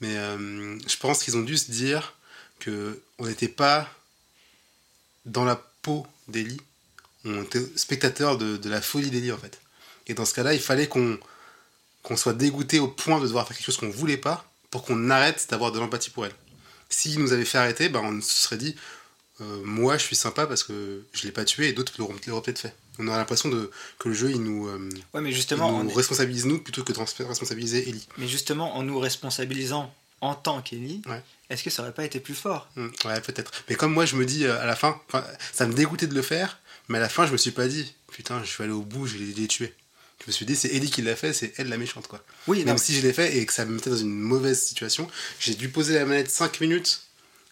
[0.00, 2.14] Mais euh, je pense qu'ils ont dû se dire
[2.58, 3.88] que on n'était pas
[5.24, 6.60] dans la peau d'Ellie,
[7.24, 9.60] on était spectateur de, la folie d'Ellie en fait.
[10.08, 11.18] Et dans ce cas-là, il fallait qu'on
[12.02, 15.08] qu'on soit dégoûté au point de devoir faire quelque chose qu'on voulait pas pour qu'on
[15.08, 16.34] arrête d'avoir de l'empathie pour elle.
[16.92, 18.76] S'ils nous avaient fait arrêter, ben on se serait dit
[19.40, 22.42] euh, moi je suis sympa parce que je l'ai pas tué et d'autres l'auront l'auraient
[22.42, 22.74] peut-être fait.
[22.98, 25.88] On aurait l'impression de, que le jeu il nous, euh, Ouais, mais il justement, nous
[25.88, 28.06] on est- responsabilise nous plutôt que de responsabiliser Ellie.
[28.18, 31.22] mais justement, en nous responsabilisant en tant qu'Ellie, Ouais.
[31.50, 32.68] est-ce que ça aurait pas été plus fort?
[32.76, 33.50] Hmm, ouais, peut-être.
[33.68, 35.00] Mais comme moi je me dis euh, à la fin,
[35.52, 37.94] ça me dégoûtait de le faire, mais à la fin je me suis pas dit
[38.12, 39.74] putain je suis allé au bout, je l'ai tué.
[40.22, 42.22] Je me suis dit c'est Ellie qui l'a fait, c'est elle la méchante quoi.
[42.46, 44.60] Oui, non, Même si je l'ai fait et que ça me mettait dans une mauvaise
[44.62, 45.08] situation,
[45.40, 47.02] j'ai dû poser la manette 5 minutes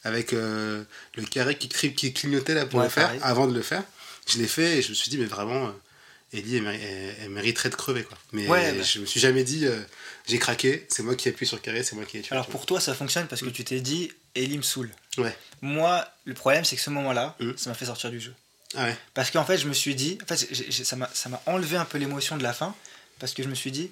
[0.05, 0.83] avec euh,
[1.16, 1.68] le carré qui,
[2.12, 3.21] clignotait là pour Ouais, le faire, pareil.
[3.23, 3.83] avant de le faire.
[4.29, 5.71] Je l'ai fait et je me suis dit, mais vraiment, euh,
[6.33, 8.05] Ellie, elle, méri- elle- elle mériterait de crever.
[8.05, 8.16] Quoi.
[8.33, 8.83] Mais Ouais, bah.
[8.83, 9.79] je me suis jamais dit, euh,
[10.29, 12.33] j'ai craqué, c'est moi qui ai appuyé sur carré, c'est moi qui ai tué.
[12.33, 14.91] Alors pour toi, ça fonctionne parce que tu t'es dit, Ellie me saoule.
[15.18, 15.37] Ouais.
[15.61, 17.59] Moi, le problème, c'est que ce moment-là, Mhm.
[17.59, 18.33] ça m'a fait sortir du jeu.
[18.77, 18.97] Ah ouais.
[19.14, 20.37] Parce qu'en fait, je me suis dit, en fait,
[20.85, 22.75] ça m'a ça m'a enlevé un peu l'émotion de la fin,
[23.18, 23.91] parce que je me suis dit,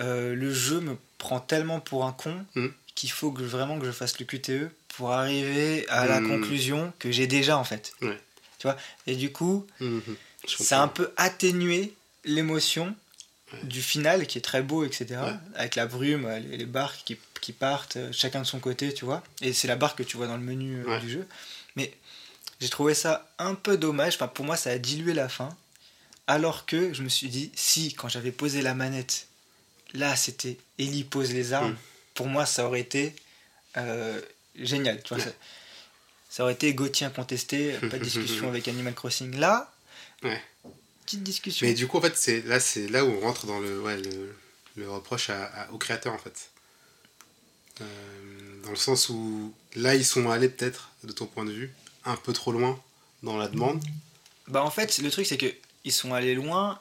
[0.00, 2.72] euh, le jeu me prend tellement pour un con Mhm.
[2.94, 6.28] qu'il faut que vraiment que je fasse le QTE pour arriver à la Mhm.
[6.28, 7.92] conclusion que j'ai déjà en fait.
[8.02, 8.18] Ouais.
[8.58, 8.76] Tu vois?
[9.06, 9.66] Et du coup.
[9.80, 11.94] Je ça a un peu atténué
[12.24, 12.94] l'émotion
[13.52, 13.60] Ouais.
[13.64, 15.20] du final qui est très beau, etc.
[15.54, 19.04] Avec la brume, les, les barques qui, qui partent, euh, chacun de son côté, tu
[19.04, 19.22] vois.
[19.42, 21.26] Et c'est la barque que tu vois dans le menu euh, du jeu.
[21.76, 21.92] Mais
[22.60, 24.14] j'ai trouvé ça un peu dommage.
[24.14, 25.54] Enfin, pour moi, ça a dilué la fin.
[26.26, 29.26] Alors que je me suis dit, si, quand j'avais posé la manette,
[29.92, 31.76] là, c'était Ellie pose les armes, Mm.
[32.14, 33.14] pour moi, ça aurait été
[33.76, 34.20] euh,
[34.56, 35.02] génial.
[35.02, 35.30] Tu vois, Ouais.
[35.30, 35.34] ça,
[36.30, 39.36] ça aurait été Gauthier incontesté, pas de discussion avec Animal Crossing.
[39.36, 39.72] Là,
[40.22, 40.40] Ouais.
[41.04, 41.66] petite discussion.
[41.66, 43.98] Mais du coup, en fait, c'est là, c'est là où on rentre dans le, ouais,
[43.98, 44.34] le,
[44.76, 46.48] le reproche à- à- au créateur, en fait.
[47.80, 47.84] Euh,
[48.64, 51.72] dans le sens où là, ils sont allés peut-être, de ton point de vue,
[52.04, 52.78] un peu trop loin
[53.22, 53.82] dans la demande.
[54.48, 55.52] Bah en fait, le truc c'est que
[55.84, 56.78] ils sont allés loin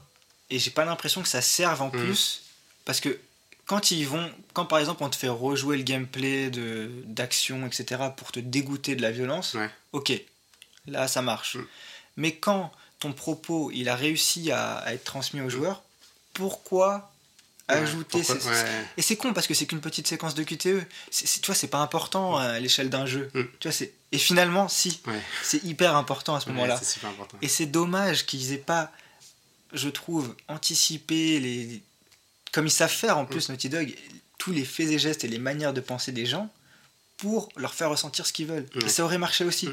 [0.49, 1.99] et j'ai pas l'impression que ça serve en Mhm.
[1.99, 2.43] plus
[2.85, 3.17] parce que
[3.65, 8.01] quand ils vont, quand par exemple on te fait rejouer le gameplay de d'action etc
[8.17, 9.69] pour te dégoûter de la violence, Ouais.
[9.93, 10.11] ok,
[10.87, 11.55] là ça marche.
[11.55, 11.67] Mhm.
[12.17, 15.81] Mais quand ton propos il a réussi à, à être transmis aux joueurs,
[16.33, 17.12] pourquoi
[17.69, 18.85] Ouais, ajouter pourquoi- ces- ouais.
[18.97, 20.85] et c'est con parce que c'est qu'une petite séquence de QTE.
[21.11, 23.29] C'est, tu vois, c'est pas important à l'échelle d'un jeu.
[23.33, 23.41] Mm.
[23.59, 25.19] Tu vois, c'est et finalement, si, Ouais.
[25.43, 26.77] c'est hyper important à ce Ouais, moment-là.
[26.77, 27.37] c'est super important.
[27.41, 28.91] Et c'est dommage qu'ils aient pas,
[29.71, 31.81] je trouve, anticipé les.
[32.51, 33.95] Comme ils savent faire en plus, Naughty Dog,
[34.37, 36.49] tous les faits et gestes et les manières de penser des gens
[37.17, 38.67] pour leur faire ressentir ce qu'ils veulent.
[38.85, 39.69] Et ça aurait marché aussi.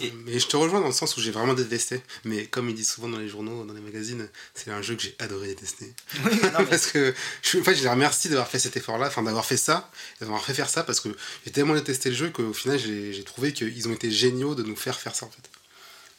[0.00, 0.04] Mm.
[0.04, 2.02] Et- Mais je te rejoins dans le sens où j'ai vraiment détesté.
[2.24, 5.02] Mais comme ils disent souvent dans les journaux, dans les magazines, c'est un jeu que
[5.02, 5.92] j'ai adoré détester.
[6.24, 8.76] Oui, non, mais- parce que je, suis- en fait, je les remercie d'avoir fait cet
[8.76, 9.90] effort-là, enfin d'avoir fait ça,
[10.20, 11.08] d'avoir fait faire ça, parce que
[11.44, 14.76] j'ai tellement détesté le jeu qu'au final, j'ai trouvé qu'ils ont été géniaux de nous
[14.76, 15.48] faire faire ça en fait.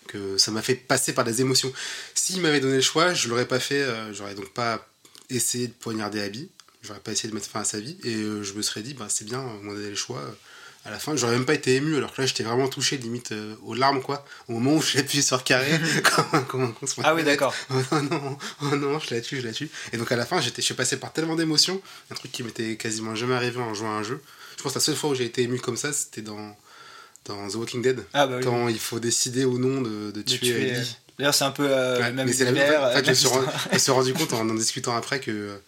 [0.08, 1.72] Que ça m'a fait passer par des émotions.
[2.16, 4.88] S'ils m'avaient donné le choix, je l'aurais pas fait, euh, j'aurais donc pas
[5.30, 6.50] essayé de poignarder Abby,
[6.82, 8.94] j'aurais pas essayé de mettre fin à sa vie, et euh, je me serais dit,
[8.94, 10.20] bah, c'est bien, on m'a donné le choix.
[10.22, 10.32] euh,
[10.86, 13.34] à la fin, j'aurais même pas été ému, alors que là, j'étais vraiment touché, limite
[13.34, 14.24] euh, aux larmes, quoi.
[14.48, 15.70] Au moment où j'ai appuyé sur carré,
[16.04, 17.54] comme, comme un con Ah oui, d'accord.
[17.70, 19.70] Oh non, oh non, je la tue, je la tue.
[19.92, 22.44] Et donc à la fin, j'étais, je suis passé par tellement d'émotions, un truc qui
[22.44, 24.22] m'était quasiment jamais arrivé en jouant à un jeu.
[24.58, 26.56] Je pense que la seule fois où j'ai été ému comme ça, c'était dans,
[27.26, 28.44] dans The Walking Dead, Ah bah oui.
[28.46, 30.80] quand il faut décider ou non de, de tuer, tuer, Ellie.
[30.80, 30.84] euh,
[31.20, 33.10] D'ailleurs, c'est un peu euh, Ouais, même mais c'est la univers, en fait, euh, je,
[33.10, 33.68] me suis même rendu, histoire.
[33.70, 35.60] je me suis rendu compte en en discutant après que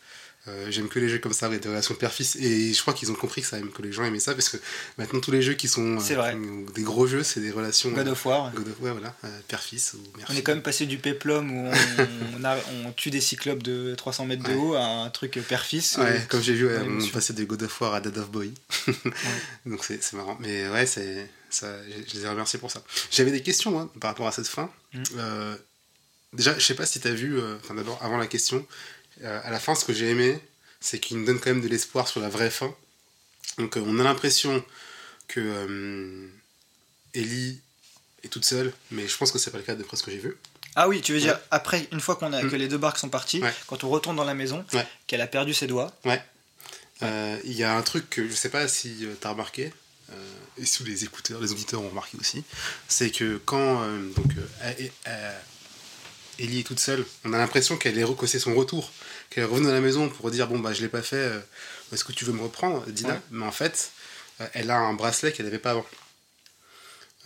[0.49, 2.35] euh, j'aime que les jeux comme ça avec des relations père-fils.
[2.37, 4.57] Et je crois qu'ils ont compris que, ça, que les gens aimaient ça parce que
[4.97, 7.91] maintenant tous les jeux qui sont euh, des gros jeux, c'est des relations.
[7.91, 8.51] God of War.
[8.53, 11.51] God of- ouais, voilà, euh, père-fils ou mère On est quand même passé du péplum
[11.51, 11.73] où on,
[12.39, 14.55] on, a- on tue des cyclopes de 300 mètres de Ouais.
[14.55, 15.97] haut à un truc père-fils.
[15.97, 18.51] Ouais, comme j'ai vu, ouais, on passait de God of War à Dead of Boy.
[19.65, 20.37] Donc c'est marrant.
[20.39, 22.81] Mais ouais, c'est ça, je- les ai remerciés pour ça.
[23.11, 24.69] J'avais des questions moi, par rapport à cette fin.
[24.93, 25.03] Mm.
[25.17, 25.55] Euh,
[26.33, 28.65] déjà, je sais pas si tu as vu, euh, enfin d'abord, avant la question,
[29.23, 30.39] euh, à la fin, ce que j'ai aimé,
[30.79, 32.73] c'est qu'il nous donne quand même de l'espoir sur la vraie fin.
[33.57, 34.63] Donc euh, on a l'impression
[35.27, 36.27] que euh,
[37.13, 37.59] Ellie
[38.23, 40.17] est toute seule, mais je pense que c'est pas le cas d'après ce que j'ai
[40.17, 40.37] vu.
[40.75, 41.39] Ah oui, tu veux dire, Ouais.
[41.51, 42.49] après, une fois qu'on a, Mm.
[42.51, 43.53] que les deux barques sont parties, Ouais.
[43.67, 44.87] quand on retourne dans la maison, Ouais.
[45.07, 45.91] qu'elle a perdu ses doigts.
[47.01, 49.73] Euh, Il y a un truc que je sais pas si tu as remarqué,
[50.57, 52.43] et sous les écouteurs, les auditeurs ont remarqué aussi,
[52.87, 54.27] c'est que quand donc,
[56.37, 58.91] Ellie est toute seule, on a l'impression qu'elle est que c'est son retour,
[59.29, 61.39] qu'elle est revenue dans la maison pour dire bon bah je l'ai pas fait, euh,
[61.93, 63.19] est-ce que tu veux me reprendre, Dina Ouais.
[63.31, 63.91] Mais en fait,
[64.41, 65.85] euh, elle a un bracelet qu'elle n'avait pas avant.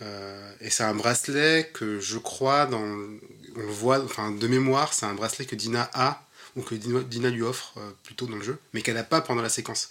[0.02, 4.92] Euh, et c'est un bracelet que je crois, dans, on le voit, enfin de mémoire,
[4.92, 6.20] c'est un bracelet que Dina a
[6.56, 9.20] ou que Dina, Dina lui offre euh, plutôt dans le jeu, mais qu'elle n'a pas
[9.20, 9.90] pendant la séquence.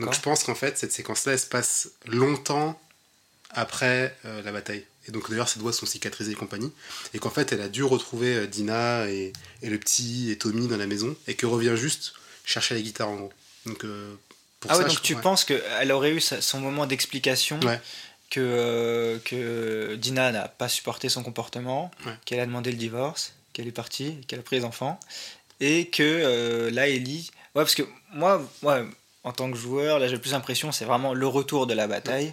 [0.00, 2.80] Donc je pense qu'en fait cette séquence-là, elle se passe longtemps
[3.50, 4.84] après euh, la bataille.
[5.08, 6.70] Et donc d'ailleurs ses doigts sont cicatrisés et compagnie.
[7.14, 9.32] Et qu'en fait elle a dû retrouver euh, Dina et,
[9.62, 12.12] et le petit et Tommy dans la maison et que revient juste
[12.44, 13.32] chercher la guitare en gros.
[13.66, 14.14] Donc euh,
[14.60, 15.20] pour Ah ouais, donc je- tu ouais.
[15.22, 17.80] penses qu'elle aurait eu son moment d'explication, Ouais.
[18.30, 21.90] que, euh, que Dina n'a pas supporté son comportement,
[22.24, 24.98] qu'elle a demandé le divorce, qu'elle est partie, qu'elle a pris les enfants,
[25.60, 27.30] et que euh, là, Ellie.
[27.54, 27.82] Ouais, parce que
[28.12, 28.84] moi, ouais,
[29.24, 32.32] en tant que joueur, là j'ai plus l'impression, c'est vraiment le retour de la bataille.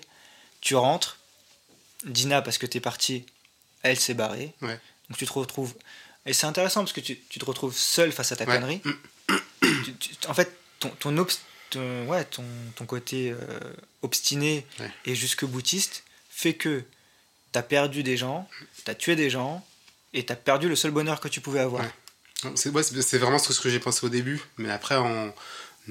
[0.62, 1.18] Tu rentres,
[2.04, 3.26] Dina, parce que t'es parti,
[3.84, 4.54] elle s'est barrée.
[4.62, 4.80] Ouais.
[5.10, 5.74] Donc tu te retrouves.
[6.26, 8.56] Et c'est intéressant parce que tu, tu te retrouves seul face à ta Ouais.
[8.56, 8.82] connerie.
[9.62, 11.40] Tu- tu- en fait, ton, ton, obst-
[11.70, 12.44] ton- ouais, ton,
[12.76, 13.60] ton côté euh,
[14.02, 14.92] obstiné Ouais.
[15.06, 16.84] et jusque boutiste fait que
[17.52, 18.50] t'as perdu des gens,
[18.84, 19.66] t'as tué des gens,
[20.14, 21.84] et t'as perdu le seul bonheur que tu pouvais avoir.
[22.56, 22.70] C'est
[23.18, 25.34] vraiment ce que j'ai pensé au début, mais après en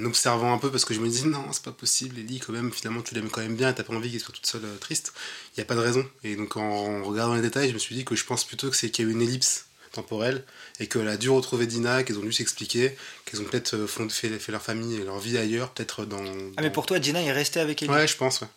[0.03, 2.73] observant un peu, parce que je me dis non, c'est pas possible, Ellie, quand même,
[2.73, 4.77] finalement tu l'aimes quand même bien, et t'as pas envie qu'elle soit toute seule euh,
[4.79, 5.13] triste,
[5.53, 6.05] il n'y a pas de raison.
[6.25, 8.77] Et donc en regardant les détails, je me suis dit que je pense plutôt que
[8.77, 10.45] c'est qu'il y a eu une ellipse temporelle,
[10.81, 14.39] et qu'elle a dû retrouver Dina, qu'elles ont dû s'expliquer, qu'elles ont peut-être euh, fait,
[14.39, 16.25] fait leur famille et leur vie ailleurs, peut-être dans.
[16.57, 17.93] Ah, mais pour toi, Dina est restée avec Ellie?
[17.93, 18.49] Ouais, je pense, ouais.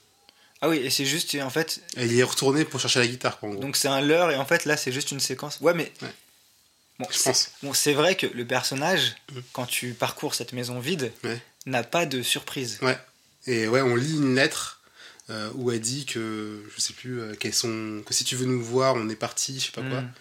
[0.61, 3.39] Ah oui, et c'est juste, en fait, Elle y est retournée pour chercher la guitare,
[3.39, 3.61] quoi, en gros.
[3.61, 5.59] donc c'est un leurre, et en fait là c'est juste une séquence.
[5.61, 5.91] Ouais, mais.
[6.01, 6.09] Ouais.
[6.99, 7.49] Bon, je c'est- pense.
[7.63, 9.43] Bon, c'est vrai que le personnage, Mhm.
[9.53, 11.39] quand tu parcours cette maison vide, Ouais.
[11.65, 12.79] n'a pas de surprise.
[12.81, 12.97] Ouais.
[13.45, 14.73] Et ouais, on lit une lettre
[15.29, 18.45] euh, où elle dit que, je sais plus, euh, qu'elles sont, que si tu veux
[18.45, 19.99] nous voir, on est parti, je sais pas quoi.
[20.01, 20.11] Mhm.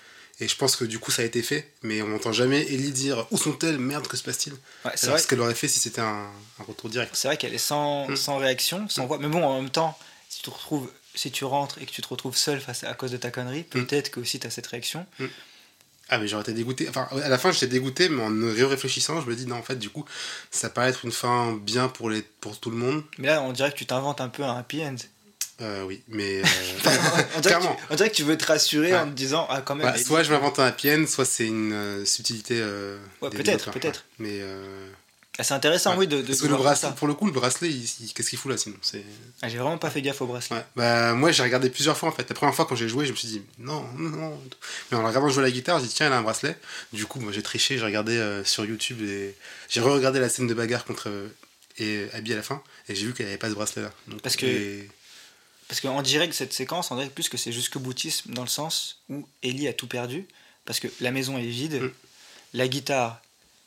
[0.41, 2.91] Et je pense que du coup, ça a été fait, mais on n'entend jamais Ellie
[2.91, 4.53] dire où sont-elles, merde, que se passe-t-il?
[4.85, 7.15] Ouais, c'est vrai, ce qu'elle aurait fait si c'était un, un retour direct.
[7.15, 8.17] c'est vrai qu'elle est sans, Mhm.
[8.17, 9.19] sans réaction, sans voix.
[9.19, 9.97] Mais bon, en même temps,
[10.29, 12.91] si tu, te retrouves, si tu rentres et que tu te retrouves seul face à,
[12.91, 15.07] à cause de ta connerie, peut-être que aussi tu as cette réaction.
[16.09, 16.87] Ah, mais j'aurais été dégoûté.
[16.89, 19.77] Enfin, à la fin, j'étais dégoûté, mais en réfléchissant, je me dis, non, en fait,
[19.77, 20.05] du coup,
[20.53, 23.03] ça paraît être une fin bien pour, les, pour tout le monde.
[23.19, 24.97] Mais là, on dirait que tu t'inventes un peu un happy end.
[25.63, 26.43] Euh, oui, mais.
[26.43, 26.45] euh,
[27.37, 27.75] on, dirait Clairement.
[27.77, 28.99] tu, on dirait que tu veux te rassurer Ouais.
[28.99, 29.87] en te disant, ah, quand même.
[29.87, 32.57] Bah, soit je m'invente un happy end, soit c'est une euh, subtilité.
[32.61, 34.05] euh, Ouais, peut-être, peut-être.
[34.21, 34.27] ouais.
[34.29, 34.41] Mais.
[35.39, 35.99] Euh, c'est intéressant, Ouais.
[36.01, 37.69] oui, de, de Parce que le bracelet, pour le coup, le bracelet,
[38.15, 39.05] qu'est-ce qu'il fout là sinon c'est...
[39.43, 40.57] Ah, J'ai vraiment pas fait gaffe au bracelet.
[40.57, 40.65] Ouais.
[40.77, 42.29] Bah, Moi, j'ai regardé plusieurs fois en fait.
[42.29, 44.41] La première fois, quand j'ai joué, je me suis dit non, non.
[44.91, 46.57] Mais en regardant jouer à la guitare, j'ai dit tiens, elle a un bracelet.
[46.93, 49.35] Du coup, moi, j'ai triché, j'ai regardé euh, sur YouTube et
[49.69, 51.29] j'ai re-regardé la scène de bagarre contre euh,
[51.79, 53.93] et Abby à la fin et j'ai vu qu'elle avait pas ce bracelet là.
[54.09, 54.89] Donc, Parce que- et-
[55.69, 58.49] Parce qu'on dirait que cette séquence, on dirait plus que c'est jusque boutisme dans le
[58.49, 60.27] sens où Ellie a tout perdu.
[60.65, 61.91] Parce que la maison est vide, Mm.
[62.55, 63.21] la guitare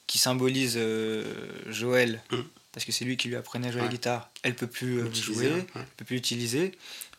[0.10, 1.24] qui symbolise euh,
[1.68, 2.38] Joël, Mm.
[2.74, 5.14] parce que c'est lui qui lui apprenait à jouer la guitare, elle peut plus euh,
[5.14, 5.66] jouer, ouais.
[5.76, 6.72] elle peut plus l'utiliser.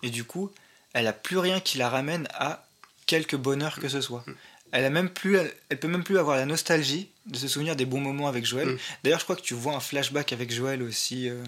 [0.03, 0.51] Et du coup,
[0.93, 2.67] elle a plus rien qui la ramène à
[3.07, 4.25] quelque bonheur que ce soit.
[4.27, 4.35] Mm.
[4.73, 7.77] Elle a même plus, elle, elle peut même plus avoir la nostalgie de se souvenir
[7.77, 8.77] des bons moments avec Joël.
[9.05, 11.29] D'ailleurs, je crois que tu vois un flashback avec Joël aussi.
[11.29, 11.43] euh,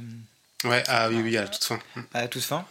[0.64, 1.80] Ouais, ah oui, oui, à toute fin.
[2.14, 2.64] à toute fin.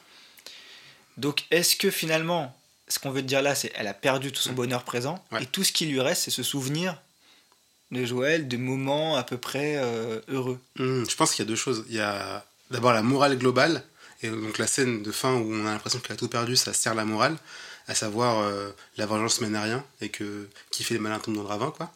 [1.17, 2.57] Donc, est-ce que finalement,
[2.88, 5.43] ce qu'on veut te dire là, c'est elle a perdu tout son bonheur présent Ouais.
[5.43, 7.01] et tout ce qui lui reste, c'est ce souvenir
[7.92, 10.60] de Joël, de moments à peu près euh, heureux.
[10.78, 11.86] Hmm, je pense qu'il y a deux choses.
[11.89, 13.84] Il y a d'abord la morale globale,
[14.24, 16.74] et donc la scène de fin où on a l'impression qu'elle a tout perdu, ça
[16.74, 17.36] sert la morale,
[17.88, 21.36] à savoir euh, la vengeance mène à rien, et que qui fait les malins tombe
[21.36, 21.92] dans le ravin, quoi.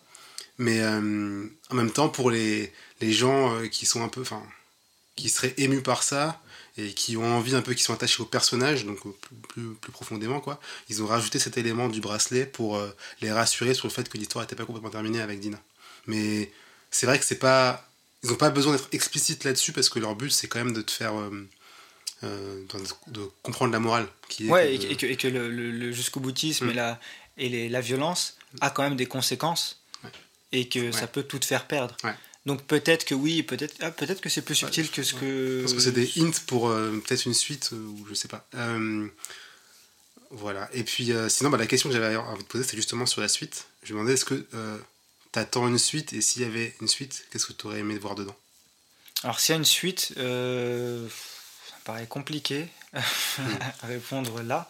[0.58, 2.72] Mais euh, en même temps, pour les,
[3.02, 4.42] les gens qui sont un peu, enfin,
[5.16, 6.42] qui seraient émus par ça,
[6.78, 9.00] et qui ont envie un peu, qui sont attachés au personnage, donc
[9.50, 12.82] plus, plus, profondément, quoi, ils ont rajouté cet élément du bracelet pour
[13.22, 15.60] les rassurer sur le fait que l'histoire n'était pas complètement terminée avec Dina.
[16.08, 16.52] Mais
[16.92, 17.88] c'est vrai que c'est pas
[18.24, 20.82] ils n'ont pas besoin d'être explicites là-dessus parce que leur but c'est quand même de
[20.82, 21.48] te faire euh,
[22.24, 25.28] euh, de, de comprendre la morale qui est Ouais, et, que- et que, et que
[25.28, 26.70] le, le- le jusqu'au boutisme Mm.
[26.70, 27.00] et, la,
[27.38, 30.10] et les- la violence a quand même des conséquences Ouais.
[30.54, 30.92] et que Ouais.
[30.92, 31.96] ça peut tout te faire perdre.
[32.04, 32.16] Ouais.
[32.48, 35.62] Donc peut-être que oui, peut-être ah, peut-être que c'est plus subtil que ce que.
[35.64, 38.48] pense que c'est des hints pour euh, peut-être une suite euh, ou je sais pas
[40.32, 43.22] voilà et puis sinon bah, la question que j'avais envie de poser c'est justement sur
[43.22, 44.46] la suite je me demandais est-ce que
[45.36, 48.16] t'attends une suite et s'il y avait une suite qu'est-ce que tu aurais aimé voir
[48.16, 48.36] dedans?
[49.24, 51.08] Alors s'il y a une suite, euh,
[51.70, 52.68] ça me paraît compliqué
[53.38, 53.44] Mm.
[53.84, 54.70] à répondre là.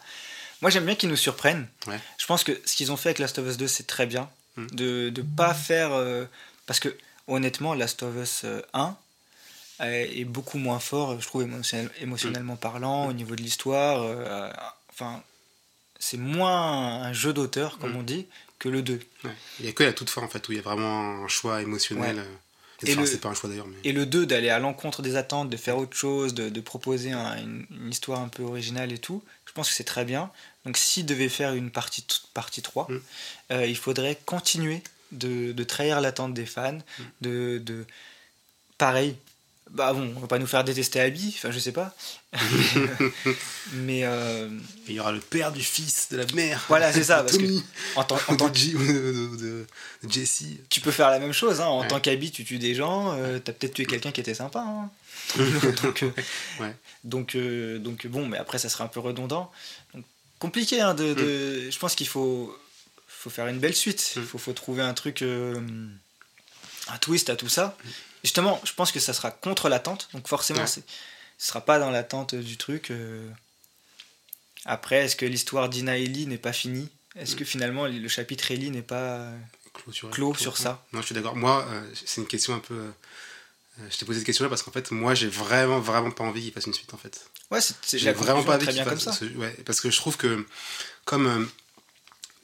[0.60, 1.68] Moi j'aime bien qu'ils nous surprennent.
[1.86, 2.00] Ouais.
[2.18, 4.28] Je pense que ce qu'ils ont fait avec Last of Us 2 c'est très bien.
[4.56, 4.66] Mm.
[4.72, 5.92] De ne pas faire...
[5.92, 6.24] euh,
[6.66, 6.96] parce que
[7.28, 8.96] honnêtement Last of Us euh, 1
[9.80, 14.02] est est beaucoup moins fort, je trouve émotionnel- émotionnellement parlant, au niveau de l'histoire.
[14.02, 14.50] euh,
[14.90, 15.22] enfin,
[15.98, 17.96] c'est moins un jeu d'auteur, comme Mm.
[17.96, 18.26] on dit,
[18.58, 19.00] que le 2.
[19.24, 19.30] Ouais.
[19.60, 21.28] il y a que la toute fin en fait où il y a vraiment un
[21.28, 22.22] choix émotionnel Ouais.
[22.22, 23.16] euh, Et, le...
[23.18, 23.50] pas un choix.
[23.50, 23.76] Mais...
[23.84, 27.12] Et le 2, d'aller à l'encontre des attentes, de faire autre chose, de, de proposer
[27.12, 30.30] une, histoire un peu originale et tout, je pense que c'est très bien.
[30.64, 32.04] Donc s'il devait faire une partie,
[32.34, 33.00] partie 3, mm.
[33.52, 34.82] euh, il faudrait continuer
[35.12, 37.02] de, de trahir l'attente des fans, mm.
[37.22, 37.86] de, de...
[38.78, 39.16] Pareil,
[39.70, 41.94] bah bon, on va pas nous faire détester Abby, enfin je sais pas.
[43.72, 44.48] mais euh,
[44.86, 46.64] il y aura le père du fils de la mère.
[46.68, 47.24] Voilà, c'est ça.
[47.24, 47.44] Parce que
[47.96, 49.66] en tant, en tant de, de,
[50.08, 50.44] Jesse.
[50.70, 51.60] Tu peux faire la même chose.
[51.60, 51.66] Hein.
[51.66, 53.12] En tant qu'Abby, tu tues des gens.
[53.14, 54.60] Euh, tu as peut-être tué quelqu'un qui était sympa.
[54.60, 54.88] Hein.
[55.82, 56.10] donc, euh,
[56.60, 56.76] ouais.
[57.02, 59.50] donc, donc, bon, mais après ça serait un peu redondant.
[59.94, 60.04] Donc,
[60.38, 60.80] compliqué.
[60.80, 61.12] Hein, de,
[61.66, 61.72] mm.
[61.72, 62.56] Je pense qu'il faut,
[63.08, 64.12] faut faire une belle suite.
[64.14, 64.26] Il mm.
[64.26, 67.76] faut, faut, trouver un truc, un twist à tout ça.
[67.84, 67.88] Mm
[68.26, 70.80] justement, je pense que ça sera contre l'attente, donc forcément, ce
[71.38, 72.90] ce sera pas dans l'attente du truc.
[72.90, 73.28] Euh.
[74.64, 76.88] Après, est-ce que l'histoire d'Ina Ellie n'est pas finie?
[77.14, 77.38] Est-ce mm.
[77.38, 79.30] que finalement le chapitre Ellie n'est pas
[80.10, 80.84] clos, sur ça?
[80.92, 81.36] Non, je suis d'accord.
[81.36, 82.74] Moi, euh, c'est une question un peu.
[82.74, 86.42] Euh, je t'ai posé cette question-là parce qu'en fait, moi, j'ai vraiment, vraiment pas envie
[86.42, 87.28] qu'il fasse une suite en fait.
[87.50, 87.60] Ouais,
[87.92, 89.04] j'ai vraiment pas envie qu'il fasse.
[89.04, 89.24] Comme ça.
[89.36, 90.46] Ouais, parce que je trouve que
[91.04, 91.48] comme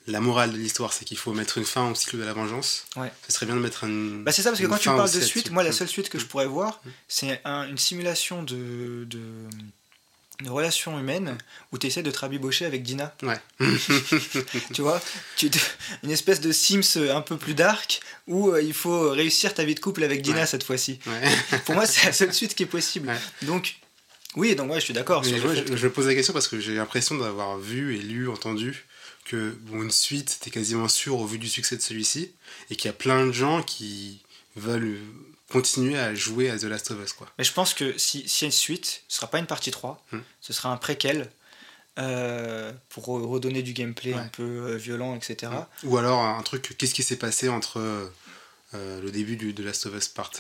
[0.07, 2.85] la morale de l'histoire, c'est qu'il faut mettre une fin au cycle de la vengeance.
[2.97, 3.13] Ouais.
[3.27, 4.25] Ce serait bien de mettre une.
[4.25, 6.19] Bah c'est ça, parce que quand tu parles de suite, moi, la seule suite que
[6.19, 6.91] je pourrais voir, mm.
[7.09, 9.21] c'est une simulation de, de,
[10.43, 11.39] de relation humaine
[11.71, 13.15] où tu essaies de te rabibocher avec Dina.
[13.23, 13.41] Ouais.
[14.75, 15.01] tu vois
[15.37, 15.51] tu,
[16.03, 19.75] Une espèce de Sims un peu plus dark où euh, il faut réussir ta vie
[19.75, 20.99] de couple avec Dina cette fois-ci.
[21.65, 23.13] Pour moi, c'est la seule suite qui est possible.
[23.43, 23.77] Donc.
[24.35, 25.23] Oui, donc ouais, je suis d'accord.
[25.23, 28.87] Je, je, pose la question parce que j'ai l'impression d'avoir vu et lu, entendu
[29.25, 32.33] que bon, une suite, c'était quasiment sûr au vu du succès de celui-ci,
[32.71, 34.23] et qu'il y a plein de gens qui
[34.57, 34.99] veulent
[35.51, 37.13] continuer à jouer à The Last of Us.
[37.13, 37.29] Quoi.
[37.39, 39.71] Mais je pense que si, si y a une suite, ce sera pas une partie
[39.71, 40.19] 3, hmm.
[40.41, 41.31] ce sera un préquel.
[41.99, 45.53] Euh, pour redonner du gameplay un peu euh, violent, etc.
[45.53, 45.89] Hmm.
[45.89, 49.85] Ou alors un truc, qu'est-ce qui s'est passé entre euh, le début du, de Last
[49.85, 50.31] of Us Part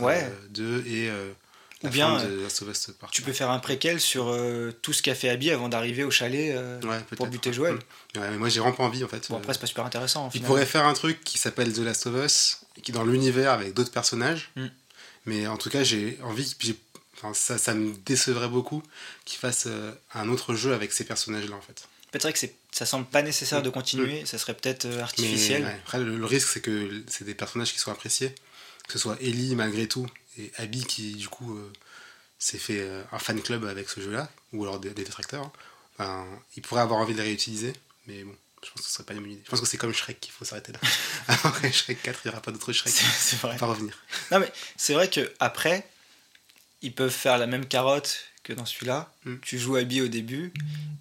[0.49, 1.11] 2 et
[1.83, 2.49] ou bien euh,
[3.11, 6.11] tu peux faire un préquel sur euh, tout ce qu'a fait Abby avant d'arriver au
[6.11, 6.81] chalet euh,
[7.17, 7.51] pour buter.
[7.59, 7.77] Ouais,
[8.15, 9.29] mais moi j'ai vraiment pas envie en fait.
[9.29, 10.31] Bon après c'est pas super intéressant.
[10.35, 13.53] Il pourrait faire un truc qui s'appelle The Last of Us, qui est dans l'univers
[13.53, 14.51] avec d'autres personnages.
[14.57, 14.67] Mm.
[15.27, 16.57] Mais en tout cas j'ai envie,
[17.35, 18.83] ça, ça me décevrait beaucoup
[19.25, 19.69] qu'il fasse
[20.15, 21.89] un autre jeu avec ces personnages là en fait.
[22.13, 22.39] C'est vrai que
[22.73, 23.65] ça semble pas nécessaire mm.
[23.65, 24.27] de continuer, mm.
[24.27, 25.67] ça serait peut-être artificiel.
[25.85, 28.35] après le, risque c'est que c'est des personnages qui sont appréciés,
[28.87, 30.07] que ce soit Ellie malgré tout
[30.39, 31.73] et Abby qui du coup euh,
[32.39, 35.51] s'est fait euh, un fan club avec ce jeu-là, ou alors des, détracteurs,
[35.99, 36.27] hein.
[36.57, 37.73] il pourrait avoir envie de les réutiliser,
[38.07, 39.43] mais bon, je pense que ce serait pas une bonne idée.
[39.45, 40.79] Je pense que c'est comme Shrek qu'il faut s'arrêter là.
[41.45, 42.93] Après Shrek 4, il n'y aura pas d'autre Shrek.
[42.93, 43.57] C'est vrai.
[43.57, 43.97] Pas revenir.
[44.31, 45.87] Non mais c'est vrai que après,
[46.83, 49.13] ils peuvent faire la même carotte que dans celui-là.
[49.25, 49.37] Hmm.
[49.43, 50.53] Tu joues Abby au début,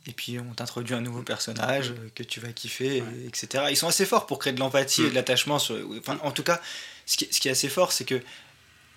[0.05, 2.09] et puis on t'introduit un nouveau personnage hmm.
[2.15, 3.65] que tu vas kiffer, etc.
[3.69, 5.15] Ils sont assez forts pour créer de l'empathie et de hmm.
[5.15, 5.55] l'attachement.
[5.55, 6.61] Enfin, en tout cas,
[7.05, 8.21] ce qui est assez fort, c'est que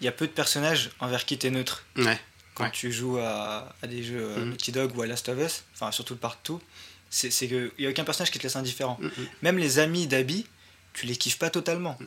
[0.00, 1.84] il y a peu de personnages envers qui tu es neutre.
[1.96, 2.18] Ouais.
[2.54, 4.50] Quand tu joues à, à, des jeux euh, mm.
[4.50, 6.60] Naughty Dog ou à Last of Us, enfin surtout le partout,
[7.10, 8.96] c'est qu'il n'y a aucun personnage qui te laisse indifférent.
[9.00, 9.26] Mm, mm.
[9.42, 10.46] Même les amis d'Abby,
[10.92, 11.98] tu les kiffes pas totalement.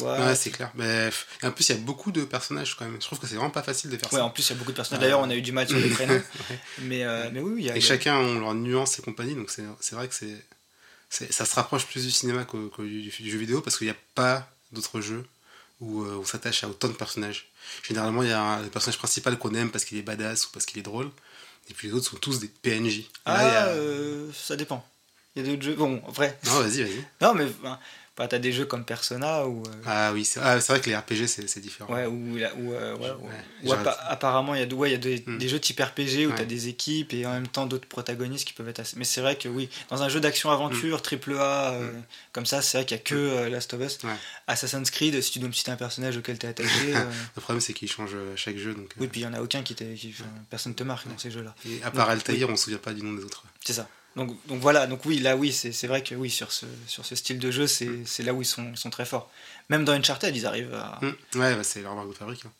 [0.00, 0.72] ouais, c'est clair.
[0.74, 1.10] Mais
[1.42, 2.94] en plus, il y a beaucoup de personnages quand même.
[2.94, 4.24] Je trouve que c'est vraiment pas facile de faire ouais, ça.
[4.24, 5.02] en plus, il y a beaucoup de personnages.
[5.02, 6.22] D'ailleurs, on a eu du mal sur les prénoms.
[6.80, 7.76] mais, euh, mais oui, il y a.
[7.76, 10.44] Et chacun a leurs nuances et compagnie, donc c'est vrai que c'est.
[11.10, 13.96] Ça se rapproche plus du cinéma que, du, du, jeu vidéo parce qu'il n'y a
[14.16, 15.24] pas d'autres jeux
[15.84, 17.48] où euh, on s'attache à autant de personnages.
[17.82, 20.66] Généralement, il y a un personnage principal qu'on aime parce qu'il est badass ou parce
[20.66, 21.10] qu'il est drôle,
[21.70, 23.02] et puis les autres sont tous des PNJ.
[23.24, 24.86] Ah, euh, ça dépend.
[25.34, 25.74] Il y a d'autres jeux.
[25.74, 26.38] Bon, vrai.
[26.44, 27.04] Non, vas-y, vas-y.
[27.20, 27.46] non, mais
[28.16, 29.62] t'as des jeux comme Persona ou.
[29.66, 31.92] Euh, ah oui, c'est ah, vrai que les RPG c'est différent.
[31.92, 32.96] Ouais, ou, ou, euh,
[33.64, 35.38] ou apparemment il y a, ouais, y a des, hmm.
[35.38, 38.54] des, jeux type RPG où t'as des équipes et en même temps d'autres protagonistes qui
[38.54, 38.96] peuvent être assez.
[38.96, 41.02] Mais c'est vrai que oui, dans un jeu d'action-aventure, hmm.
[41.02, 42.02] triple A, euh, hmm.
[42.32, 43.98] comme ça, c'est vrai qu'il n'y a que Last of Us.
[44.46, 46.92] Assassin's Creed, si tu dois me citer un personnage auquel t'es attaché.
[47.36, 48.74] Le problème c'est qu'il change chaque jeu.
[48.74, 50.14] Donc, oui, puis il n'y en a aucun qui, qui
[50.50, 51.54] personne te marque dans ces jeux-là.
[51.66, 53.42] Et à part Altair, on se souvient pas du nom des autres.
[53.64, 53.88] C'est ça.
[54.16, 57.16] Donc, donc, voilà, donc oui, là oui, c'est vrai que oui, sur ce, sur ce
[57.16, 59.30] style de jeu, c'est là où ils sont, ils sont, très forts.
[59.70, 60.98] Même dans Uncharted, ils arrivent à.
[61.02, 61.38] Mmh.
[61.38, 62.44] Ouais, bah c'est leur marque de fabrique.
[62.46, 62.52] Hein.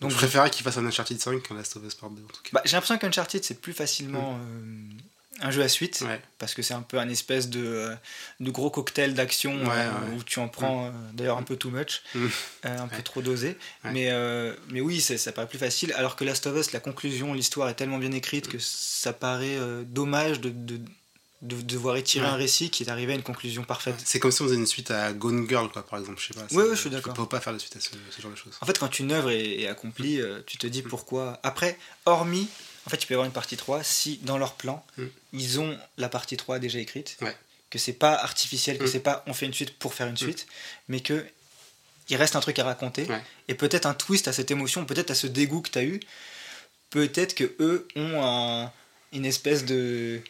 [0.00, 2.26] Donc, je préférais qu'ils fassent un Uncharted 5 qu'un Last of Us Part 2 en
[2.26, 2.50] tout cas.
[2.52, 4.34] Bah, J'ai l'impression qu'Uncharted c'est plus facilement.
[4.34, 4.40] Mmh.
[4.40, 5.02] Euh,
[5.40, 6.04] un jeu à suite,
[6.38, 7.94] parce que c'est un peu un espèce de, euh,
[8.40, 10.88] de gros cocktail d'action euh, où tu en prends mm.
[10.88, 12.26] euh, d'ailleurs un peu too much, mm.
[12.64, 13.56] un peu trop dosé.
[13.84, 14.12] Mais,
[14.70, 17.74] mais oui, ça paraît plus facile, alors que Last of Us, la conclusion, l'histoire est
[17.74, 20.80] tellement bien écrite que ça paraît dommage de, de,
[21.42, 23.96] de, devoir étirer un récit qui est arrivé à une conclusion parfaite.
[24.04, 26.34] C'est comme si on faisait une suite à Gone Girl, quoi, par exemple, je sais
[26.34, 26.46] pas.
[26.52, 27.12] Oui, je suis d'accord.
[27.14, 27.90] Peux pas faire de suite à ce,
[28.20, 28.56] genre de choses.
[28.60, 30.88] En fait, quand une œuvre est, est accomplie, tu te dis mm.
[30.88, 31.40] pourquoi.
[31.42, 32.48] Après, hormis
[32.86, 35.06] en fait, il peut y avoir une partie 3 si dans leur plan, hmm.
[35.32, 37.16] ils ont la partie 3 déjà écrite,
[37.70, 38.88] que c'est pas artificiel, que hmm.
[38.88, 40.16] c'est pas on fait une suite pour faire une hmm.
[40.16, 40.46] suite,
[40.88, 41.24] mais que
[42.10, 43.04] il reste un truc à raconter.
[43.06, 43.22] Ouais.
[43.48, 46.00] Et peut-être un twist à cette émotion, peut-être à ce dégoût que tu as eu.
[46.90, 48.70] Peut-être que eux ont un-
[49.12, 50.20] une espèce de,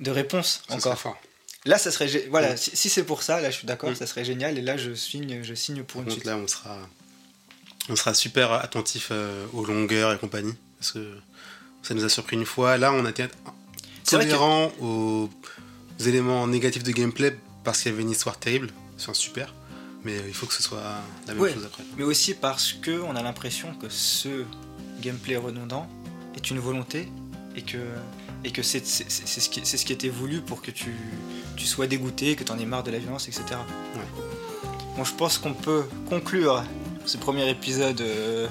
[0.00, 0.98] de réponse Ça encore.
[0.98, 1.20] fort.
[1.64, 2.08] Là, ça serait.
[2.08, 2.56] gé- Voilà, Mm.
[2.56, 3.94] si, si c'est pour ça, là, je suis d'accord, Mm.
[3.94, 4.58] ça serait génial.
[4.58, 6.26] Et là, je signe, je signe pour une contre, suite.
[6.26, 6.76] là, on sera,
[7.88, 10.54] on sera super attentif euh, aux longueurs et compagnie.
[10.80, 11.16] Parce que
[11.82, 12.76] ça nous a surpris une fois.
[12.78, 13.24] Là, on a été
[14.04, 15.28] C'est vrai que- tolérant aux
[16.04, 18.70] éléments négatifs de gameplay parce qu'il y avait une histoire terrible.
[18.96, 19.54] C'est un super.
[20.04, 20.82] Mais euh, il faut que ce soit
[21.26, 21.52] la même Ouais.
[21.54, 21.84] chose après.
[21.96, 24.44] Mais aussi parce que on a l'impression que ce
[25.00, 25.88] gameplay redondant
[26.36, 27.08] est une volonté
[27.54, 27.78] et que,
[28.44, 30.92] et que c'est ce, qui- c'est ce qui était voulu pour que tu,
[31.56, 33.44] tu sois dégoûté, que tu en aies marre de la violence, etc.
[34.96, 36.64] Bon, je pense qu'on peut conclure
[37.06, 38.46] ce premier épisode euh,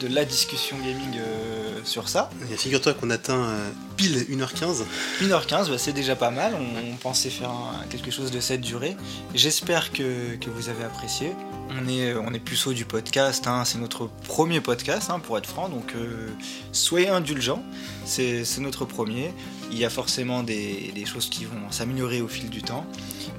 [0.00, 2.30] de la discussion gaming euh, sur ça.
[2.52, 4.82] Et Figure-toi qu'on atteint euh, pile 1h15.
[5.22, 6.54] 1h15, bah, c'est déjà pas mal.
[6.54, 8.96] On, on pensait faire un- quelque chose de cette durée.
[9.34, 11.32] J'espère que, que vous avez apprécié.
[11.70, 13.46] On est, on est puceau du podcast.
[13.46, 13.64] hein.
[13.64, 15.68] C'est notre premier podcast, hein, pour être franc.
[15.68, 16.28] Donc, euh,
[16.72, 17.62] soyez indulgents.
[18.04, 19.32] C'est c'est notre premier.
[19.72, 22.86] Il y a forcément des, des choses qui vont s'améliorer au fil du temps.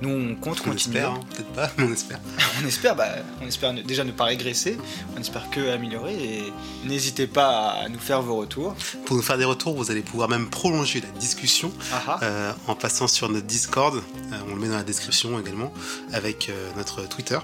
[0.02, 0.98] Nous, on compte On continuer.
[0.98, 1.20] espère, hein.
[1.30, 2.20] peut-être pas, mais on espère.
[2.62, 3.08] On espère, bah,
[3.42, 4.78] on espère ne- déjà ne pas régresser.
[5.16, 6.16] On espère que améliorer.
[6.16, 6.44] Et
[6.84, 8.76] n'hésitez pas à nous faire vos retours.
[9.06, 12.20] Pour nous faire des retours, vous allez pouvoir même prolonger la discussion Ah ah.
[12.24, 13.96] euh, en passant sur notre Discord.
[13.96, 15.72] Euh, on le met dans la description également,
[16.12, 17.38] avec euh, notre Twitter.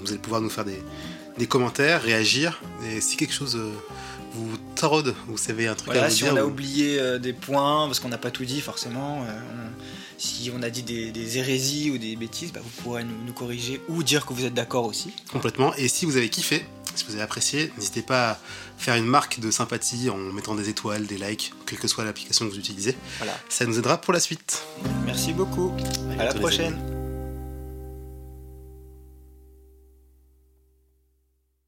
[0.00, 0.82] Vous allez pouvoir nous faire des,
[1.38, 2.60] des commentaires, réagir.
[2.90, 3.70] Et si quelque chose euh,
[4.34, 6.98] vous taraude, vous savez un truc à Voilà, nous si dire, on a ou- oublié
[7.00, 9.66] euh, des points, parce qu'on n'a pas tout dit forcément, euh, on-
[10.18, 13.32] si on a dit des, des hérésies ou des bêtises, bah, vous pourrez nous, nous
[13.34, 15.12] corriger ou dire que vous êtes d'accord aussi.
[15.30, 15.74] complètement.
[15.76, 16.64] Et si vous avez kiffé,
[16.94, 18.38] si vous avez apprécié, n'hésitez pas à
[18.78, 22.46] faire une marque de sympathie en mettant des étoiles, des likes, quelle que soit l'application
[22.46, 22.96] que vous utilisez.
[23.18, 23.38] Voilà.
[23.50, 24.62] Ça nous aidera pour la suite.
[25.04, 25.74] Merci beaucoup.
[26.18, 26.95] À la prochaine.